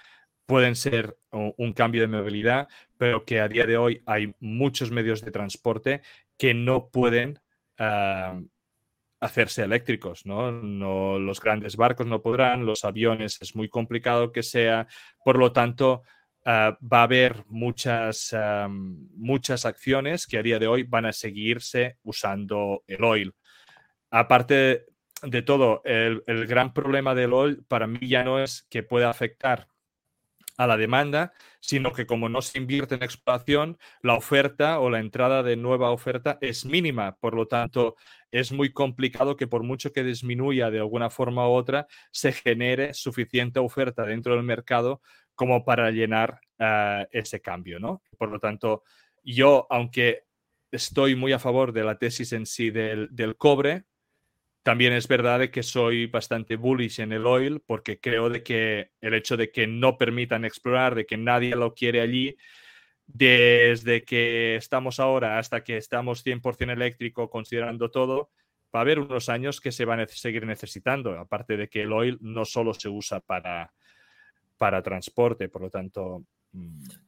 pueden 0.47 0.77
ser 0.77 1.17
un, 1.31 1.73
cambio 1.73 2.03
de 2.03 2.09
movilidad, 2.09 2.69
pero 2.99 3.25
que 3.25 3.41
a 3.41 3.49
día 3.49 3.67
de 3.67 3.77
hoy 3.77 4.03
hay 4.07 4.35
muchos 4.41 4.91
medios 4.91 5.23
de 5.23 5.31
transporte 5.31 6.03
que 6.37 6.55
no 6.55 6.89
pueden 6.89 7.41
hacerse 9.21 9.63
eléctricos, 9.63 10.27
¿no? 10.27 10.51
Los 11.19 11.41
grandes 11.41 11.77
barcos 11.77 12.07
no 12.07 12.21
podrán, 12.21 12.67
los 12.67 12.85
aviones 12.85 13.39
es 13.41 13.57
muy 13.57 13.69
complicado 13.69 14.33
que 14.33 14.43
sea, 14.43 14.87
por 15.25 15.39
lo 15.39 15.53
tanto, 15.53 16.03
ah, 16.45 16.77
va 16.81 17.01
a 17.01 17.05
haber 17.05 17.45
muchas, 17.49 18.37
muchas 18.69 19.65
acciones 19.65 20.27
que 20.27 20.39
a 20.39 20.43
día 20.43 20.59
de 20.59 20.67
hoy 20.67 20.83
van 20.83 21.07
a 21.07 21.13
seguirse 21.13 21.97
usando 22.03 22.85
el 22.87 23.03
oil. 23.03 23.35
Aparte 24.11 24.85
de 25.23 25.43
todo, 25.43 25.83
el, 25.85 26.23
gran 26.47 26.73
problema 26.75 27.15
del 27.15 27.33
oil 27.33 27.65
para 27.67 27.87
mí 27.87 28.09
ya 28.09 28.25
no 28.25 28.43
es 28.43 28.67
que 28.69 28.83
pueda 28.83 29.11
afectar 29.11 29.69
a 30.57 30.67
la 30.67 30.77
demanda, 30.77 31.33
sino 31.61 31.93
que 31.93 32.07
como 32.07 32.29
no 32.29 32.43
se 32.43 32.59
invierte 32.59 32.95
en 32.95 33.03
exploración, 33.03 33.79
la 34.03 34.15
oferta 34.15 34.79
o 34.79 34.91
la 34.91 35.01
entrada 35.01 35.43
de 35.43 35.57
nueva 35.57 35.91
oferta 35.91 36.39
es 36.41 36.65
mínima. 36.65 37.17
Por 37.17 37.35
lo 37.35 37.47
tanto, 37.47 37.97
es 38.31 38.53
muy 38.53 38.73
complicado 38.73 39.37
que 39.37 39.47
por 39.47 39.63
mucho 39.63 39.93
que 39.93 40.05
disminuya 40.05 40.71
de 40.71 40.79
alguna 40.79 41.11
forma 41.11 41.49
u 41.49 41.53
otra, 41.53 41.87
se 42.13 42.33
genere 42.33 42.95
suficiente 42.95 43.59
oferta 43.59 44.05
dentro 44.05 44.35
del 44.35 44.45
mercado 44.45 45.01
como 45.35 45.65
para 45.65 45.91
llenar 45.91 46.41
eh, 46.59 47.07
ese 47.11 47.41
cambio. 47.41 47.81
¿no? 47.81 48.03
Por 48.17 48.31
lo 48.31 48.39
tanto, 48.39 48.85
yo, 49.25 49.67
aunque 49.71 50.25
estoy 50.71 51.17
muy 51.17 51.33
a 51.33 51.39
favor 51.39 51.73
de 51.73 51.85
la 51.85 51.99
tesis 51.99 52.33
en 52.33 52.47
sí 52.47 52.71
del 52.71 53.37
cobre, 53.39 53.85
también 54.65 54.95
es 54.95 55.07
verdad 55.07 55.51
que 55.51 55.63
soy 55.63 56.07
bastante 56.07 56.57
bullish 56.57 57.01
en 57.01 57.13
el 57.13 57.27
oil 57.27 57.63
porque 57.67 58.01
creo 58.01 58.31
de 58.31 58.43
que 58.43 58.93
el 59.03 59.13
hecho 59.13 59.37
de 59.37 59.53
que 59.53 59.67
no 59.67 59.99
permitan 59.99 60.47
explorar, 60.47 60.95
de 60.95 61.05
que 61.05 61.19
nadie 61.19 61.55
lo 61.55 61.75
quiere 61.75 62.01
allí, 62.01 62.35
desde 63.07 64.05
que 64.05 64.57
estamos 64.57 64.99
ahora 65.01 65.39
hasta 65.39 65.63
que 65.63 65.77
estamos 65.77 66.25
100% 66.25 66.73
eléctrico 66.73 67.29
considerando 67.29 67.91
todo, 67.91 68.31
va 68.75 68.81
a 68.81 68.83
haber 68.83 69.01
unos 69.01 69.29
años 69.29 69.61
que 69.61 69.71
se 69.71 69.85
van 69.85 70.01
a 70.01 70.09
seguir 70.09 70.47
necesitando, 70.47 71.11
aparte 71.19 71.59
de 71.59 71.69
que 71.69 71.83
el 71.83 71.93
oil 71.93 72.17
no 72.23 72.47
solo 72.47 72.73
se 72.73 72.89
usa 72.89 73.21
para, 73.21 73.71
para 74.57 74.83
transporte, 74.83 75.51
por 75.51 75.61
lo 75.61 75.71
tanto. 75.71 76.25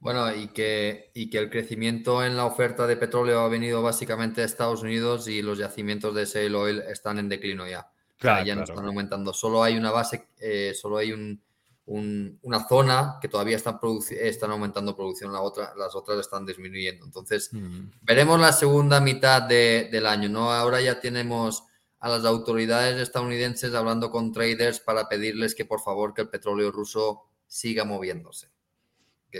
Bueno, 0.00 0.34
y 0.34 0.48
que, 0.48 1.10
y 1.14 1.30
que 1.30 1.38
el 1.38 1.50
crecimiento 1.50 2.24
en 2.24 2.36
la 2.36 2.44
oferta 2.44 2.86
de 2.86 2.96
petróleo 2.96 3.40
ha 3.40 3.48
venido 3.48 3.82
básicamente 3.82 4.40
de 4.40 4.46
Estados 4.46 4.82
Unidos 4.82 5.26
y 5.28 5.42
los 5.42 5.58
yacimientos 5.58 6.14
de 6.14 6.26
shale 6.26 6.54
oil 6.54 6.82
están 6.88 7.18
en 7.18 7.28
declino 7.28 7.66
ya. 7.66 7.90
ya 8.20 8.54
no 8.54 8.62
están 8.62 8.86
aumentando. 8.86 9.32
Solo 9.32 9.62
hay 9.62 9.76
una 9.76 9.90
base, 9.90 10.28
eh, 10.38 10.74
solo 10.80 10.98
hay 10.98 11.12
un, 11.12 11.40
una 11.86 12.68
zona 12.68 13.18
que 13.20 13.28
todavía 13.28 13.56
están, 13.56 13.78
están 14.20 14.50
aumentando 14.50 14.94
producción, 14.94 15.32
la 15.32 15.40
otra, 15.40 15.72
las 15.76 15.94
otras 15.94 16.18
están 16.18 16.44
disminuyendo. 16.44 17.04
Entonces, 17.04 17.50
mm. 17.52 17.90
veremos 18.02 18.38
la 18.40 18.52
segunda 18.52 19.00
mitad 19.00 19.42
del 19.42 20.06
año, 20.06 20.28
¿no? 20.28 20.52
Ahora 20.52 20.80
ya 20.80 21.00
tenemos 21.00 21.64
a 21.98 22.08
las 22.08 22.24
autoridades 22.24 23.00
estadounidenses 23.00 23.74
hablando 23.74 24.10
con 24.10 24.32
traders 24.32 24.80
para 24.80 25.08
pedirles 25.08 25.54
que 25.54 25.64
por 25.64 25.80
favor 25.80 26.14
que 26.14 26.22
el 26.22 26.28
petróleo 26.28 26.70
ruso 26.70 27.22
siga 27.48 27.84
moviéndose 27.84 28.55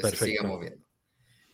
que 0.00 0.10
se 0.10 0.24
siga 0.24 0.42
moviendo. 0.42 0.86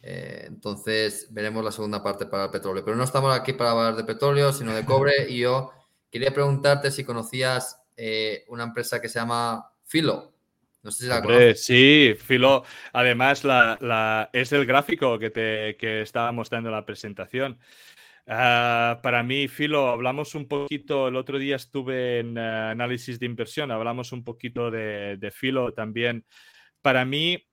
Eh, 0.03 0.47
entonces 0.49 1.29
veremos 1.31 1.65
la 1.65 1.71
segunda 1.71 2.03
parte 2.03 2.27
para 2.27 2.47
el 2.47 2.51
petróleo. 2.51 2.85
Pero 2.85 2.97
no 2.97 3.05
estamos 3.05 3.35
aquí 3.35 3.53
para 3.53 3.71
hablar 3.71 3.97
de 3.97 4.05
petróleo, 4.05 4.53
sino 4.53 4.75
de 4.75 4.85
cobre. 4.85 5.13
y 5.29 5.39
yo 5.39 5.71
quería 6.11 6.33
preguntarte 6.33 6.91
si 6.91 7.05
conocías 7.05 7.81
eh, 7.97 8.45
una 8.49 8.65
empresa 8.65 9.01
que 9.01 9.09
se 9.09 9.19
llama 9.21 9.71
Filo. 9.85 10.33
No 10.83 10.91
sé 10.91 11.05
si 11.05 11.09
la 11.09 11.23
conoces. 11.23 11.65
Sí, 11.65 12.15
Filo. 12.19 12.65
Además, 12.93 13.45
la, 13.45 14.29
es 14.33 14.53
el 14.53 14.67
gráfico 14.67 15.19
que 15.19 15.31
te 15.31 15.77
que 15.77 16.03
estaba 16.03 16.33
mostrando 16.33 16.69
en 16.69 16.75
la 16.75 16.85
presentación. 16.85 17.61
Ah, 18.27 19.01
para 19.03 19.23
mí, 19.23 19.49
Filo, 19.49 19.89
hablamos 19.89 20.35
un 20.35 20.47
poquito, 20.47 21.09
el 21.09 21.17
otro 21.17 21.39
día 21.39 21.57
estuve 21.57 22.21
en 22.21 22.39
eh, 22.39 22.41
análisis 22.41 23.19
de 23.19 23.27
inversión, 23.27 23.73
hablamos 23.73 24.13
un 24.13 24.23
poquito 24.23 24.71
de, 24.71 25.17
de 25.19 25.31
Filo 25.31 25.73
también. 25.73 26.25
Para 26.83 27.05
mí, 27.05 27.45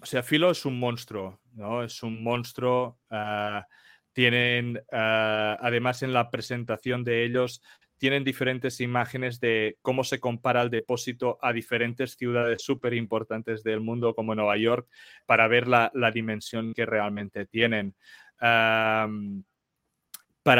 o 0.00 0.06
sea, 0.06 0.22
Filo 0.22 0.50
es 0.50 0.64
un 0.64 0.78
monstruo, 0.78 1.40
¿no? 1.52 1.82
Es 1.82 2.02
un 2.02 2.22
monstruo. 2.22 2.98
Ah, 3.10 3.66
tienen, 4.12 4.82
ah, 4.92 5.58
además 5.60 6.02
en 6.02 6.12
la 6.12 6.30
presentación 6.30 7.04
de 7.04 7.24
ellos, 7.24 7.62
tienen 7.98 8.24
diferentes 8.24 8.80
imágenes 8.80 9.40
de 9.40 9.78
cómo 9.82 10.04
se 10.04 10.20
compara 10.20 10.62
el 10.62 10.70
depósito 10.70 11.38
a 11.42 11.52
diferentes 11.52 12.16
ciudades 12.16 12.62
súper 12.62 12.94
importantes 12.94 13.62
del 13.62 13.80
mundo 13.80 14.14
como 14.14 14.34
Nueva 14.34 14.56
York 14.56 14.88
para 15.26 15.48
ver 15.48 15.68
la, 15.68 15.90
dimensión 16.12 16.74
que 16.74 16.86
realmente 16.86 17.46
tienen. 17.46 17.94
para 18.38 19.08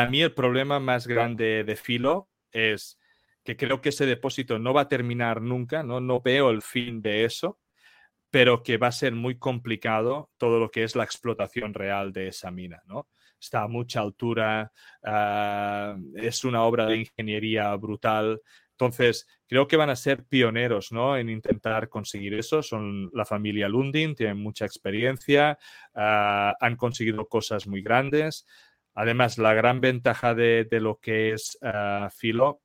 mí 0.09 0.23
el 0.23 0.33
problema 0.33 0.81
más 0.81 1.07
grande 1.07 1.65
de 1.65 1.77
Filo 1.77 2.29
es 2.51 2.99
que 3.45 3.57
creo 3.57 3.81
que 3.83 3.91
ese 3.91 4.07
depósito 4.07 4.59
no 4.59 4.73
va 4.73 4.83
a 4.83 4.89
terminar 4.89 5.43
nunca, 5.43 5.83
no, 5.83 6.01
no 6.01 6.21
veo 6.23 6.51
el 6.51 6.63
fin 6.63 7.03
de 7.03 7.25
eso, 7.25 7.59
pero 8.35 8.65
que 8.65 8.79
va 8.79 8.89
a 8.89 8.93
ser 8.93 9.13
muy 9.13 9.39
complicado 9.39 10.29
todo 10.39 10.59
lo 10.59 10.69
que 10.69 10.83
es 10.83 10.97
la 10.97 11.05
explotación 11.05 11.73
real 11.73 12.13
de 12.13 12.27
esa 12.27 12.51
mina, 12.51 12.83
¿no? 12.85 13.07
Está 13.41 13.63
a 13.63 13.69
mucha 13.69 14.01
altura, 14.01 14.73
ah, 15.05 15.97
es 16.17 16.43
una 16.43 16.65
obra 16.65 16.87
de 16.87 16.97
ingeniería 16.97 17.73
brutal, 17.77 18.41
entonces, 18.73 19.29
creo 19.47 19.69
que 19.69 19.77
van 19.77 19.91
a 19.91 19.95
ser 19.95 20.25
pioneros 20.25 20.91
¿no? 20.91 21.17
en 21.17 21.29
intentar 21.29 21.89
conseguir 21.89 22.35
eso. 22.35 22.61
Son 22.61 23.09
la 23.13 23.25
familia 23.25 23.69
Lundin, 23.69 24.17
tienen 24.17 24.39
mucha 24.39 24.65
experiencia, 24.65 25.57
ah, 25.95 26.57
han 26.59 26.75
conseguido 26.75 27.29
cosas 27.29 27.69
muy 27.69 27.83
grandes. 27.83 28.47
Además, 28.95 29.39
la 29.39 29.55
gran 29.55 29.81
ventaja 29.81 30.35
de, 30.35 30.67
lo 30.73 30.99
que 30.99 31.35
es 31.35 31.57
uh, 31.63 32.11
Filo 32.11 32.63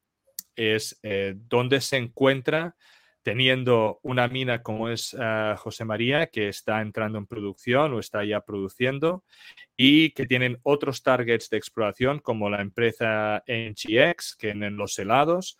es 0.55 0.99
eh, 1.03 1.35
dónde 1.37 1.79
se 1.79 1.97
encuentra 1.97 2.75
teniendo 3.23 3.99
una 4.01 4.27
mina 4.27 4.61
como 4.63 4.89
es 4.89 5.15
ah, 5.19 5.55
José 5.57 5.85
María, 5.85 6.27
que 6.27 6.47
está 6.47 6.81
entrando 6.81 7.17
en 7.17 7.27
producción 7.27 7.93
o 7.93 7.99
está 7.99 8.23
ya 8.23 8.41
produciendo, 8.41 9.23
y 9.75 10.11
que 10.11 10.25
tienen 10.25 10.59
otros 10.63 11.03
targets 11.03 11.49
de 11.49 11.57
exploración 11.57 12.19
como 12.19 12.49
la 12.49 12.61
empresa 12.61 13.43
NGX, 13.47 14.35
que 14.35 14.49
en 14.49 14.75
los 14.77 14.97
helados, 14.99 15.57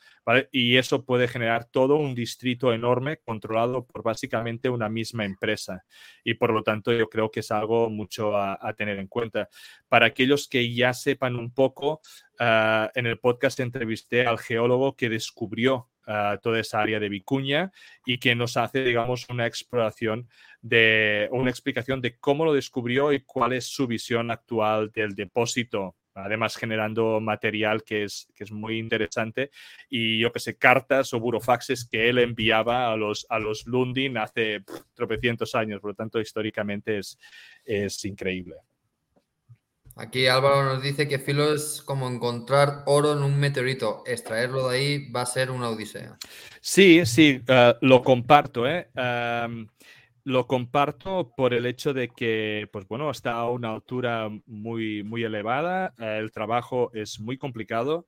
y 0.51 0.77
eso 0.77 1.05
puede 1.05 1.27
generar 1.27 1.65
todo 1.65 1.95
un 1.95 2.15
distrito 2.15 2.73
enorme 2.73 3.17
controlado 3.17 3.85
por 3.85 4.03
básicamente 4.03 4.69
una 4.69 4.89
misma 4.89 5.25
empresa. 5.25 5.85
Y 6.23 6.35
por 6.35 6.51
lo 6.53 6.63
tanto 6.63 6.91
yo 6.93 7.09
creo 7.09 7.31
que 7.31 7.39
es 7.39 7.51
algo 7.51 7.89
mucho 7.89 8.37
a, 8.37 8.73
tener 8.77 8.99
en 8.99 9.07
cuenta. 9.07 9.49
Para 9.87 10.07
aquellos 10.07 10.47
que 10.47 10.73
ya 10.73 10.93
sepan 10.93 11.35
un 11.35 11.51
poco, 11.51 12.01
ah, 12.39 12.91
en 12.95 13.07
el 13.07 13.19
podcast 13.19 13.59
entrevisté 13.59 14.25
al 14.27 14.37
geólogo 14.37 14.95
que 14.95 15.09
descubrió 15.09 15.89
toda 16.41 16.59
esa 16.59 16.81
área 16.81 16.99
de 16.99 17.09
Vicuña 17.09 17.71
y 18.05 18.17
que 18.17 18.35
nos 18.35 18.57
hace, 18.57 18.83
digamos, 18.83 19.27
una 19.29 19.45
exploración 19.45 20.27
de 20.61 21.29
una 21.31 21.49
explicación 21.49 22.01
de 22.01 22.17
cómo 22.17 22.45
lo 22.45 22.53
descubrió 22.53 23.13
y 23.13 23.21
cuál 23.21 23.53
es 23.53 23.65
su 23.65 23.87
visión 23.87 24.31
actual 24.31 24.91
del 24.91 25.15
depósito 25.15 25.95
además 26.23 26.55
generando 26.55 27.19
material 27.19 27.83
que 27.83 28.03
es, 28.03 28.27
que 28.35 28.43
es 28.43 28.51
muy 28.51 28.77
interesante 28.77 29.51
y 29.89 30.19
yo 30.19 30.31
que 30.31 30.39
sé, 30.39 30.57
cartas 30.57 31.13
o 31.13 31.19
burofaxes 31.19 31.85
que 31.85 32.09
él 32.09 32.19
enviaba 32.19 32.91
a 32.91 32.97
los, 32.97 33.25
a 33.29 33.39
los 33.39 33.65
Lundin 33.67 34.17
hace 34.17 34.63
tropecientos 34.93 35.55
años, 35.55 35.81
por 35.81 35.91
lo 35.91 35.95
tanto 35.95 36.19
históricamente 36.19 36.99
es, 36.99 37.17
es 37.65 38.03
increíble. 38.05 38.55
Aquí 39.99 40.27
Álvaro 40.27 40.63
nos 40.63 40.81
dice 40.81 41.09
que 41.09 41.19
filo 41.19 41.53
es 41.53 41.81
como 41.81 42.07
encontrar 42.07 42.83
oro 42.85 43.11
en 43.13 43.21
un 43.21 43.37
meteorito. 43.37 44.01
Extraerlo 44.05 44.69
de 44.69 44.77
ahí 44.77 45.11
va 45.11 45.23
a 45.23 45.25
ser 45.25 45.51
una 45.51 45.69
odisea. 45.69 46.17
Sí, 46.61 47.05
sí, 47.05 47.41
eh, 47.45 47.75
lo 47.81 48.01
comparto. 48.01 48.65
¿eh? 48.65 48.87
lo 50.23 50.47
comparto 50.47 51.33
por 51.35 51.53
el 51.53 51.65
hecho 51.65 51.93
de 51.93 52.09
que, 52.09 52.69
pues 52.71 52.87
bueno, 52.87 53.09
está 53.09 53.33
a 53.33 53.49
una 53.49 53.73
altura 53.73 54.29
muy, 54.45 55.03
muy 55.03 55.23
elevada. 55.23 55.93
Eh, 55.97 56.17
el 56.19 56.31
trabajo 56.31 56.91
es 56.93 57.19
muy 57.19 57.37
complicado 57.37 58.05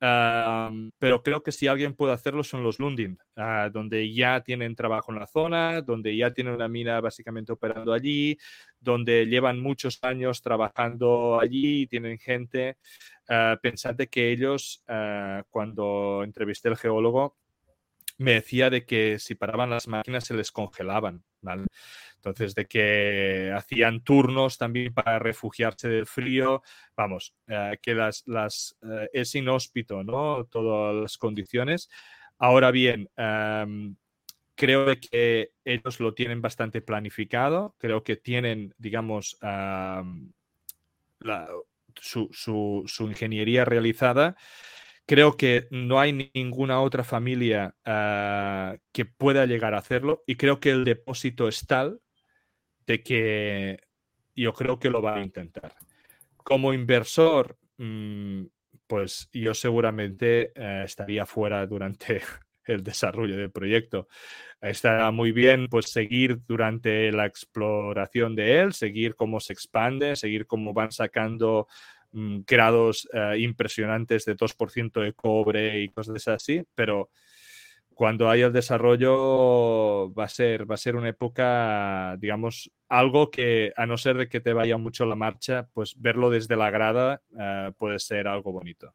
pero 0.00 1.22
creo 1.22 1.42
que 1.42 1.52
si 1.52 1.66
alguien 1.66 1.94
puede 1.94 2.14
hacerlo 2.14 2.42
son 2.42 2.62
los 2.62 2.78
Lundin, 2.78 3.18
ah, 3.36 3.68
donde 3.70 4.12
ya 4.12 4.40
tienen 4.40 4.74
trabajo 4.74 5.12
en 5.12 5.18
la 5.18 5.26
zona, 5.26 5.82
donde 5.82 6.16
ya 6.16 6.32
tienen 6.32 6.54
una 6.54 6.68
mina 6.68 7.00
básicamente 7.00 7.52
operando 7.52 7.92
allí, 7.92 8.38
donde 8.80 9.26
llevan 9.26 9.60
muchos 9.60 9.98
años 10.02 10.40
trabajando 10.40 11.38
allí, 11.38 11.86
tienen 11.86 12.18
gente. 12.18 12.78
Uh, 13.28 13.56
pensad 13.60 13.94
de 13.94 14.08
que 14.08 14.32
ellos, 14.32 14.82
ah, 14.88 15.42
cuando 15.50 16.22
entrevisté 16.24 16.68
al 16.68 16.76
geólogo, 16.76 17.36
me 18.18 18.32
decía 18.32 18.70
de 18.70 18.84
que 18.84 19.18
si 19.18 19.34
paraban 19.34 19.70
las 19.70 19.86
máquinas 19.86 20.24
se 20.24 20.34
les 20.34 20.50
congelaban, 20.50 21.24
¿vale? 21.40 21.64
Entonces, 22.20 22.54
de 22.54 22.66
que 22.66 23.50
hacían 23.56 24.02
turnos 24.02 24.58
también 24.58 24.92
para 24.92 25.18
refugiarse 25.18 25.88
del 25.88 26.04
frío, 26.06 26.62
vamos, 26.94 27.34
eh, 27.48 27.78
que 27.80 27.94
las, 27.94 28.76
eh, 28.82 29.08
es 29.14 29.34
inhóspito, 29.34 30.04
¿no? 30.04 30.44
Todas 30.44 30.94
las 30.94 31.16
condiciones. 31.16 31.88
Ahora 32.38 32.70
bien, 32.70 33.08
em, 33.16 33.96
creo 34.54 34.84
que 35.00 35.52
ellos 35.64 35.98
lo 36.00 36.12
tienen 36.12 36.42
bastante 36.42 36.82
planificado, 36.82 37.74
creo 37.78 38.02
que 38.04 38.16
tienen, 38.16 38.74
digamos, 38.76 39.38
su, 42.00 42.28
su, 42.86 43.06
ingeniería 43.08 43.64
realizada. 43.64 44.36
Creo 45.06 45.36
que 45.36 45.66
no 45.70 45.98
hay 46.00 46.30
ninguna 46.34 46.80
otra 46.82 47.02
familia 47.02 47.74
ah, 47.84 48.76
que 48.92 49.06
pueda 49.06 49.46
llegar 49.46 49.74
a 49.74 49.78
hacerlo 49.78 50.22
y 50.26 50.36
creo 50.36 50.60
que 50.60 50.70
el 50.70 50.84
depósito 50.84 51.48
es 51.48 51.66
tal 51.66 52.00
de 52.86 53.02
que 53.02 53.80
yo 54.34 54.52
creo 54.52 54.78
que 54.78 54.90
lo 54.90 55.02
va 55.02 55.16
a 55.16 55.22
intentar. 55.22 55.74
Como 56.36 56.72
inversor, 56.72 57.56
mm, 57.78 58.44
pues 58.86 59.28
yo 59.32 59.54
seguramente 59.54 60.52
eh, 60.54 60.82
estaría 60.84 61.26
fuera 61.26 61.66
durante 61.66 62.20
el 62.64 62.82
desarrollo 62.82 63.36
del 63.36 63.50
proyecto. 63.50 64.08
Está 64.60 65.10
muy 65.10 65.32
bien 65.32 65.68
pues 65.68 65.90
seguir 65.90 66.40
durante 66.46 67.12
la 67.12 67.26
exploración 67.26 68.34
de 68.34 68.60
él, 68.60 68.72
seguir 68.72 69.14
cómo 69.14 69.40
se 69.40 69.52
expande, 69.52 70.16
seguir 70.16 70.46
cómo 70.46 70.72
van 70.74 70.92
sacando 70.92 71.68
mm, 72.12 72.40
grados 72.46 73.08
eh, 73.12 73.38
impresionantes 73.38 74.24
de 74.24 74.36
2% 74.36 75.00
de 75.00 75.12
cobre 75.12 75.80
y 75.80 75.88
cosas 75.88 76.26
así, 76.28 76.62
pero 76.74 77.10
cuando 78.00 78.30
haya 78.30 78.46
el 78.46 78.52
desarrollo 78.54 80.10
va 80.14 80.24
a 80.24 80.28
ser, 80.30 80.68
va 80.68 80.76
a 80.76 80.78
ser 80.78 80.96
una 80.96 81.10
época, 81.10 82.16
digamos, 82.18 82.70
algo 82.88 83.30
que 83.30 83.74
a 83.76 83.84
no 83.84 83.98
ser 83.98 84.16
de 84.16 84.26
que 84.26 84.40
te 84.40 84.54
vaya 84.54 84.78
mucho 84.78 85.04
la 85.04 85.16
marcha, 85.16 85.68
pues 85.74 86.00
verlo 86.00 86.30
desde 86.30 86.56
la 86.56 86.70
grada 86.70 87.20
eh, 87.38 87.72
puede 87.76 87.98
ser 87.98 88.26
algo 88.26 88.52
bonito. 88.52 88.94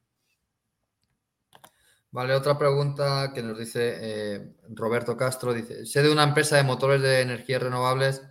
Vale, 2.09 2.33
otra 2.33 2.57
pregunta 2.57 3.31
que 3.31 3.43
nos 3.43 3.59
dice 3.59 3.93
eh, 4.01 4.55
Roberto 4.69 5.15
Castro, 5.15 5.53
dice, 5.53 5.85
sé 5.85 6.01
de 6.01 6.11
una 6.11 6.23
empresa 6.23 6.57
de 6.57 6.63
motores 6.63 7.03
de 7.03 7.21
energías 7.21 7.61
renovables 7.61 8.23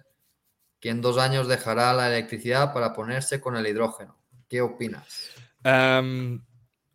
que 0.81 0.91
en 0.91 1.01
dos 1.01 1.19
años 1.19 1.47
dejará 1.47 1.93
la 1.93 2.09
electricidad 2.09 2.75
para 2.75 2.93
ponerse 2.93 3.41
con 3.41 3.55
el 3.55 3.69
hidrógeno. 3.69 4.19
¿Qué 4.49 4.61
opinas? 4.61 5.31
Em, 5.63 6.43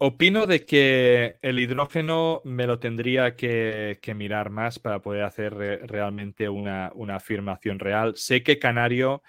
Opino 0.01 0.47
de 0.47 0.65
que 0.65 1.39
el 1.41 1.59
hidrógeno 1.59 2.41
me 2.45 2.65
lo 2.65 2.79
tendría 2.79 3.35
que, 3.35 3.99
mirar 4.15 4.49
más 4.49 4.79
para 4.79 5.01
poder 5.01 5.23
hacer 5.23 5.53
realmente 5.55 6.47
una, 6.47 6.93
afirmación 7.09 7.79
real. 7.79 8.15
Sé 8.15 8.41
que 8.41 8.57
Canario, 8.57 9.23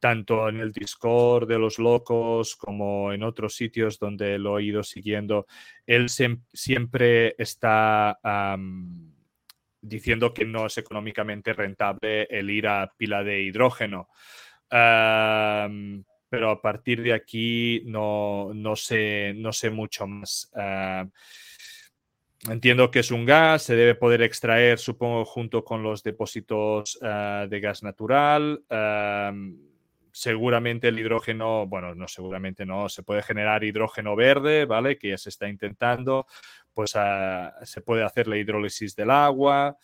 tanto 0.00 0.48
en 0.48 0.58
el 0.58 0.72
Discord 0.72 1.46
de 1.46 1.60
los 1.60 1.78
locos 1.78 2.56
como 2.56 3.12
en 3.12 3.22
otros 3.22 3.54
sitios 3.54 4.00
donde 4.00 4.36
lo 4.40 4.58
he 4.58 4.64
ido 4.64 4.82
siguiendo, 4.82 5.46
él 5.86 6.08
siempre 6.08 7.36
está 7.38 8.18
diciendo 9.80 10.34
que 10.34 10.44
no 10.44 10.66
es 10.66 10.76
económicamente 10.76 11.52
rentable 11.52 12.24
el 12.24 12.50
ir 12.50 12.66
a 12.66 12.92
pila 12.96 13.22
de 13.22 13.42
hidrógeno 13.42 14.08
pero 16.30 16.48
a 16.50 16.62
partir 16.62 17.02
de 17.02 17.12
aquí 17.12 17.82
no, 17.86 18.52
sé, 18.76 19.34
no 19.36 19.52
sé 19.52 19.68
mucho 19.68 20.06
más. 20.06 20.50
Ah, 20.54 21.06
entiendo 22.48 22.90
que 22.90 23.00
es 23.00 23.10
un 23.10 23.26
gas, 23.26 23.64
se 23.64 23.74
debe 23.74 23.96
poder 23.96 24.22
extraer, 24.22 24.78
supongo, 24.78 25.24
junto 25.24 25.64
con 25.64 25.82
los 25.82 26.04
depósitos 26.04 26.98
ah, 27.02 27.46
de 27.50 27.60
gas 27.60 27.82
natural. 27.82 28.62
Ah, 28.70 29.32
seguramente 30.12 30.88
el 30.88 31.00
hidrógeno, 31.00 31.66
bueno, 31.66 31.96
no 31.96 32.06
seguramente 32.06 32.64
no, 32.64 32.88
se 32.88 33.02
puede 33.02 33.22
generar 33.22 33.64
hidrógeno 33.64 34.14
verde, 34.14 34.66
¿vale? 34.66 34.98
Que 34.98 35.10
ya 35.10 35.18
se 35.18 35.30
está 35.30 35.48
intentando, 35.48 36.26
pues 36.72 36.94
se 37.64 37.80
puede 37.80 38.04
hacer 38.04 38.28
la 38.28 38.36
hidrólisis 38.36 38.94
del 38.94 39.10
agua. 39.10 39.76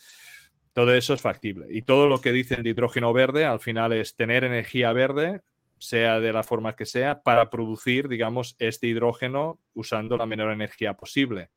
Todo 0.73 0.95
eso 0.95 1.15
es 1.15 1.23
factible. 1.23 1.67
Y 1.71 1.83
todo 1.83 2.07
lo 2.07 2.21
que 2.21 2.33
dicen 2.33 2.63
de 2.63 2.71
hidrógeno 2.71 3.13
verde 3.13 3.45
al 3.47 3.61
final 3.61 3.93
es 3.93 4.15
tener 4.15 4.45
energía 4.45 4.93
verde 4.93 5.43
sea 5.79 6.21
de 6.21 6.33
la 6.33 6.43
forma 6.43 6.77
que 6.77 6.87
sea, 6.87 7.23
para 7.23 7.51
producir, 7.51 8.09
digamos, 8.09 8.57
este 8.59 8.87
hidrógeno 8.87 9.61
usando 9.75 10.17
la 10.17 10.27
menor 10.27 10.53
energía 10.53 10.95
posible. 10.95 11.51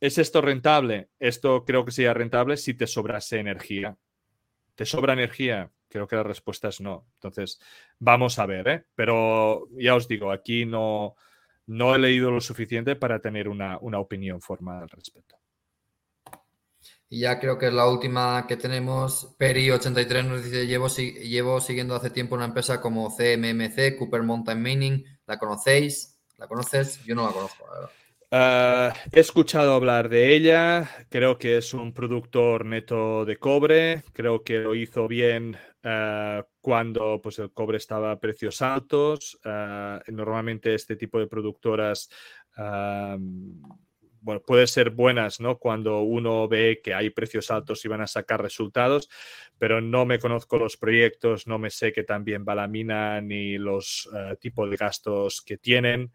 ¿Es 0.00 0.18
esto 0.18 0.40
rentable? 0.40 1.10
Esto 1.18 1.64
creo 1.64 1.84
que 1.84 1.92
sería 1.92 2.14
rentable 2.14 2.56
si 2.56 2.74
te 2.74 2.86
sobrase 2.86 3.38
energía. 3.38 3.96
¿Te 4.74 4.86
sobra 4.86 5.12
energía? 5.12 5.70
Creo 5.88 6.06
que 6.06 6.16
la 6.16 6.22
respuesta 6.22 6.68
es 6.68 6.80
no. 6.80 7.06
Entonces, 7.14 7.60
vamos 7.98 8.38
a 8.38 8.46
ver, 8.46 8.68
¿eh? 8.68 8.84
Pero 8.94 9.68
ya 9.72 9.94
os 9.94 10.08
digo, 10.08 10.30
aquí 10.32 10.64
no, 10.64 11.16
no 11.66 11.94
he 11.94 11.98
leído 11.98 12.30
lo 12.30 12.40
suficiente 12.40 12.96
para 12.96 13.20
tener 13.20 13.48
una, 13.48 13.76
opinión 13.76 14.40
formal 14.40 14.82
al 14.82 14.88
respecto. 14.88 15.39
Y 17.12 17.20
ya 17.20 17.40
creo 17.40 17.58
que 17.58 17.66
es 17.66 17.72
la 17.72 17.88
última 17.88 18.46
que 18.46 18.56
tenemos. 18.56 19.36
Peri83 19.36 20.24
nos 20.24 20.44
dice, 20.44 20.68
llevo, 20.68 20.86
llevo 20.86 21.60
siguiendo 21.60 21.96
hace 21.96 22.10
tiempo 22.10 22.36
una 22.36 22.44
empresa 22.44 22.80
como 22.80 23.10
CMMC, 23.10 23.98
Cooper 23.98 24.22
Mountain 24.22 24.62
Mining. 24.62 25.04
¿La 25.26 25.36
conocéis? 25.36 26.20
¿La 26.38 26.46
conoces? 26.46 27.04
Yo 27.04 27.16
no 27.16 27.26
la 27.26 27.32
conozco, 27.32 27.66
verdad. 27.68 27.90
Ah, 28.30 28.94
he 29.10 29.18
escuchado 29.18 29.74
hablar 29.74 30.08
de 30.08 30.36
ella, 30.36 30.88
creo 31.08 31.36
que 31.36 31.56
es 31.56 31.74
un 31.74 31.92
productor 31.92 32.64
neto 32.64 33.24
de 33.24 33.38
cobre, 33.38 34.04
creo 34.12 34.44
que 34.44 34.58
lo 34.58 34.76
hizo 34.76 35.08
bien 35.08 35.56
ah, 35.82 36.46
cuando 36.60 37.20
pues, 37.20 37.40
el 37.40 37.50
cobre 37.50 37.78
estaba 37.78 38.12
a 38.12 38.20
precios 38.20 38.62
altos. 38.62 39.36
Ah, 39.44 40.00
normalmente 40.06 40.76
este 40.76 40.94
tipo 40.94 41.18
de 41.18 41.26
productoras 41.26 42.08
bueno, 44.20 44.42
pueden 44.42 44.66
ser 44.66 44.90
buenas 44.90 45.40
¿no? 45.40 45.58
cuando 45.58 46.02
uno 46.02 46.48
ve 46.48 46.80
que 46.82 46.94
hay 46.94 47.10
precios 47.10 47.50
altos 47.50 47.84
y 47.84 47.88
van 47.88 48.00
a 48.00 48.06
sacar 48.06 48.42
resultados, 48.42 49.08
pero 49.58 49.80
no 49.80 50.06
me 50.06 50.18
conozco 50.18 50.58
los 50.58 50.76
proyectos, 50.76 51.46
no 51.46 51.58
me 51.58 51.70
sé 51.70 51.92
que 51.92 52.04
también 52.04 52.44
va 52.48 52.54
la 52.54 52.68
mina 52.68 53.20
ni 53.20 53.58
los 53.58 54.08
tipos 54.40 54.70
de 54.70 54.76
gastos 54.76 55.42
que 55.42 55.56
tienen. 55.56 56.12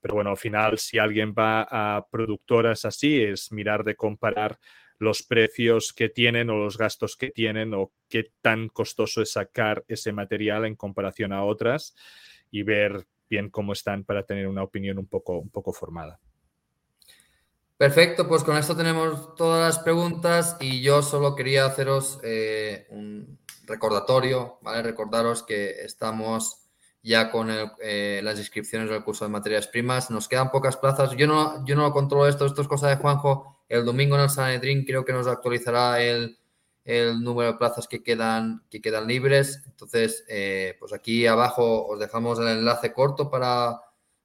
Pero 0.00 0.14
bueno, 0.14 0.30
al 0.30 0.36
final, 0.36 0.78
si 0.78 0.98
alguien 0.98 1.34
va 1.36 1.66
a 1.68 2.06
productoras 2.08 2.84
así, 2.84 3.20
es 3.20 3.50
mirar 3.50 3.82
de 3.82 3.96
comparar 3.96 4.58
los 4.98 5.22
precios 5.22 5.92
que 5.92 6.08
tienen 6.08 6.50
o 6.50 6.56
los 6.56 6.76
gastos 6.76 7.16
que 7.16 7.30
tienen 7.30 7.74
o 7.74 7.92
qué 8.08 8.32
tan 8.40 8.68
costoso 8.68 9.22
es 9.22 9.32
sacar 9.32 9.84
ese 9.88 10.12
material 10.12 10.64
en 10.64 10.76
comparación 10.76 11.32
a 11.32 11.44
otras 11.44 11.94
y 12.50 12.62
ver 12.62 13.06
bien 13.28 13.50
cómo 13.50 13.72
están 13.72 14.04
para 14.04 14.24
tener 14.24 14.48
una 14.48 14.62
opinión 14.62 14.98
un 14.98 15.06
poco, 15.06 15.38
un 15.38 15.50
poco 15.50 15.72
formada. 15.72 16.18
Perfecto, 17.78 18.26
pues 18.26 18.42
con 18.42 18.56
esto 18.56 18.76
tenemos 18.76 19.36
todas 19.36 19.64
las 19.64 19.84
preguntas 19.84 20.56
y 20.58 20.80
yo 20.80 21.00
solo 21.00 21.36
quería 21.36 21.64
haceros 21.64 22.18
eh, 22.24 22.88
un 22.90 23.38
recordatorio, 23.66 24.58
¿vale? 24.62 24.82
Recordaros 24.82 25.44
que 25.44 25.70
estamos 25.84 26.64
ya 27.04 27.30
con 27.30 27.48
eh, 27.80 28.20
las 28.24 28.36
inscripciones 28.40 28.90
del 28.90 29.04
curso 29.04 29.24
de 29.24 29.30
materias 29.30 29.68
primas. 29.68 30.10
Nos 30.10 30.26
quedan 30.26 30.50
pocas 30.50 30.76
plazas. 30.76 31.12
Yo 31.16 31.28
no, 31.28 31.64
yo 31.64 31.76
no 31.76 31.92
controlo 31.92 32.26
esto, 32.26 32.46
esto 32.46 32.62
es 32.62 32.66
cosa 32.66 32.88
de 32.88 32.96
Juanjo. 32.96 33.60
El 33.68 33.84
domingo 33.84 34.16
en 34.16 34.22
el 34.22 34.30
Sanedrín 34.30 34.84
creo 34.84 35.04
que 35.04 35.12
nos 35.12 35.28
actualizará 35.28 36.02
el, 36.02 36.36
número 37.22 37.52
de 37.52 37.58
plazas 37.58 37.86
que 37.86 38.02
quedan, 38.02 38.64
que 38.70 38.80
quedan 38.80 39.06
libres. 39.06 39.62
Entonces, 39.66 40.24
eh, 40.26 40.74
pues 40.80 40.92
aquí 40.92 41.28
abajo 41.28 41.86
os 41.86 42.00
dejamos 42.00 42.40
el 42.40 42.48
enlace 42.48 42.92
corto 42.92 43.30
para, 43.30 43.82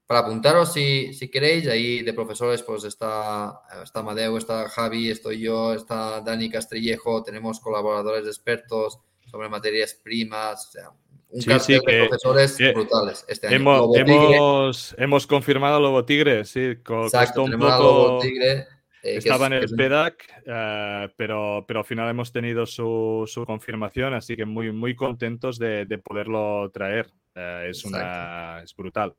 para 0.07 0.21
apuntaros 0.21 0.73
si, 0.73 1.13
si 1.13 1.29
queréis. 1.29 1.67
Ahí 1.67 2.01
de 2.01 2.13
profesores 2.13 2.61
pues 2.63 2.83
está, 2.83 3.61
está 3.83 4.03
Madeo, 4.03 4.37
está 4.37 4.69
Javi, 4.69 5.09
estoy 5.09 5.39
yo, 5.39 5.73
está 5.73 6.21
Dani 6.21 6.49
Castrillejo, 6.49 7.23
tenemos 7.23 7.59
colaboradores 7.59 8.25
expertos 8.27 8.99
sobre 9.25 9.49
materias 9.49 9.93
primas. 9.93 10.67
O 10.67 10.71
sea, 10.71 10.89
un 11.29 11.41
sí, 11.41 11.49
sí, 11.59 11.73
de 11.73 12.07
profesores 12.07 12.57
brutales 12.73 13.25
este 13.27 13.47
año. 13.47 13.95
Hemos, 13.95 14.95
hemos, 14.97 15.25
confirmado 15.25 15.79
Lobo 15.79 16.05
Tigre, 16.05 16.45
sí. 16.45 16.77
Exacto, 16.77 17.43
un 17.43 17.57
poco... 17.57 18.19
Tigre, 18.21 18.67
eh, 19.03 19.17
estaba 19.17 19.47
en 19.47 19.53
el 19.53 19.69
PEDAC, 19.69 20.43
eh, 20.45 21.09
pero, 21.17 21.65
pero 21.67 21.79
al 21.79 21.85
final 21.85 22.09
hemos 22.09 22.31
tenido 22.31 22.65
su, 22.65 23.25
su, 23.27 23.45
confirmación, 23.45 24.13
así 24.13 24.37
que 24.37 24.45
muy, 24.45 24.71
muy 24.71 24.95
contentos 24.95 25.59
de, 25.59 25.85
de 25.85 25.97
poderlo 25.97 26.71
traer. 26.71 27.11
Eh, 27.35 27.67
es, 27.69 27.83
una, 27.83 28.61
es 28.63 28.73
brutal. 28.73 29.13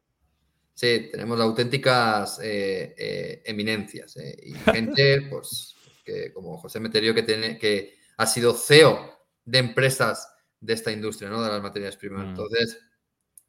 Sí, 0.75 1.09
tenemos 1.11 1.41
auténticas 1.41 2.41
eminencias 2.43 4.17
y 4.17 4.53
gente, 4.73 5.23
pues, 5.31 5.77
que 6.05 6.33
como 6.33 6.59
José 6.59 6.81
Meterio, 6.81 7.15
que, 7.15 7.23
tiene, 7.23 7.59
que 7.59 7.97
ha 8.17 8.27
sido 8.27 8.55
CEO 8.55 9.15
de 9.45 9.59
empresas 9.59 10.29
de 10.61 10.73
esta 10.73 10.91
industria, 10.91 11.31
¿no? 11.31 11.43
De 11.43 11.51
las 11.51 11.63
materias 11.63 11.97
primas. 11.97 12.27
Mm. 12.27 12.29
Entonces, 12.31 12.79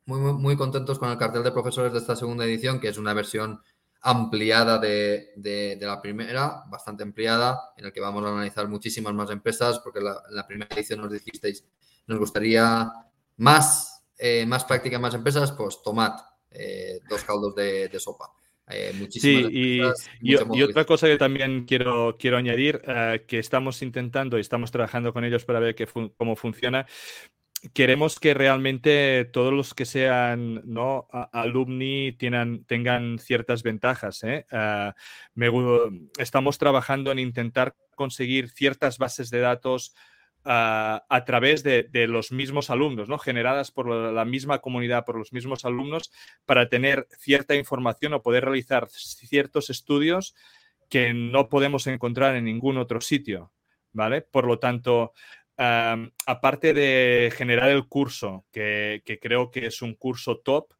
muy, 0.05 0.19
muy, 0.19 0.55
contentos 0.55 0.99
con 0.99 1.09
el 1.09 1.17
cartel 1.17 1.43
de 1.43 1.51
profesores 1.51 1.91
de 1.91 1.99
esta 1.99 2.15
segunda 2.15 2.45
edición, 2.45 2.79
que 2.79 2.89
es 2.89 2.97
una 2.97 3.13
versión 3.13 3.61
ampliada 4.01 4.77
de, 4.77 5.77
la 5.81 5.99
primera, 6.01 6.63
bastante 6.67 7.03
ampliada, 7.03 7.73
en 7.75 7.85
el 7.85 7.93
que 7.93 8.01
vamos 8.01 8.23
a 8.23 8.29
analizar 8.29 8.67
muchísimas 8.67 9.13
más 9.13 9.31
empresas, 9.31 9.79
porque 9.79 9.99
la, 9.99 10.21
en 10.29 10.35
la 10.35 10.45
primera 10.45 10.75
edición 10.75 11.01
nos 11.01 11.11
dijisteis, 11.11 11.65
nos 12.05 12.19
gustaría 12.19 12.91
más, 13.37 14.03
eh, 14.17 14.45
más 14.45 14.63
práctica, 14.63 14.99
más 14.99 15.15
empresas, 15.15 15.51
pues 15.53 15.81
tomad 15.81 16.11
eh, 16.57 16.99
dos 17.09 17.23
caldos 17.23 17.55
de 17.55 17.99
sopa. 17.99 18.31
Eh, 18.67 19.07
sí, 19.11 19.81
y, 20.21 20.63
otra 20.63 20.85
cosa 20.85 21.07
que 21.07 21.17
también 21.17 21.65
quiero, 21.65 22.17
quiero 22.17 22.37
añadir, 22.37 22.81
eh, 22.87 23.23
que 23.27 23.37
estamos 23.37 23.81
intentando 23.81 24.37
y 24.37 24.41
estamos 24.41 24.71
trabajando 24.71 25.13
con 25.13 25.23
ellos 25.23 25.45
para 25.45 25.59
ver 25.59 25.75
cómo 26.17 26.35
funciona. 26.35 26.87
Queremos 27.73 28.19
que 28.19 28.33
realmente 28.33 29.25
todos 29.25 29.51
los 29.51 29.73
que 29.73 29.85
sean 29.85 30.61
¿no? 30.65 31.07
alumni 31.31 32.11
tengan 32.13 33.19
ciertas 33.19 33.63
ventajas. 33.63 34.23
¿eh? 34.23 34.45
me, 35.33 35.49
estamos 36.19 36.59
trabajando 36.59 37.11
en 37.11 37.19
intentar 37.19 37.75
conseguir 37.95 38.49
ciertas 38.49 38.99
bases 38.99 39.31
de 39.31 39.39
datos 39.39 39.95
a 40.45 41.23
través 41.25 41.63
de, 41.63 41.89
los 42.07 42.31
mismos 42.31 42.69
alumnos, 42.69 43.09
¿no? 43.09 43.17
generadas 43.17 43.71
por 43.71 43.89
la, 43.89 44.25
misma 44.25 44.59
comunidad, 44.59 45.03
por 45.03 45.17
los 45.17 45.33
mismos 45.33 45.65
alumnos, 45.65 46.11
para 46.45 46.69
tener 46.69 47.07
cierta 47.17 47.55
información 47.55 48.13
o 48.13 48.21
poder 48.21 48.45
realizar 48.45 48.87
ciertos 48.89 49.69
estudios 49.69 50.35
que 50.87 51.13
no 51.13 51.49
podemos 51.49 51.87
encontrar 51.87 52.35
en 52.35 52.45
ningún 52.45 52.77
otro 52.77 53.01
sitio. 53.01 53.51
¿vale? 53.91 54.21
Por 54.21 54.45
lo 54.45 54.59
tanto, 54.59 55.13
aparte 55.57 56.73
de 56.73 57.33
generar 57.35 57.69
el 57.69 57.87
curso, 57.87 58.45
que, 58.51 59.01
creo 59.21 59.49
que 59.49 59.65
es 59.65 59.81
un 59.81 59.95
curso 59.95 60.37
top, 60.37 60.73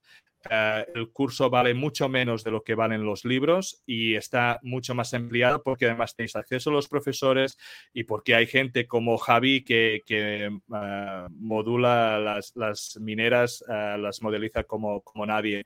eh, 0.49 0.85
el 0.93 1.09
curso 1.11 1.49
vale 1.49 1.73
mucho 1.73 2.07
menos 2.07 2.43
de 2.43 2.51
lo 2.51 2.63
que 2.63 2.75
valen 2.75 3.03
los 3.03 3.25
libros 3.25 3.81
y 3.85 4.15
está 4.15 4.59
mucho 4.61 4.93
más 4.93 5.13
empleado 5.13 5.63
porque 5.63 5.85
además 5.85 6.15
tenéis 6.15 6.35
acceso 6.35 6.69
a 6.69 6.73
los 6.73 6.87
profesores 6.87 7.57
y 7.93 8.03
porque 8.03 8.35
hay 8.35 8.45
gente 8.45 8.87
como 8.87 9.17
Javi 9.17 9.63
que, 9.63 10.03
eh, 10.07 10.49
modula 11.29 12.41
las, 12.53 12.97
mineras, 12.99 13.63
eh, 13.67 13.97
las 13.99 14.21
modeliza 14.21 14.63
como, 14.63 15.01
como 15.01 15.25
nadie. 15.25 15.65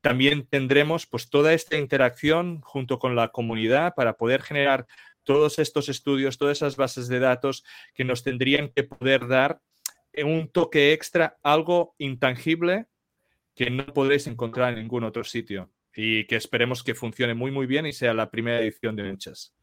También 0.00 0.46
tendremos 0.46 1.06
pues 1.06 1.30
toda 1.30 1.54
esta 1.54 1.78
interacción 1.78 2.60
junto 2.60 2.98
con 2.98 3.16
la 3.16 3.28
comunidad 3.28 3.94
para 3.94 4.18
poder 4.18 4.42
generar 4.42 4.86
todos 5.22 5.58
estos 5.58 5.88
estudios, 5.88 6.36
todas 6.36 6.58
esas 6.58 6.76
bases 6.76 7.08
de 7.08 7.20
datos 7.20 7.64
que 7.94 8.04
nos 8.04 8.22
tendrían 8.22 8.68
que 8.68 8.84
poder 8.84 9.26
dar 9.26 9.60
un 10.22 10.48
toque 10.48 10.92
extra, 10.92 11.38
algo 11.42 11.94
intangible 11.98 12.86
que 13.54 13.70
no 13.70 13.86
podréis 13.86 14.26
encontrar 14.26 14.72
en 14.72 14.80
ningún 14.80 15.04
otro 15.04 15.24
sitio 15.24 15.70
y 15.94 16.26
que 16.26 16.36
esperemos 16.36 16.82
que 16.82 16.94
funcione 16.94 17.34
muy 17.34 17.50
muy 17.50 17.66
bien 17.66 17.86
y 17.86 17.92
sea 17.92 18.14
la 18.14 18.30
primera 18.30 18.60
edición 18.60 18.96
de 18.96 19.04
Muchas. 19.04 19.54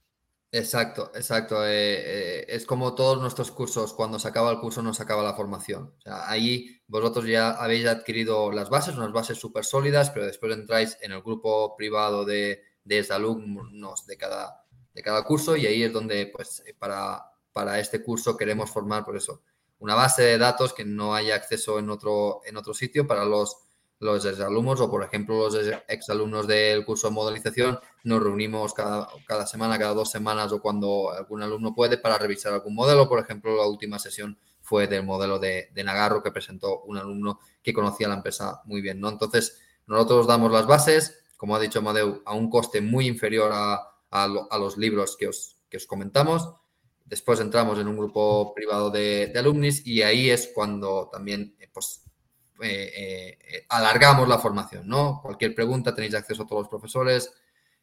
Exacto, 0.54 1.12
exacto. 1.16 1.66
Eh, 1.66 1.70
eh, 1.72 2.46
es 2.50 2.66
como 2.66 2.94
todos 2.94 3.22
nuestros 3.22 3.52
cursos, 3.52 3.94
cuando 3.94 4.20
se 4.20 4.28
acaba 4.28 4.52
el 4.52 4.60
curso 4.60 4.82
no 4.82 4.94
se 4.94 5.04
acaba 5.04 5.24
la 5.24 5.34
formación. 5.34 5.94
ahí 6.06 6.82
vosotros 6.88 7.26
ya 7.26 7.52
habéis 7.52 7.86
adquirido 7.86 8.52
las 8.52 8.70
bases, 8.70 8.98
unas 8.98 9.14
bases 9.14 9.38
súper 9.38 9.64
sólidas, 9.64 10.10
pero 10.10 10.26
después 10.26 10.54
entráis 10.54 10.98
en 11.02 11.14
el 11.14 11.22
grupo 11.22 11.76
privado 11.78 12.26
de, 12.26 12.64
de 12.84 13.08
alumnos 13.12 14.06
de 14.06 14.18
cada, 14.18 14.66
de 14.94 15.02
cada 15.02 15.24
curso 15.24 15.56
y 15.56 15.68
ahí 15.68 15.84
es 15.84 15.94
donde 15.94 16.28
pues 16.28 16.64
para, 16.80 17.32
para 17.54 17.80
este 17.80 18.04
curso 18.04 18.36
queremos 18.36 18.70
formar 18.70 19.06
por 19.06 19.16
eso 19.16 19.44
una 19.82 19.96
base 19.96 20.22
de 20.22 20.38
datos 20.38 20.74
que 20.74 20.86
no 20.86 21.16
haya 21.16 21.36
acceso 21.36 21.80
en 21.80 21.90
otro, 21.90 22.42
en 22.46 22.56
otro 22.56 22.74
sitio 22.74 23.08
para 23.08 23.26
los 23.26 23.58
los 24.02 24.26
exalumnos 24.26 24.82
o, 24.82 24.90
por 24.90 25.04
ejemplo, 25.04 25.38
los 25.38 25.56
exalumnos 25.88 26.48
del 26.48 26.84
curso 26.84 27.08
de 27.08 27.14
modelización, 27.14 27.80
nos 28.04 28.24
reunimos 28.24 28.74
cada, 28.74 29.08
cada, 29.28 29.46
semana, 29.46 29.78
cada 29.78 29.94
dos 29.94 30.10
semanas 30.10 30.52
o 30.52 30.60
cuando 30.60 31.12
algún 31.12 31.44
alumno 31.44 31.76
puede 31.76 32.00
para 32.00 32.18
revisar 32.18 32.52
algún 32.52 32.74
modelo. 32.74 33.08
Por 33.08 33.20
ejemplo, 33.20 33.56
la 33.56 33.68
última 33.68 34.00
sesión 34.00 34.40
fue 34.60 34.88
del 34.88 35.06
modelo 35.06 35.38
de, 35.38 35.70
de 35.72 35.84
Nagarro 35.84 36.24
que 36.24 36.32
presentó 36.32 36.82
un 36.82 36.98
alumno 36.98 37.40
que 37.62 37.74
conocía 37.74 38.08
la 38.08 38.16
empresa 38.16 38.64
muy 38.66 38.82
bien. 38.82 39.00
¿no? 39.00 39.08
Entonces, 39.08 39.62
nosotros 39.86 40.26
damos 40.26 40.52
las 40.52 40.66
bases, 40.66 41.24
como 41.38 41.56
ha 41.56 41.60
dicho 41.60 41.78
Amadeu, 41.78 42.24
a 42.26 42.34
un 42.34 42.50
coste 42.50 42.82
muy 42.82 43.06
inferior 43.06 43.52
a, 43.54 43.88
a, 44.10 44.58
los 44.58 44.78
libros 44.78 45.16
que 45.16 45.28
os, 45.28 45.58
que 45.70 45.78
os 45.78 45.86
comentamos. 45.86 46.56
Después 47.06 47.40
entramos 47.40 47.78
en 47.78 47.88
un 47.88 47.98
grupo 47.98 48.52
privado 48.56 48.90
de, 48.90 49.28
de 49.28 49.40
alumnis 49.40 49.86
y 49.86 50.02
ahí 50.02 50.32
es 50.32 50.50
cuando 50.56 51.08
también 51.12 51.56
pues, 51.72 52.01
eh, 52.62 53.38
eh, 53.40 53.66
alargamos 53.70 54.28
la 54.28 54.38
formación, 54.38 54.88
¿no? 54.88 55.20
Cualquier 55.22 55.56
pregunta 55.56 55.94
tenéis 55.94 56.16
acceso 56.16 56.44
a 56.44 56.48
todos 56.48 56.64
los 56.64 56.70
profesores 56.70 57.34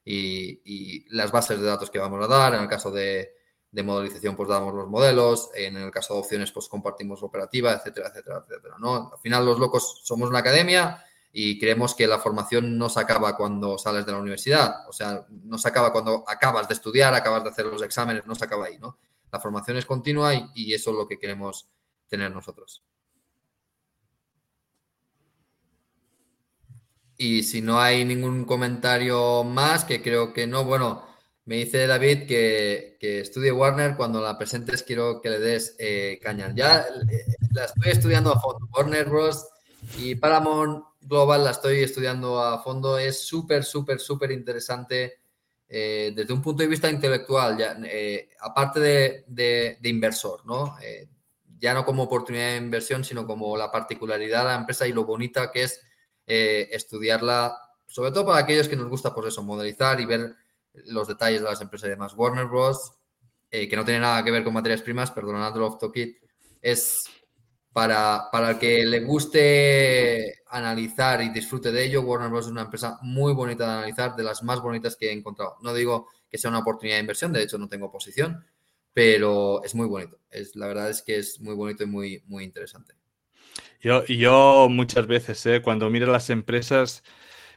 y, 0.05 1.05
las 1.15 1.31
bases 1.31 1.61
de 1.61 1.67
datos 1.67 1.91
que 1.91 1.99
vamos 1.99 2.25
a 2.25 2.29
dar. 2.29 2.55
En 2.55 2.63
el 2.63 2.69
caso 2.69 2.91
de, 2.91 3.35
modelización, 3.73 4.37
pues 4.37 4.49
damos 4.49 4.75
los 4.75 4.89
modelos. 4.89 5.51
En 5.55 5.77
el 5.77 5.91
caso 5.91 6.15
de 6.15 6.21
opciones, 6.21 6.53
pues 6.53 6.69
compartimos 6.69 7.23
operativa, 7.23 7.73
etcétera, 7.73 8.09
etcétera, 8.09 8.43
etcétera, 8.47 8.77
¿no? 8.79 9.11
Al 9.13 9.19
final, 9.19 9.45
los 9.45 9.59
locos 9.59 10.01
somos 10.05 10.29
una 10.29 10.41
academia. 10.41 11.05
Y 11.31 11.59
creemos 11.59 11.95
que 11.95 12.07
la 12.07 12.19
formación 12.19 12.79
no 12.79 12.89
se 12.89 13.01
acaba 13.01 13.37
cuando 13.37 13.77
sales 13.77 14.07
de 14.07 14.13
la 14.13 14.19
universidad, 14.19 14.89
o 14.89 14.93
sea, 14.95 15.27
no 15.29 15.59
se 15.59 15.69
acaba 15.69 15.93
cuando 15.93 16.25
acabas 16.27 16.67
de 16.69 16.75
estudiar, 16.75 17.13
acabas 17.13 17.45
de 17.45 17.51
hacer 17.51 17.67
los 17.67 17.83
exámenes, 17.83 18.27
no 18.27 18.35
se 18.35 18.47
acaba 18.47 18.65
ahí, 18.65 18.79
¿no? 18.79 18.99
La 19.31 19.41
formación 19.41 19.77
es 19.77 19.85
continua 19.85 20.33
y, 20.55 20.73
eso 20.73 20.91
es 20.91 20.97
lo 20.97 21.07
que 21.07 21.19
queremos 21.19 21.69
tener 22.09 22.31
nosotros. 22.33 22.83
Y 27.19 27.43
si 27.43 27.61
no 27.61 27.81
hay 27.81 28.05
ningún 28.05 28.45
comentario 28.47 29.45
más, 29.45 29.85
que 29.85 30.01
creo 30.01 30.33
que 30.33 30.47
no, 30.47 30.65
bueno, 30.65 31.05
me 31.45 31.57
dice 31.57 31.87
David 31.87 32.27
que, 32.27 32.97
estudie 33.01 33.53
Warner, 33.53 33.97
cuando 33.97 34.23
la 34.23 34.39
presentes 34.39 34.83
quiero 34.83 35.21
que 35.21 35.31
le 35.31 35.39
des 35.39 35.77
eh, 35.79 36.19
caña. 36.23 36.55
Ya 36.55 36.87
eh, 37.11 37.27
la 37.53 37.67
estoy 37.67 37.93
estudiando 37.93 38.33
a 38.33 38.41
fondo. 38.41 38.69
Warner 38.73 39.09
Bros. 39.09 39.47
y 39.99 40.15
Paramount 40.15 40.85
Global 41.03 41.45
la 41.45 41.51
estoy 41.51 41.81
estudiando 41.83 42.41
a 42.43 42.63
fondo. 42.63 42.99
Es 42.99 43.27
súper, 43.27 43.65
súper, 43.65 44.01
súper 44.01 44.31
interesante 44.31 45.19
eh, 45.71 46.13
desde 46.17 46.33
un 46.33 46.41
punto 46.41 46.63
de 46.63 46.69
vista 46.69 46.91
intelectual, 46.91 47.59
ya, 47.59 47.77
eh, 47.85 48.31
aparte 48.41 48.81
de, 48.81 49.79
inversor, 49.83 50.47
¿no? 50.47 50.79
Eh, 50.83 51.09
ya 51.59 51.75
no 51.75 51.85
como 51.85 52.05
oportunidad 52.05 52.53
de 52.53 52.57
inversión, 52.57 53.05
sino 53.05 53.27
como 53.27 53.55
la 53.57 53.71
particularidad 53.71 54.45
de 54.45 54.49
la 54.49 54.55
empresa 54.55 54.87
y 54.87 54.93
lo 54.93 55.05
bonita 55.05 55.51
que 55.51 55.65
es 55.65 55.81
estudiarla, 56.29 57.59
sobre 57.87 58.13
todo 58.13 58.27
para 58.27 58.39
aquellos 58.41 58.69
que 58.69 58.77
nos 58.77 58.89
gusta, 58.89 59.15
pues 59.15 59.29
eso, 59.29 59.43
modelizar 59.43 60.01
y 60.01 60.07
ver 60.07 60.35
los 60.87 61.09
detalles 61.09 61.41
de 61.41 61.49
las 61.49 61.61
empresas 61.61 61.89
y 61.89 61.91
demás. 61.91 62.15
Warner 62.15 62.47
Bros., 62.47 62.93
que 63.51 63.75
no 63.75 63.85
tiene 63.85 64.01
nada 64.01 64.23
que 64.23 64.31
ver 64.31 64.45
con 64.45 64.53
materias 64.53 64.83
primas, 64.83 65.11
perdonad 65.11 65.57
off 65.57 65.79
topic, 65.79 66.21
es 66.61 67.05
para, 67.73 68.29
para 68.31 68.51
el 68.51 68.59
que 68.59 68.85
le 68.85 69.01
guste 69.01 70.43
analizar 70.49 71.23
y 71.23 71.29
disfrute 71.31 71.71
de 71.71 71.85
ello, 71.85 72.03
Warner 72.03 72.29
Bros. 72.29 72.47
es 72.47 72.51
una 72.51 72.63
empresa 72.63 72.99
muy 73.03 73.33
bonita 73.33 73.65
de 73.65 73.73
analizar, 73.73 74.17
de 74.17 74.23
las 74.23 74.43
más 74.43 74.61
bonitas 74.61 74.97
que 74.97 75.09
he 75.09 75.13
encontrado. 75.13 75.57
No 75.63 75.73
digo 75.73 76.09
que 76.29 76.39
sea 76.39 76.51
una 76.51 76.61
oportunidad 76.61 76.97
de 76.97 77.03
inversión, 77.03 77.33
de 77.33 77.43
hecho 77.43 77.57
no 77.57 77.69
tengo 77.69 77.91
posición, 77.91 78.45
pero 78.93 79.63
es 79.63 79.75
muy 79.75 79.87
bonito. 79.87 80.19
Es, 80.29 80.57
la 80.57 80.67
verdad 80.67 80.91
es 80.91 81.03
que 81.03 81.19
es 81.19 81.41
muy 81.41 81.55
bonito 81.55 81.85
y 81.85 81.87
muy, 81.87 82.23
muy 82.27 82.45
interesante. 82.45 82.95
Yo, 83.81 84.05
yo 84.07 84.69
muchas 84.71 85.07
veces, 85.07 85.45
¿eh? 85.47 85.63
cuando 85.63 85.91
miro 85.91 86.11
las 86.11 86.31
empresas, 86.31 87.05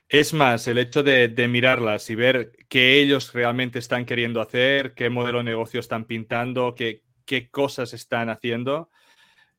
es 0.09 0.33
más 0.33 0.67
el 0.67 0.77
hecho 0.77 1.03
de, 1.03 1.27
de, 1.29 1.47
mirarlas 1.47 2.09
y 2.09 2.15
ver 2.15 2.51
qué 2.69 3.01
ellos 3.01 3.33
realmente 3.33 3.79
están 3.79 4.05
queriendo 4.05 4.41
hacer, 4.41 4.93
qué 4.93 5.09
modelo 5.09 5.39
de 5.39 5.45
negocio 5.45 5.79
están 5.79 6.05
pintando, 6.05 6.75
qué, 6.75 7.03
qué 7.25 7.49
cosas 7.49 7.93
están 7.93 8.29
haciendo 8.29 8.89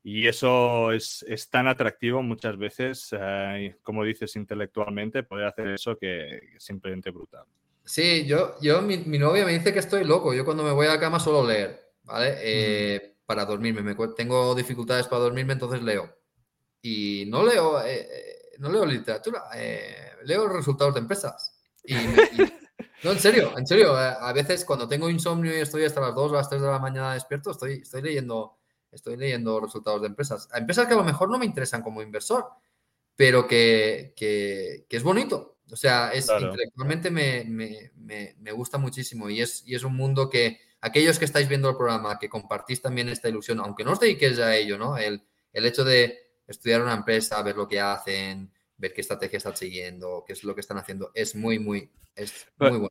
y 0.05 0.27
eso 0.27 0.91
es, 0.91 1.25
tan 1.51 1.69
atractivo 1.69 2.23
muchas 2.23 2.59
veces, 2.59 3.09
eh, 3.13 3.77
como 3.83 4.03
dices, 4.03 4.35
intelectualmente, 4.35 5.23
poder 5.23 5.47
hacer 5.47 5.69
eso 5.69 5.97
que, 5.97 6.39
es 6.57 6.65
simplemente 6.65 7.11
brutal. 7.11 7.45
Sí, 7.85 8.27
yo, 8.27 8.57
yo 8.61 8.83
mi, 8.83 8.97
novia 8.97 9.45
me 9.45 9.53
dice 9.53 9.73
que 9.73 9.79
estoy 9.79 10.05
loco. 10.05 10.35
Yo 10.35 10.45
cuando 10.45 10.65
me 10.65 10.73
voy 10.73 10.87
a 10.87 10.95
la 10.95 11.01
cama 11.01 11.21
suelo 11.21 11.47
leer, 11.47 11.93
¿vale? 12.03 12.35
Eh, 12.43 13.15
para 13.27 13.45
dormirme. 13.45 13.83
Me, 13.83 13.97
tengo 14.17 14.55
dificultades 14.55 15.07
para 15.07 15.23
dormirme, 15.23 15.53
entonces 15.53 15.83
leo. 15.83 16.13
Y 16.83 17.25
no 17.29 17.45
leo, 17.45 17.81
eh, 17.85 18.09
no 18.59 18.71
leo 18.71 18.85
literatura, 18.85 19.45
leo 20.25 20.49
resultados 20.49 20.95
de 20.95 21.01
empresas. 21.01 21.57
Y, 21.85 21.95
no, 23.05 23.13
en 23.13 23.21
serio, 23.21 23.57
en 23.57 23.67
serio. 23.67 23.97
A 23.97 24.33
veces 24.33 24.65
cuando 24.65 24.89
tengo 24.89 25.09
insomnio 25.09 25.57
y 25.57 25.61
estoy 25.61 25.85
hasta 25.85 26.01
las 26.01 26.15
2 26.15 26.33
o 26.33 26.35
las 26.35 26.49
3 26.49 26.61
de 26.61 26.69
la 26.69 26.79
mañana 26.79 27.15
despierto, 27.15 27.53
estoy, 27.53 27.75
estoy 27.83 28.03
leyendo 28.03 28.59
estoy 28.93 29.17
leyendo 29.17 29.59
resultados 29.59 30.03
de 30.03 30.09
empresas. 30.09 30.49
A 30.53 30.59
empresas 30.59 30.87
que 30.87 30.95
a 30.95 30.99
lo 30.99 31.05
mejor 31.05 31.31
no 31.31 31.39
me 31.39 31.47
interesan 31.47 31.83
como 31.83 32.03
inversor, 32.03 32.47
pero 33.17 33.49
que, 33.49 34.15
es 34.89 35.03
bonito. 35.03 35.59
O 35.71 35.77
sea, 35.77 36.11
es, 36.11 36.29
intelectualmente 36.29 37.11
me, 37.11 38.53
gusta 38.53 38.79
muchísimo 38.79 39.31
y 39.31 39.41
es, 39.41 39.65
y 39.67 39.75
es 39.75 39.83
un 39.85 39.97
mundo 39.97 40.29
que 40.29 40.61
aquellos 40.83 41.19
que 41.19 41.25
estáis 41.25 41.49
viendo 41.49 41.71
el 41.71 41.77
programa, 41.77 42.19
que 42.19 42.29
compartís 42.29 42.83
también 42.83 43.09
esta 43.09 43.29
ilusión, 43.29 43.59
aunque 43.61 43.85
no 43.85 43.93
os 43.93 44.01
dediquéis 44.01 44.39
a 44.39 44.55
ello, 44.55 44.77
¿no? 44.77 44.99
El, 44.99 45.23
el 45.53 45.67
hecho 45.67 45.85
de 45.85 46.32
estudiar 46.53 46.83
una 46.83 46.95
empresa, 46.95 47.43
ver 47.43 47.57
lo 47.57 47.69
que 47.69 47.81
hacen, 47.81 48.53
ver 48.77 48.93
qué 48.93 49.01
estrategia 49.01 49.39
están 49.39 49.57
siguiendo, 49.57 50.25
qué 50.27 50.33
es 50.33 50.45
lo 50.45 50.55
que 50.55 50.61
están 50.61 50.79
haciendo, 50.79 51.11
es 51.15 51.35
muy, 51.35 51.59
muy, 51.59 51.91
es 52.15 52.47
muy 52.59 52.71
bueno. 52.71 52.89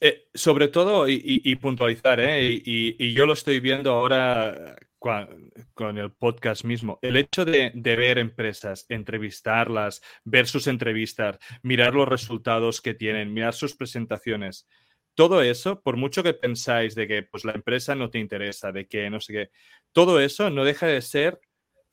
Eh, 0.00 0.28
sobre 0.34 0.68
todo, 0.68 1.08
y, 1.08 1.56
puntualizar, 1.56 2.20
¿eh? 2.20 2.42
y, 2.42 3.14
yo 3.14 3.24
lo 3.26 3.32
estoy 3.32 3.60
viendo 3.60 3.92
ahora 3.92 4.76
con 4.98 5.98
el 5.98 6.12
podcast 6.12 6.64
mismo, 6.64 6.98
el 7.02 7.16
hecho 7.16 7.44
de, 7.44 7.70
ver 7.74 8.18
empresas, 8.18 8.86
entrevistarlas, 8.88 10.02
ver 10.24 10.46
sus 10.46 10.66
entrevistas, 10.66 11.38
mirar 11.62 11.94
los 11.94 12.08
resultados 12.08 12.80
que 12.80 12.94
tienen, 12.94 13.32
mirar 13.32 13.54
sus 13.54 13.76
presentaciones, 13.76 14.66
todo 15.14 15.42
eso, 15.42 15.80
por 15.80 15.96
mucho 15.96 16.22
que 16.22 16.34
pensáis 16.34 16.94
de 16.94 17.06
que 17.06 17.22
pues, 17.22 17.44
la 17.44 17.52
empresa 17.52 17.94
no 17.94 18.10
te 18.10 18.18
interesa, 18.18 18.72
de 18.72 18.88
que 18.88 19.10
no 19.10 19.20
sé 19.20 19.32
qué, 19.32 19.50
todo 19.92 20.20
eso 20.20 20.50
no 20.50 20.64
deja 20.64 20.86
de 20.86 21.02
ser 21.02 21.38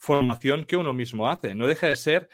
formación 0.01 0.65
que 0.65 0.77
uno 0.77 0.93
mismo 0.93 1.29
hace, 1.29 1.53
no 1.53 1.67
deja 1.67 1.87
de 1.87 1.95
ser 1.95 2.29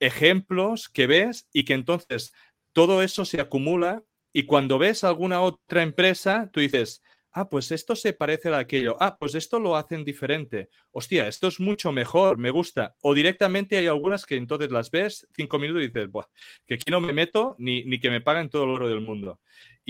ejemplos 0.00 0.88
que 0.88 1.06
ves 1.06 1.46
y 1.52 1.64
que 1.64 1.74
entonces 1.74 2.32
todo 2.72 3.02
eso 3.02 3.26
se 3.26 3.40
acumula 3.40 4.02
y 4.32 4.44
cuando 4.44 4.78
ves 4.78 5.04
alguna 5.04 5.42
otra 5.42 5.82
empresa, 5.82 6.48
tú 6.50 6.60
dices, 6.60 7.02
ah, 7.32 7.48
pues 7.48 7.70
esto 7.70 7.94
se 7.94 8.12
parece 8.12 8.48
a 8.48 8.58
aquello, 8.58 8.96
ah, 9.00 9.16
pues 9.18 9.34
esto 9.34 9.58
lo 9.58 9.76
hacen 9.76 10.04
diferente, 10.04 10.68
hostia, 10.90 11.28
esto 11.28 11.48
es 11.48 11.60
mucho 11.60 11.92
mejor, 11.92 12.38
me 12.38 12.50
gusta. 12.50 12.96
O 13.02 13.14
directamente 13.14 13.76
hay 13.76 13.86
algunas 13.86 14.26
que 14.26 14.36
entonces 14.36 14.70
las 14.70 14.90
ves 14.90 15.26
cinco 15.34 15.58
minutos 15.58 15.82
y 15.82 15.86
dices, 15.88 16.10
Buah, 16.10 16.26
que 16.66 16.74
aquí 16.74 16.90
no 16.90 17.00
me 17.00 17.12
meto 17.12 17.56
ni, 17.58 17.84
ni 17.84 18.00
que 18.00 18.10
me 18.10 18.20
paguen 18.20 18.48
todo 18.48 18.64
el 18.64 18.70
oro 18.70 18.88
del 18.88 19.00
mundo. 19.00 19.40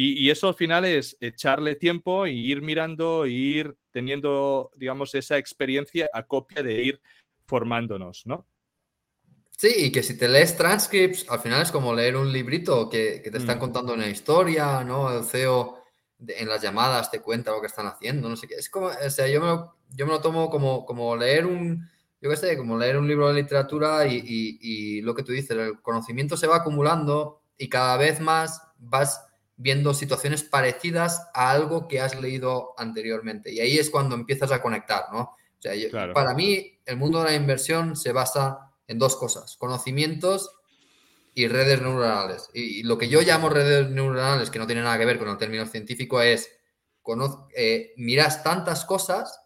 Y, 0.00 0.30
eso 0.30 0.46
al 0.46 0.54
final 0.54 0.84
es 0.84 1.16
echarle 1.18 1.74
tiempo 1.74 2.24
y 2.28 2.52
ir 2.52 2.62
mirando, 2.62 3.24
e 3.24 3.30
ir 3.30 3.76
teniendo, 3.90 4.70
digamos, 4.76 5.12
esa 5.16 5.38
experiencia 5.38 6.08
a 6.12 6.22
copia 6.22 6.62
de 6.62 6.80
ir 6.84 7.00
formándonos, 7.46 8.24
¿no? 8.24 8.46
Sí, 9.50 9.72
y 9.76 9.90
que 9.90 10.04
si 10.04 10.16
te 10.16 10.28
lees 10.28 10.56
transcripts, 10.56 11.28
al 11.28 11.40
final 11.40 11.62
es 11.62 11.72
como 11.72 11.92
leer 11.92 12.16
un 12.16 12.32
librito 12.32 12.88
que, 12.88 13.20
te 13.28 13.38
están 13.38 13.56
mm. 13.56 13.60
contando 13.60 13.94
una 13.94 14.06
historia, 14.06 14.84
¿no? 14.84 15.18
El 15.18 15.24
CEO 15.24 15.82
en 16.26 16.48
las 16.48 16.62
llamadas 16.62 17.10
te 17.10 17.20
cuenta 17.20 17.52
lo 17.52 17.60
que 17.60 17.66
están 17.68 17.86
haciendo, 17.86 18.28
no 18.28 18.36
sé 18.36 18.48
qué. 18.48 18.54
Es 18.56 18.68
como, 18.70 18.86
o 18.86 19.10
sea, 19.10 19.28
yo 19.28 19.40
me 19.40 19.46
lo, 19.46 19.76
yo 19.90 20.06
me 20.06 20.12
lo 20.12 20.20
tomo 20.20 20.50
como, 20.50 20.84
como 20.84 21.16
leer 21.16 21.46
un, 21.46 21.88
yo 22.20 22.30
qué 22.30 22.36
sé, 22.36 22.56
como 22.56 22.76
leer 22.76 22.98
un 22.98 23.06
libro 23.06 23.28
de 23.28 23.34
literatura 23.34 24.06
y, 24.06 24.22
y, 24.24 25.00
lo 25.02 25.14
que 25.14 25.22
tú 25.22 25.32
dices, 25.32 25.50
el 25.50 25.80
conocimiento 25.80 26.36
se 26.36 26.46
va 26.46 26.56
acumulando 26.56 27.42
y 27.56 27.68
cada 27.68 27.96
vez 27.96 28.20
más 28.20 28.62
vas 28.78 29.24
viendo 29.56 29.94
situaciones 29.94 30.42
parecidas 30.42 31.28
a 31.34 31.50
algo 31.50 31.88
que 31.88 32.00
has 32.00 32.20
leído 32.20 32.74
anteriormente. 32.76 33.52
Y 33.52 33.60
ahí 33.60 33.78
es 33.78 33.90
cuando 33.90 34.14
empiezas 34.14 34.52
a 34.52 34.62
conectar, 34.62 35.04
¿no? 35.12 35.20
O 35.20 35.60
sea, 35.60 35.72
para 36.12 36.34
mí 36.34 36.80
el 36.84 36.96
mundo 36.96 37.18
de 37.18 37.30
la 37.30 37.34
inversión 37.34 37.96
se 37.96 38.12
basa 38.12 38.72
en 38.86 38.98
dos 38.98 39.16
cosas, 39.16 39.56
conocimientos 39.56 40.57
y 41.38 41.46
redes 41.46 41.80
neuronales. 41.80 42.50
Y, 42.52 42.82
lo 42.82 42.98
que 42.98 43.08
yo 43.08 43.20
llamo 43.20 43.48
redes 43.48 43.88
neuronales, 43.90 44.50
que 44.50 44.58
no 44.58 44.66
tiene 44.66 44.82
nada 44.82 44.98
que 44.98 45.04
ver 45.04 45.20
con 45.20 45.28
el 45.28 45.38
término 45.38 45.66
científico, 45.66 46.20
es 46.20 46.50
eh, 47.54 47.92
miras 47.96 48.42
tantas 48.42 48.84
cosas 48.84 49.40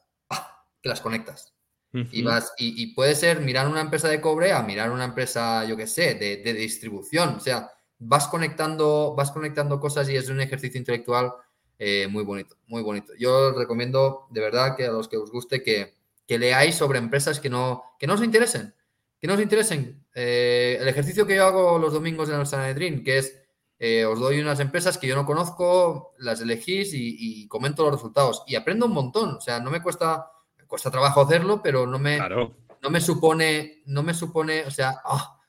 que 0.81 0.89
las 0.89 1.03
conectas. 1.03 1.53
Y, 1.93 2.23
vas, 2.23 2.55
y, 2.57 2.95
puede 2.95 3.15
ser 3.15 3.41
mirar 3.41 3.69
una 3.69 3.83
empresa 3.83 4.09
de 4.09 4.23
cobre 4.23 4.53
a 4.53 4.63
mirar 4.63 4.91
una 4.91 5.05
empresa, 5.05 5.67
yo 5.67 5.77
qué 5.77 5.87
sé, 5.87 6.15
de, 6.15 6.55
distribución. 6.55 7.35
O 7.35 7.41
sea, 7.41 7.71
vas 7.99 8.27
conectando, 8.27 9.15
vas 9.15 9.31
conectando 9.31 9.79
cosas 9.79 10.09
y 10.09 10.17
es 10.17 10.31
un 10.31 10.41
ejercicio 10.41 10.79
intelectual 10.79 11.35
eh, 11.79 12.09
muy 12.09 12.25
bonito, 12.25 12.57
muy 12.69 12.83
bonito. 12.83 13.13
Yo 13.19 13.53
recomiendo 13.53 14.29
de 14.31 14.41
verdad 14.41 14.75
que 14.75 14.87
a 14.87 14.93
los 14.93 15.09
que 15.09 15.19
os 15.19 15.31
guste 15.31 15.63
que, 15.63 15.95
que 16.27 16.39
leáis 16.39 16.75
sobre 16.75 16.99
empresas 16.99 17.39
que 17.39 17.51
no, 17.51 17.83
que 17.99 18.07
no 18.07 18.15
os 18.15 18.23
interesen 18.23 18.75
que 19.23 19.29
no 19.29 19.35
os 19.35 19.41
interesen. 19.41 20.05
Eh, 20.17 20.79
el 20.81 20.89
ejercicio 20.89 21.25
que 21.25 21.37
yo 21.37 21.47
hago 21.47 21.79
los 21.79 21.93
domingos 21.93 22.29
en 22.29 22.41
el 22.41 22.47
Sanedrín, 22.47 23.05
que 23.05 23.19
es 23.19 23.41
eh, 23.79 24.05
os 24.05 24.19
doy 24.19 24.41
unas 24.41 24.59
empresas 24.59 24.99
que 24.99 25.07
yo 25.07 25.15
no 25.15 25.25
conozco, 25.25 26.13
las 26.19 26.41
elegís 26.41 26.91
y, 26.93 27.47
comento 27.47 27.85
los 27.85 27.93
resultados. 27.93 28.43
Y 28.49 28.57
aprendo 28.57 28.87
un 28.87 28.93
montón. 28.93 29.37
O 29.37 29.41
sea, 29.41 29.61
no 29.61 29.71
me 29.71 29.81
cuesta, 29.81 30.29
me 30.59 30.67
cuesta 30.67 30.91
trabajo 30.91 31.21
hacerlo, 31.21 31.63
pero 31.63 31.87
no 31.87 32.01
me, 32.01 32.19
no 32.19 32.91
me 32.91 33.01
supone, 33.01 33.85
no 33.87 34.03
me 34.03 34.13
supone, 34.13 34.65
o 34.65 34.73
sea, 34.73 35.01
ah, 35.05 35.41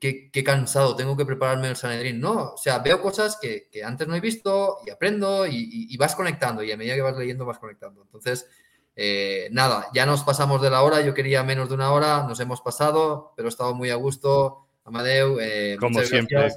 qué, 0.00 0.30
cansado, 0.44 0.94
tengo 0.94 1.16
que 1.16 1.26
prepararme 1.26 1.66
el 1.66 1.74
Sanedrín. 1.74 2.20
No, 2.20 2.52
o 2.52 2.56
sea, 2.56 2.78
veo 2.78 3.02
cosas 3.02 3.38
que, 3.42 3.68
antes 3.84 4.06
no 4.06 4.14
he 4.14 4.20
visto 4.20 4.78
y 4.86 4.90
aprendo 4.90 5.48
y, 5.48 5.88
y, 5.90 5.96
vas 5.96 6.14
conectando. 6.14 6.62
Y 6.62 6.70
a 6.70 6.76
medida 6.76 6.94
que 6.94 7.02
vas 7.02 7.16
leyendo, 7.16 7.44
vas 7.44 7.58
conectando. 7.58 8.02
Entonces, 8.02 8.46
eh, 8.98 9.48
nada, 9.52 9.88
ya 9.92 10.06
nos 10.06 10.22
pasamos 10.24 10.62
de 10.62 10.70
la 10.70 10.82
hora, 10.82 11.02
yo 11.02 11.12
quería 11.12 11.42
menos 11.42 11.68
de 11.68 11.74
una 11.74 11.92
hora, 11.92 12.24
nos 12.26 12.40
hemos 12.40 12.62
pasado, 12.62 13.34
pero 13.36 13.46
he 13.46 13.50
estado 13.50 13.74
muy 13.74 13.90
a 13.90 13.96
gusto. 13.96 14.68
Amadeu, 14.84 15.38
eh, 15.38 15.76
como 15.78 16.00
siempre, 16.02 16.48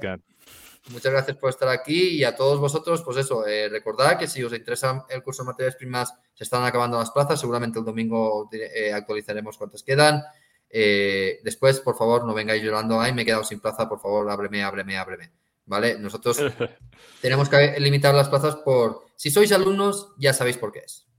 Muchas 0.88 1.12
gracias 1.12 1.36
por 1.36 1.50
estar 1.50 1.68
aquí 1.68 2.08
y 2.16 2.24
a 2.24 2.34
todos 2.34 2.58
vosotros, 2.58 3.02
pues 3.02 3.18
eso, 3.18 3.46
eh, 3.46 3.68
recordad 3.68 4.18
que 4.18 4.26
si 4.26 4.42
os 4.42 4.52
interesa 4.54 5.04
el 5.10 5.22
curso 5.22 5.42
de 5.42 5.48
materias 5.48 5.76
primas, 5.76 6.14
se 6.32 6.42
están 6.42 6.64
acabando 6.64 6.98
las 6.98 7.10
plazas, 7.10 7.38
seguramente 7.38 7.78
el 7.78 7.84
domingo 7.84 8.48
actualizaremos 8.94 9.58
cuántas 9.58 9.82
quedan. 9.82 10.22
Después, 10.70 11.80
por 11.80 11.96
favor, 11.96 12.24
no 12.24 12.32
vengáis 12.32 12.62
llorando, 12.62 12.98
ay, 12.98 13.12
me 13.12 13.22
he 13.22 13.24
quedado 13.26 13.44
sin 13.44 13.60
plaza, 13.60 13.88
por 13.88 14.00
favor, 14.00 14.28
ábreme, 14.30 14.64
ábreme, 14.64 14.96
ábreme. 14.96 15.30
¿Vale? 15.66 15.98
Nosotros 15.98 16.38
tenemos 17.20 17.48
que 17.50 17.78
limitar 17.78 18.14
las 18.14 18.30
plazas 18.30 18.56
por, 18.56 19.04
si 19.14 19.30
sois 19.30 19.52
alumnos, 19.52 20.14
ya 20.16 20.32
sabéis 20.32 20.56
por 20.56 20.72
qué 20.72 20.80
es. 20.80 21.09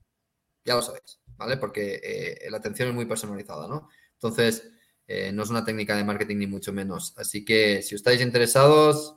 Ya 0.64 0.74
lo 0.74 0.82
sabéis, 0.82 1.20
¿vale? 1.36 1.56
Porque 1.56 2.00
eh, 2.02 2.50
la 2.50 2.58
atención 2.58 2.88
es 2.88 2.94
muy 2.94 3.06
personalizada, 3.06 3.66
¿no? 3.66 3.88
Entonces, 4.14 4.70
eh, 5.06 5.32
no 5.32 5.42
es 5.42 5.50
una 5.50 5.64
técnica 5.64 5.96
de 5.96 6.04
marketing 6.04 6.36
ni 6.36 6.46
mucho 6.46 6.72
menos. 6.72 7.14
Así 7.16 7.44
que 7.44 7.82
si 7.82 7.94
estáis 7.94 8.20
interesados, 8.20 9.16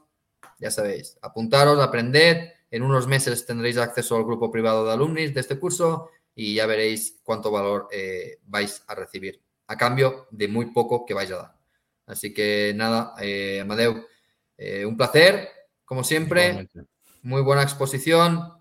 ya 0.60 0.72
sabéis, 0.72 1.18
apuntaros, 1.22 1.80
aprended. 1.80 2.50
En 2.72 2.82
unos 2.82 3.08
meses 3.08 3.46
tendréis 3.46 3.78
acceso 3.78 4.18
al 4.18 4.26
grupo 4.26 4.52
privado 4.52 4.86
de 4.86 4.94
alumnos 4.94 5.34
de 5.34 5.40
este 5.40 5.60
curso 5.60 6.10
y 6.34 6.56
ya 6.56 6.66
veréis 6.66 7.20
cuánto 7.24 7.52
valor 7.52 7.88
eh, 7.92 8.40
vais 8.46 8.84
a 8.88 8.96
recibir 8.96 9.42
a 9.68 9.78
cambio 9.78 10.28
de 10.32 10.48
muy 10.48 10.68
poco 10.68 11.06
que 11.06 11.14
vais 11.14 11.32
a 11.32 11.38
dar. 11.38 11.56
Así 12.08 12.34
que 12.34 12.74
nada, 12.76 13.14
Amadeu, 13.62 14.06
un 14.86 14.98
placer, 14.98 15.50
como 15.86 16.04
siempre. 16.04 16.68
Muy 17.26 17.42
buena 17.42 17.64
exposición. 17.64 18.54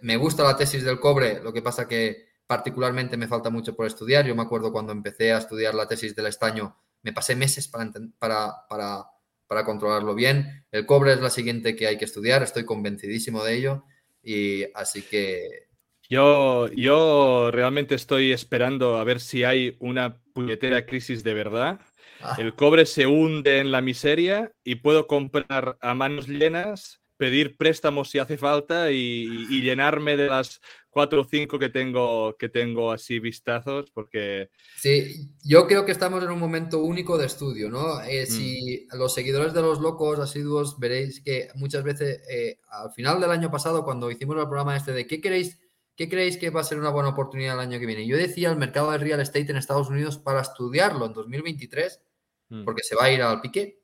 me 0.00 0.16
gusta 0.16 0.44
la 0.44 0.56
tesis 0.56 0.84
del 0.84 1.00
cobre, 1.00 1.40
lo 1.42 1.52
que 1.52 1.62
pasa 1.62 1.88
que 1.88 2.28
particularmente 2.46 3.16
me 3.16 3.28
falta 3.28 3.50
mucho 3.50 3.74
por 3.74 3.86
estudiar. 3.86 4.26
Yo 4.26 4.34
me 4.34 4.42
acuerdo 4.42 4.72
cuando 4.72 4.92
empecé 4.92 5.32
a 5.32 5.38
estudiar 5.38 5.74
la 5.74 5.88
tesis 5.88 6.14
del 6.14 6.26
estaño, 6.26 6.76
me 7.02 7.12
pasé 7.12 7.34
meses 7.34 7.68
para, 7.68 7.90
para, 8.18 8.54
para 8.68 9.04
para 9.50 9.64
controlarlo 9.64 10.14
bien. 10.14 10.64
El 10.70 10.86
cobre 10.86 11.12
es 11.12 11.20
la 11.20 11.28
siguiente 11.28 11.74
que 11.74 11.88
hay 11.88 11.98
que 11.98 12.04
estudiar, 12.04 12.40
estoy 12.44 12.64
convencidísimo 12.64 13.42
de 13.42 13.56
ello. 13.56 13.84
Y 14.22 14.62
así 14.76 15.02
que... 15.02 15.66
Yo, 16.08 16.68
yo 16.68 17.50
realmente 17.50 17.96
estoy 17.96 18.30
esperando 18.30 18.96
a 18.96 19.02
ver 19.02 19.18
si 19.18 19.42
hay 19.42 19.76
una 19.80 20.22
puñetera 20.34 20.86
crisis 20.86 21.24
de 21.24 21.34
verdad. 21.34 21.80
Ah. 22.20 22.36
El 22.38 22.54
cobre 22.54 22.86
se 22.86 23.08
hunde 23.08 23.58
en 23.58 23.72
la 23.72 23.80
miseria 23.80 24.52
y 24.62 24.76
puedo 24.76 25.08
comprar 25.08 25.76
a 25.80 25.94
manos 25.94 26.28
llenas, 26.28 26.99
pedir 27.20 27.58
préstamos 27.58 28.08
si 28.08 28.18
hace 28.18 28.38
falta 28.38 28.90
y, 28.90 29.46
y 29.50 29.60
llenarme 29.60 30.16
de 30.16 30.26
las 30.26 30.58
cuatro 30.88 31.20
o 31.20 31.24
cinco 31.24 31.58
que 31.58 31.68
tengo, 31.68 32.34
que 32.38 32.48
tengo 32.48 32.90
así 32.92 33.20
vistazos, 33.20 33.90
porque... 33.90 34.48
Sí, 34.78 35.28
yo 35.44 35.66
creo 35.66 35.84
que 35.84 35.92
estamos 35.92 36.24
en 36.24 36.30
un 36.30 36.38
momento 36.38 36.78
único 36.78 37.18
de 37.18 37.26
estudio, 37.26 37.68
¿no? 37.68 38.00
Eh, 38.02 38.24
mm. 38.24 38.32
Si 38.32 38.88
los 38.94 39.12
seguidores 39.12 39.52
de 39.52 39.60
los 39.60 39.80
locos 39.80 40.18
asiduos 40.18 40.78
veréis 40.78 41.20
que 41.20 41.48
muchas 41.56 41.84
veces, 41.84 42.22
eh, 42.30 42.58
al 42.70 42.90
final 42.92 43.20
del 43.20 43.30
año 43.30 43.50
pasado, 43.50 43.84
cuando 43.84 44.10
hicimos 44.10 44.36
el 44.36 44.44
programa 44.44 44.74
este 44.74 44.92
de 44.92 45.06
qué 45.06 45.20
queréis, 45.20 45.60
qué 45.96 46.08
creéis 46.08 46.38
que 46.38 46.48
va 46.48 46.62
a 46.62 46.64
ser 46.64 46.78
una 46.78 46.90
buena 46.90 47.10
oportunidad 47.10 47.54
el 47.54 47.60
año 47.60 47.78
que 47.78 47.86
viene, 47.86 48.06
yo 48.06 48.16
decía 48.16 48.50
el 48.50 48.56
mercado 48.56 48.90
de 48.92 48.98
real 48.98 49.20
estate 49.20 49.50
en 49.50 49.58
Estados 49.58 49.90
Unidos 49.90 50.16
para 50.16 50.40
estudiarlo 50.40 51.04
en 51.04 51.12
2023, 51.12 52.00
mm. 52.48 52.64
porque 52.64 52.82
se 52.82 52.96
va 52.96 53.04
a 53.04 53.12
ir 53.12 53.20
al 53.20 53.42
pique, 53.42 53.80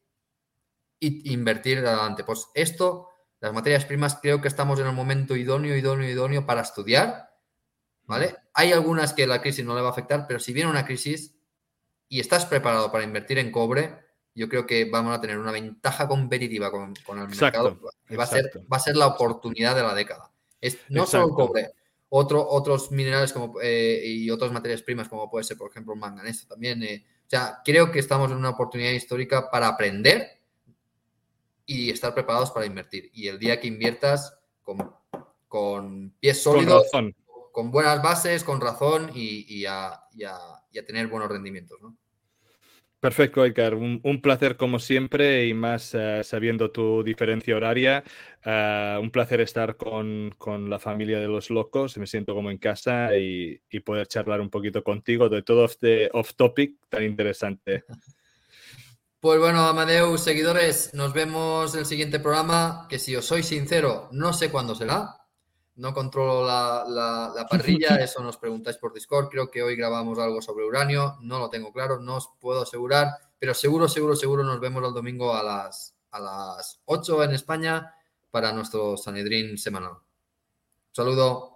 e 0.98 1.20
invertir 1.24 1.78
adelante. 1.78 2.24
Pues 2.24 2.48
esto 2.54 3.10
las 3.40 3.52
materias 3.52 3.84
primas 3.84 4.18
creo 4.20 4.40
que 4.40 4.48
estamos 4.48 4.78
en 4.80 4.86
el 4.86 4.92
momento 4.92 5.36
idóneo, 5.36 5.76
idóneo, 5.76 6.08
idóneo 6.08 6.46
para 6.46 6.62
estudiar, 6.62 7.30
¿vale? 8.04 8.36
Hay 8.54 8.72
algunas 8.72 9.12
que 9.12 9.26
la 9.26 9.40
crisis 9.40 9.64
no 9.64 9.74
le 9.74 9.82
va 9.82 9.88
a 9.88 9.92
afectar, 9.92 10.26
pero 10.26 10.40
si 10.40 10.52
viene 10.52 10.70
una 10.70 10.86
crisis 10.86 11.36
y 12.08 12.20
estás 12.20 12.46
preparado 12.46 12.90
para 12.90 13.04
invertir 13.04 13.38
en 13.38 13.50
cobre, 13.50 14.06
yo 14.34 14.48
creo 14.48 14.66
que 14.66 14.84
vamos 14.84 15.16
a 15.16 15.20
tener 15.20 15.38
una 15.38 15.50
ventaja 15.50 16.06
competitiva 16.06 16.70
con, 16.70 16.94
el 17.18 17.28
mercado. 17.28 17.80
va, 18.18 18.24
a 18.24 18.26
ser, 18.26 18.50
va 18.70 18.76
a 18.76 18.80
ser 18.80 18.96
la 18.96 19.06
oportunidad 19.06 19.74
de 19.74 19.82
la 19.82 19.94
década. 19.94 20.30
Es, 20.60 20.78
no 20.88 21.06
solo 21.06 21.28
el 21.28 21.32
cobre, 21.32 21.72
otro, 22.08 22.46
otros 22.46 22.90
minerales 22.90 23.32
como, 23.32 23.60
eh, 23.62 24.02
y 24.04 24.30
otras 24.30 24.52
materias 24.52 24.82
primas, 24.82 25.08
como 25.08 25.30
puede 25.30 25.44
ser, 25.44 25.56
por 25.56 25.70
ejemplo, 25.70 25.94
el 25.94 26.00
manganeso 26.00 26.46
también. 26.46 26.82
Eh. 26.82 27.04
o 27.26 27.30
sea, 27.30 27.60
creo 27.64 27.90
que 27.90 27.98
estamos 27.98 28.30
en 28.30 28.36
una 28.36 28.50
oportunidad 28.50 28.92
histórica 28.92 29.50
para 29.50 29.68
aprender 29.68 30.35
y 31.66 31.90
estar 31.90 32.14
preparados 32.14 32.52
para 32.52 32.64
invertir. 32.64 33.10
Y 33.12 33.28
el 33.28 33.38
día 33.38 33.60
que 33.60 33.66
inviertas 33.66 34.38
con, 34.62 34.94
con 35.48 36.10
pies 36.20 36.42
sólidos, 36.42 36.88
con, 37.52 37.70
buenas 37.70 38.02
bases, 38.02 38.44
con 38.44 38.60
razón 38.60 39.10
y, 39.12 39.64
a, 39.66 40.00
tener 40.86 41.08
buenos 41.08 41.28
rendimientos. 41.28 41.78
Perfecto, 43.00 43.44
Edgar. 43.44 43.74
Un, 43.74 44.20
placer 44.22 44.56
como 44.56 44.78
siempre 44.78 45.46
y 45.46 45.54
más 45.54 45.94
eh, 45.94 46.22
sabiendo 46.24 46.70
tu 46.70 47.02
diferencia 47.02 47.56
horaria. 47.56 48.02
Eh, 48.44 48.98
un 49.00 49.10
placer 49.10 49.40
estar 49.40 49.76
con, 49.76 50.34
la 50.68 50.78
familia 50.78 51.20
de 51.20 51.28
los 51.28 51.50
locos. 51.50 51.96
Me 51.98 52.06
siento 52.06 52.34
como 52.34 52.50
en 52.50 52.58
casa 52.58 53.16
y, 53.16 53.60
poder 53.84 54.06
charlar 54.06 54.40
un 54.40 54.50
poquito 54.50 54.82
contigo 54.82 55.28
de 55.28 55.42
todo 55.42 55.66
este 55.66 56.08
off 56.12 56.34
topic 56.34 56.76
tan 56.88 57.04
interesante. 57.04 57.84
Pues 59.18 59.40
bueno, 59.40 59.66
Amadeus, 59.66 60.20
seguidores, 60.20 60.92
nos 60.92 61.14
vemos 61.14 61.72
en 61.72 61.80
el 61.80 61.86
siguiente 61.86 62.20
programa, 62.20 62.86
que 62.88 62.98
si 62.98 63.16
os 63.16 63.24
soy 63.24 63.42
sincero, 63.42 64.08
no 64.12 64.34
sé 64.34 64.50
cuándo 64.50 64.74
será. 64.74 65.26
No 65.76 65.94
controlo 65.94 66.46
la, 66.46 67.46
parrilla, 67.50 67.96
eso 67.96 68.22
nos 68.22 68.36
preguntáis 68.36 68.76
por 68.76 68.92
Discord. 68.92 69.28
Creo 69.28 69.50
que 69.50 69.62
hoy 69.62 69.74
grabamos 69.74 70.18
algo 70.18 70.42
sobre 70.42 70.66
uranio, 70.66 71.16
no 71.22 71.38
lo 71.38 71.48
tengo 71.48 71.72
claro, 71.72 71.98
no 71.98 72.16
os 72.16 72.28
puedo 72.38 72.62
asegurar, 72.62 73.08
pero 73.38 73.54
seguro, 73.54 73.88
seguro, 73.88 74.16
seguro 74.16 74.44
nos 74.44 74.60
vemos 74.60 74.84
el 74.84 74.92
domingo 74.92 75.34
a 75.34 75.42
las, 75.42 75.96
a 76.10 76.20
las 76.20 76.80
8 76.84 77.24
en 77.24 77.32
España 77.32 77.94
para 78.30 78.52
nuestro 78.52 78.98
Sanedrín 78.98 79.56
semanal. 79.56 79.94
saludo. 80.92 81.55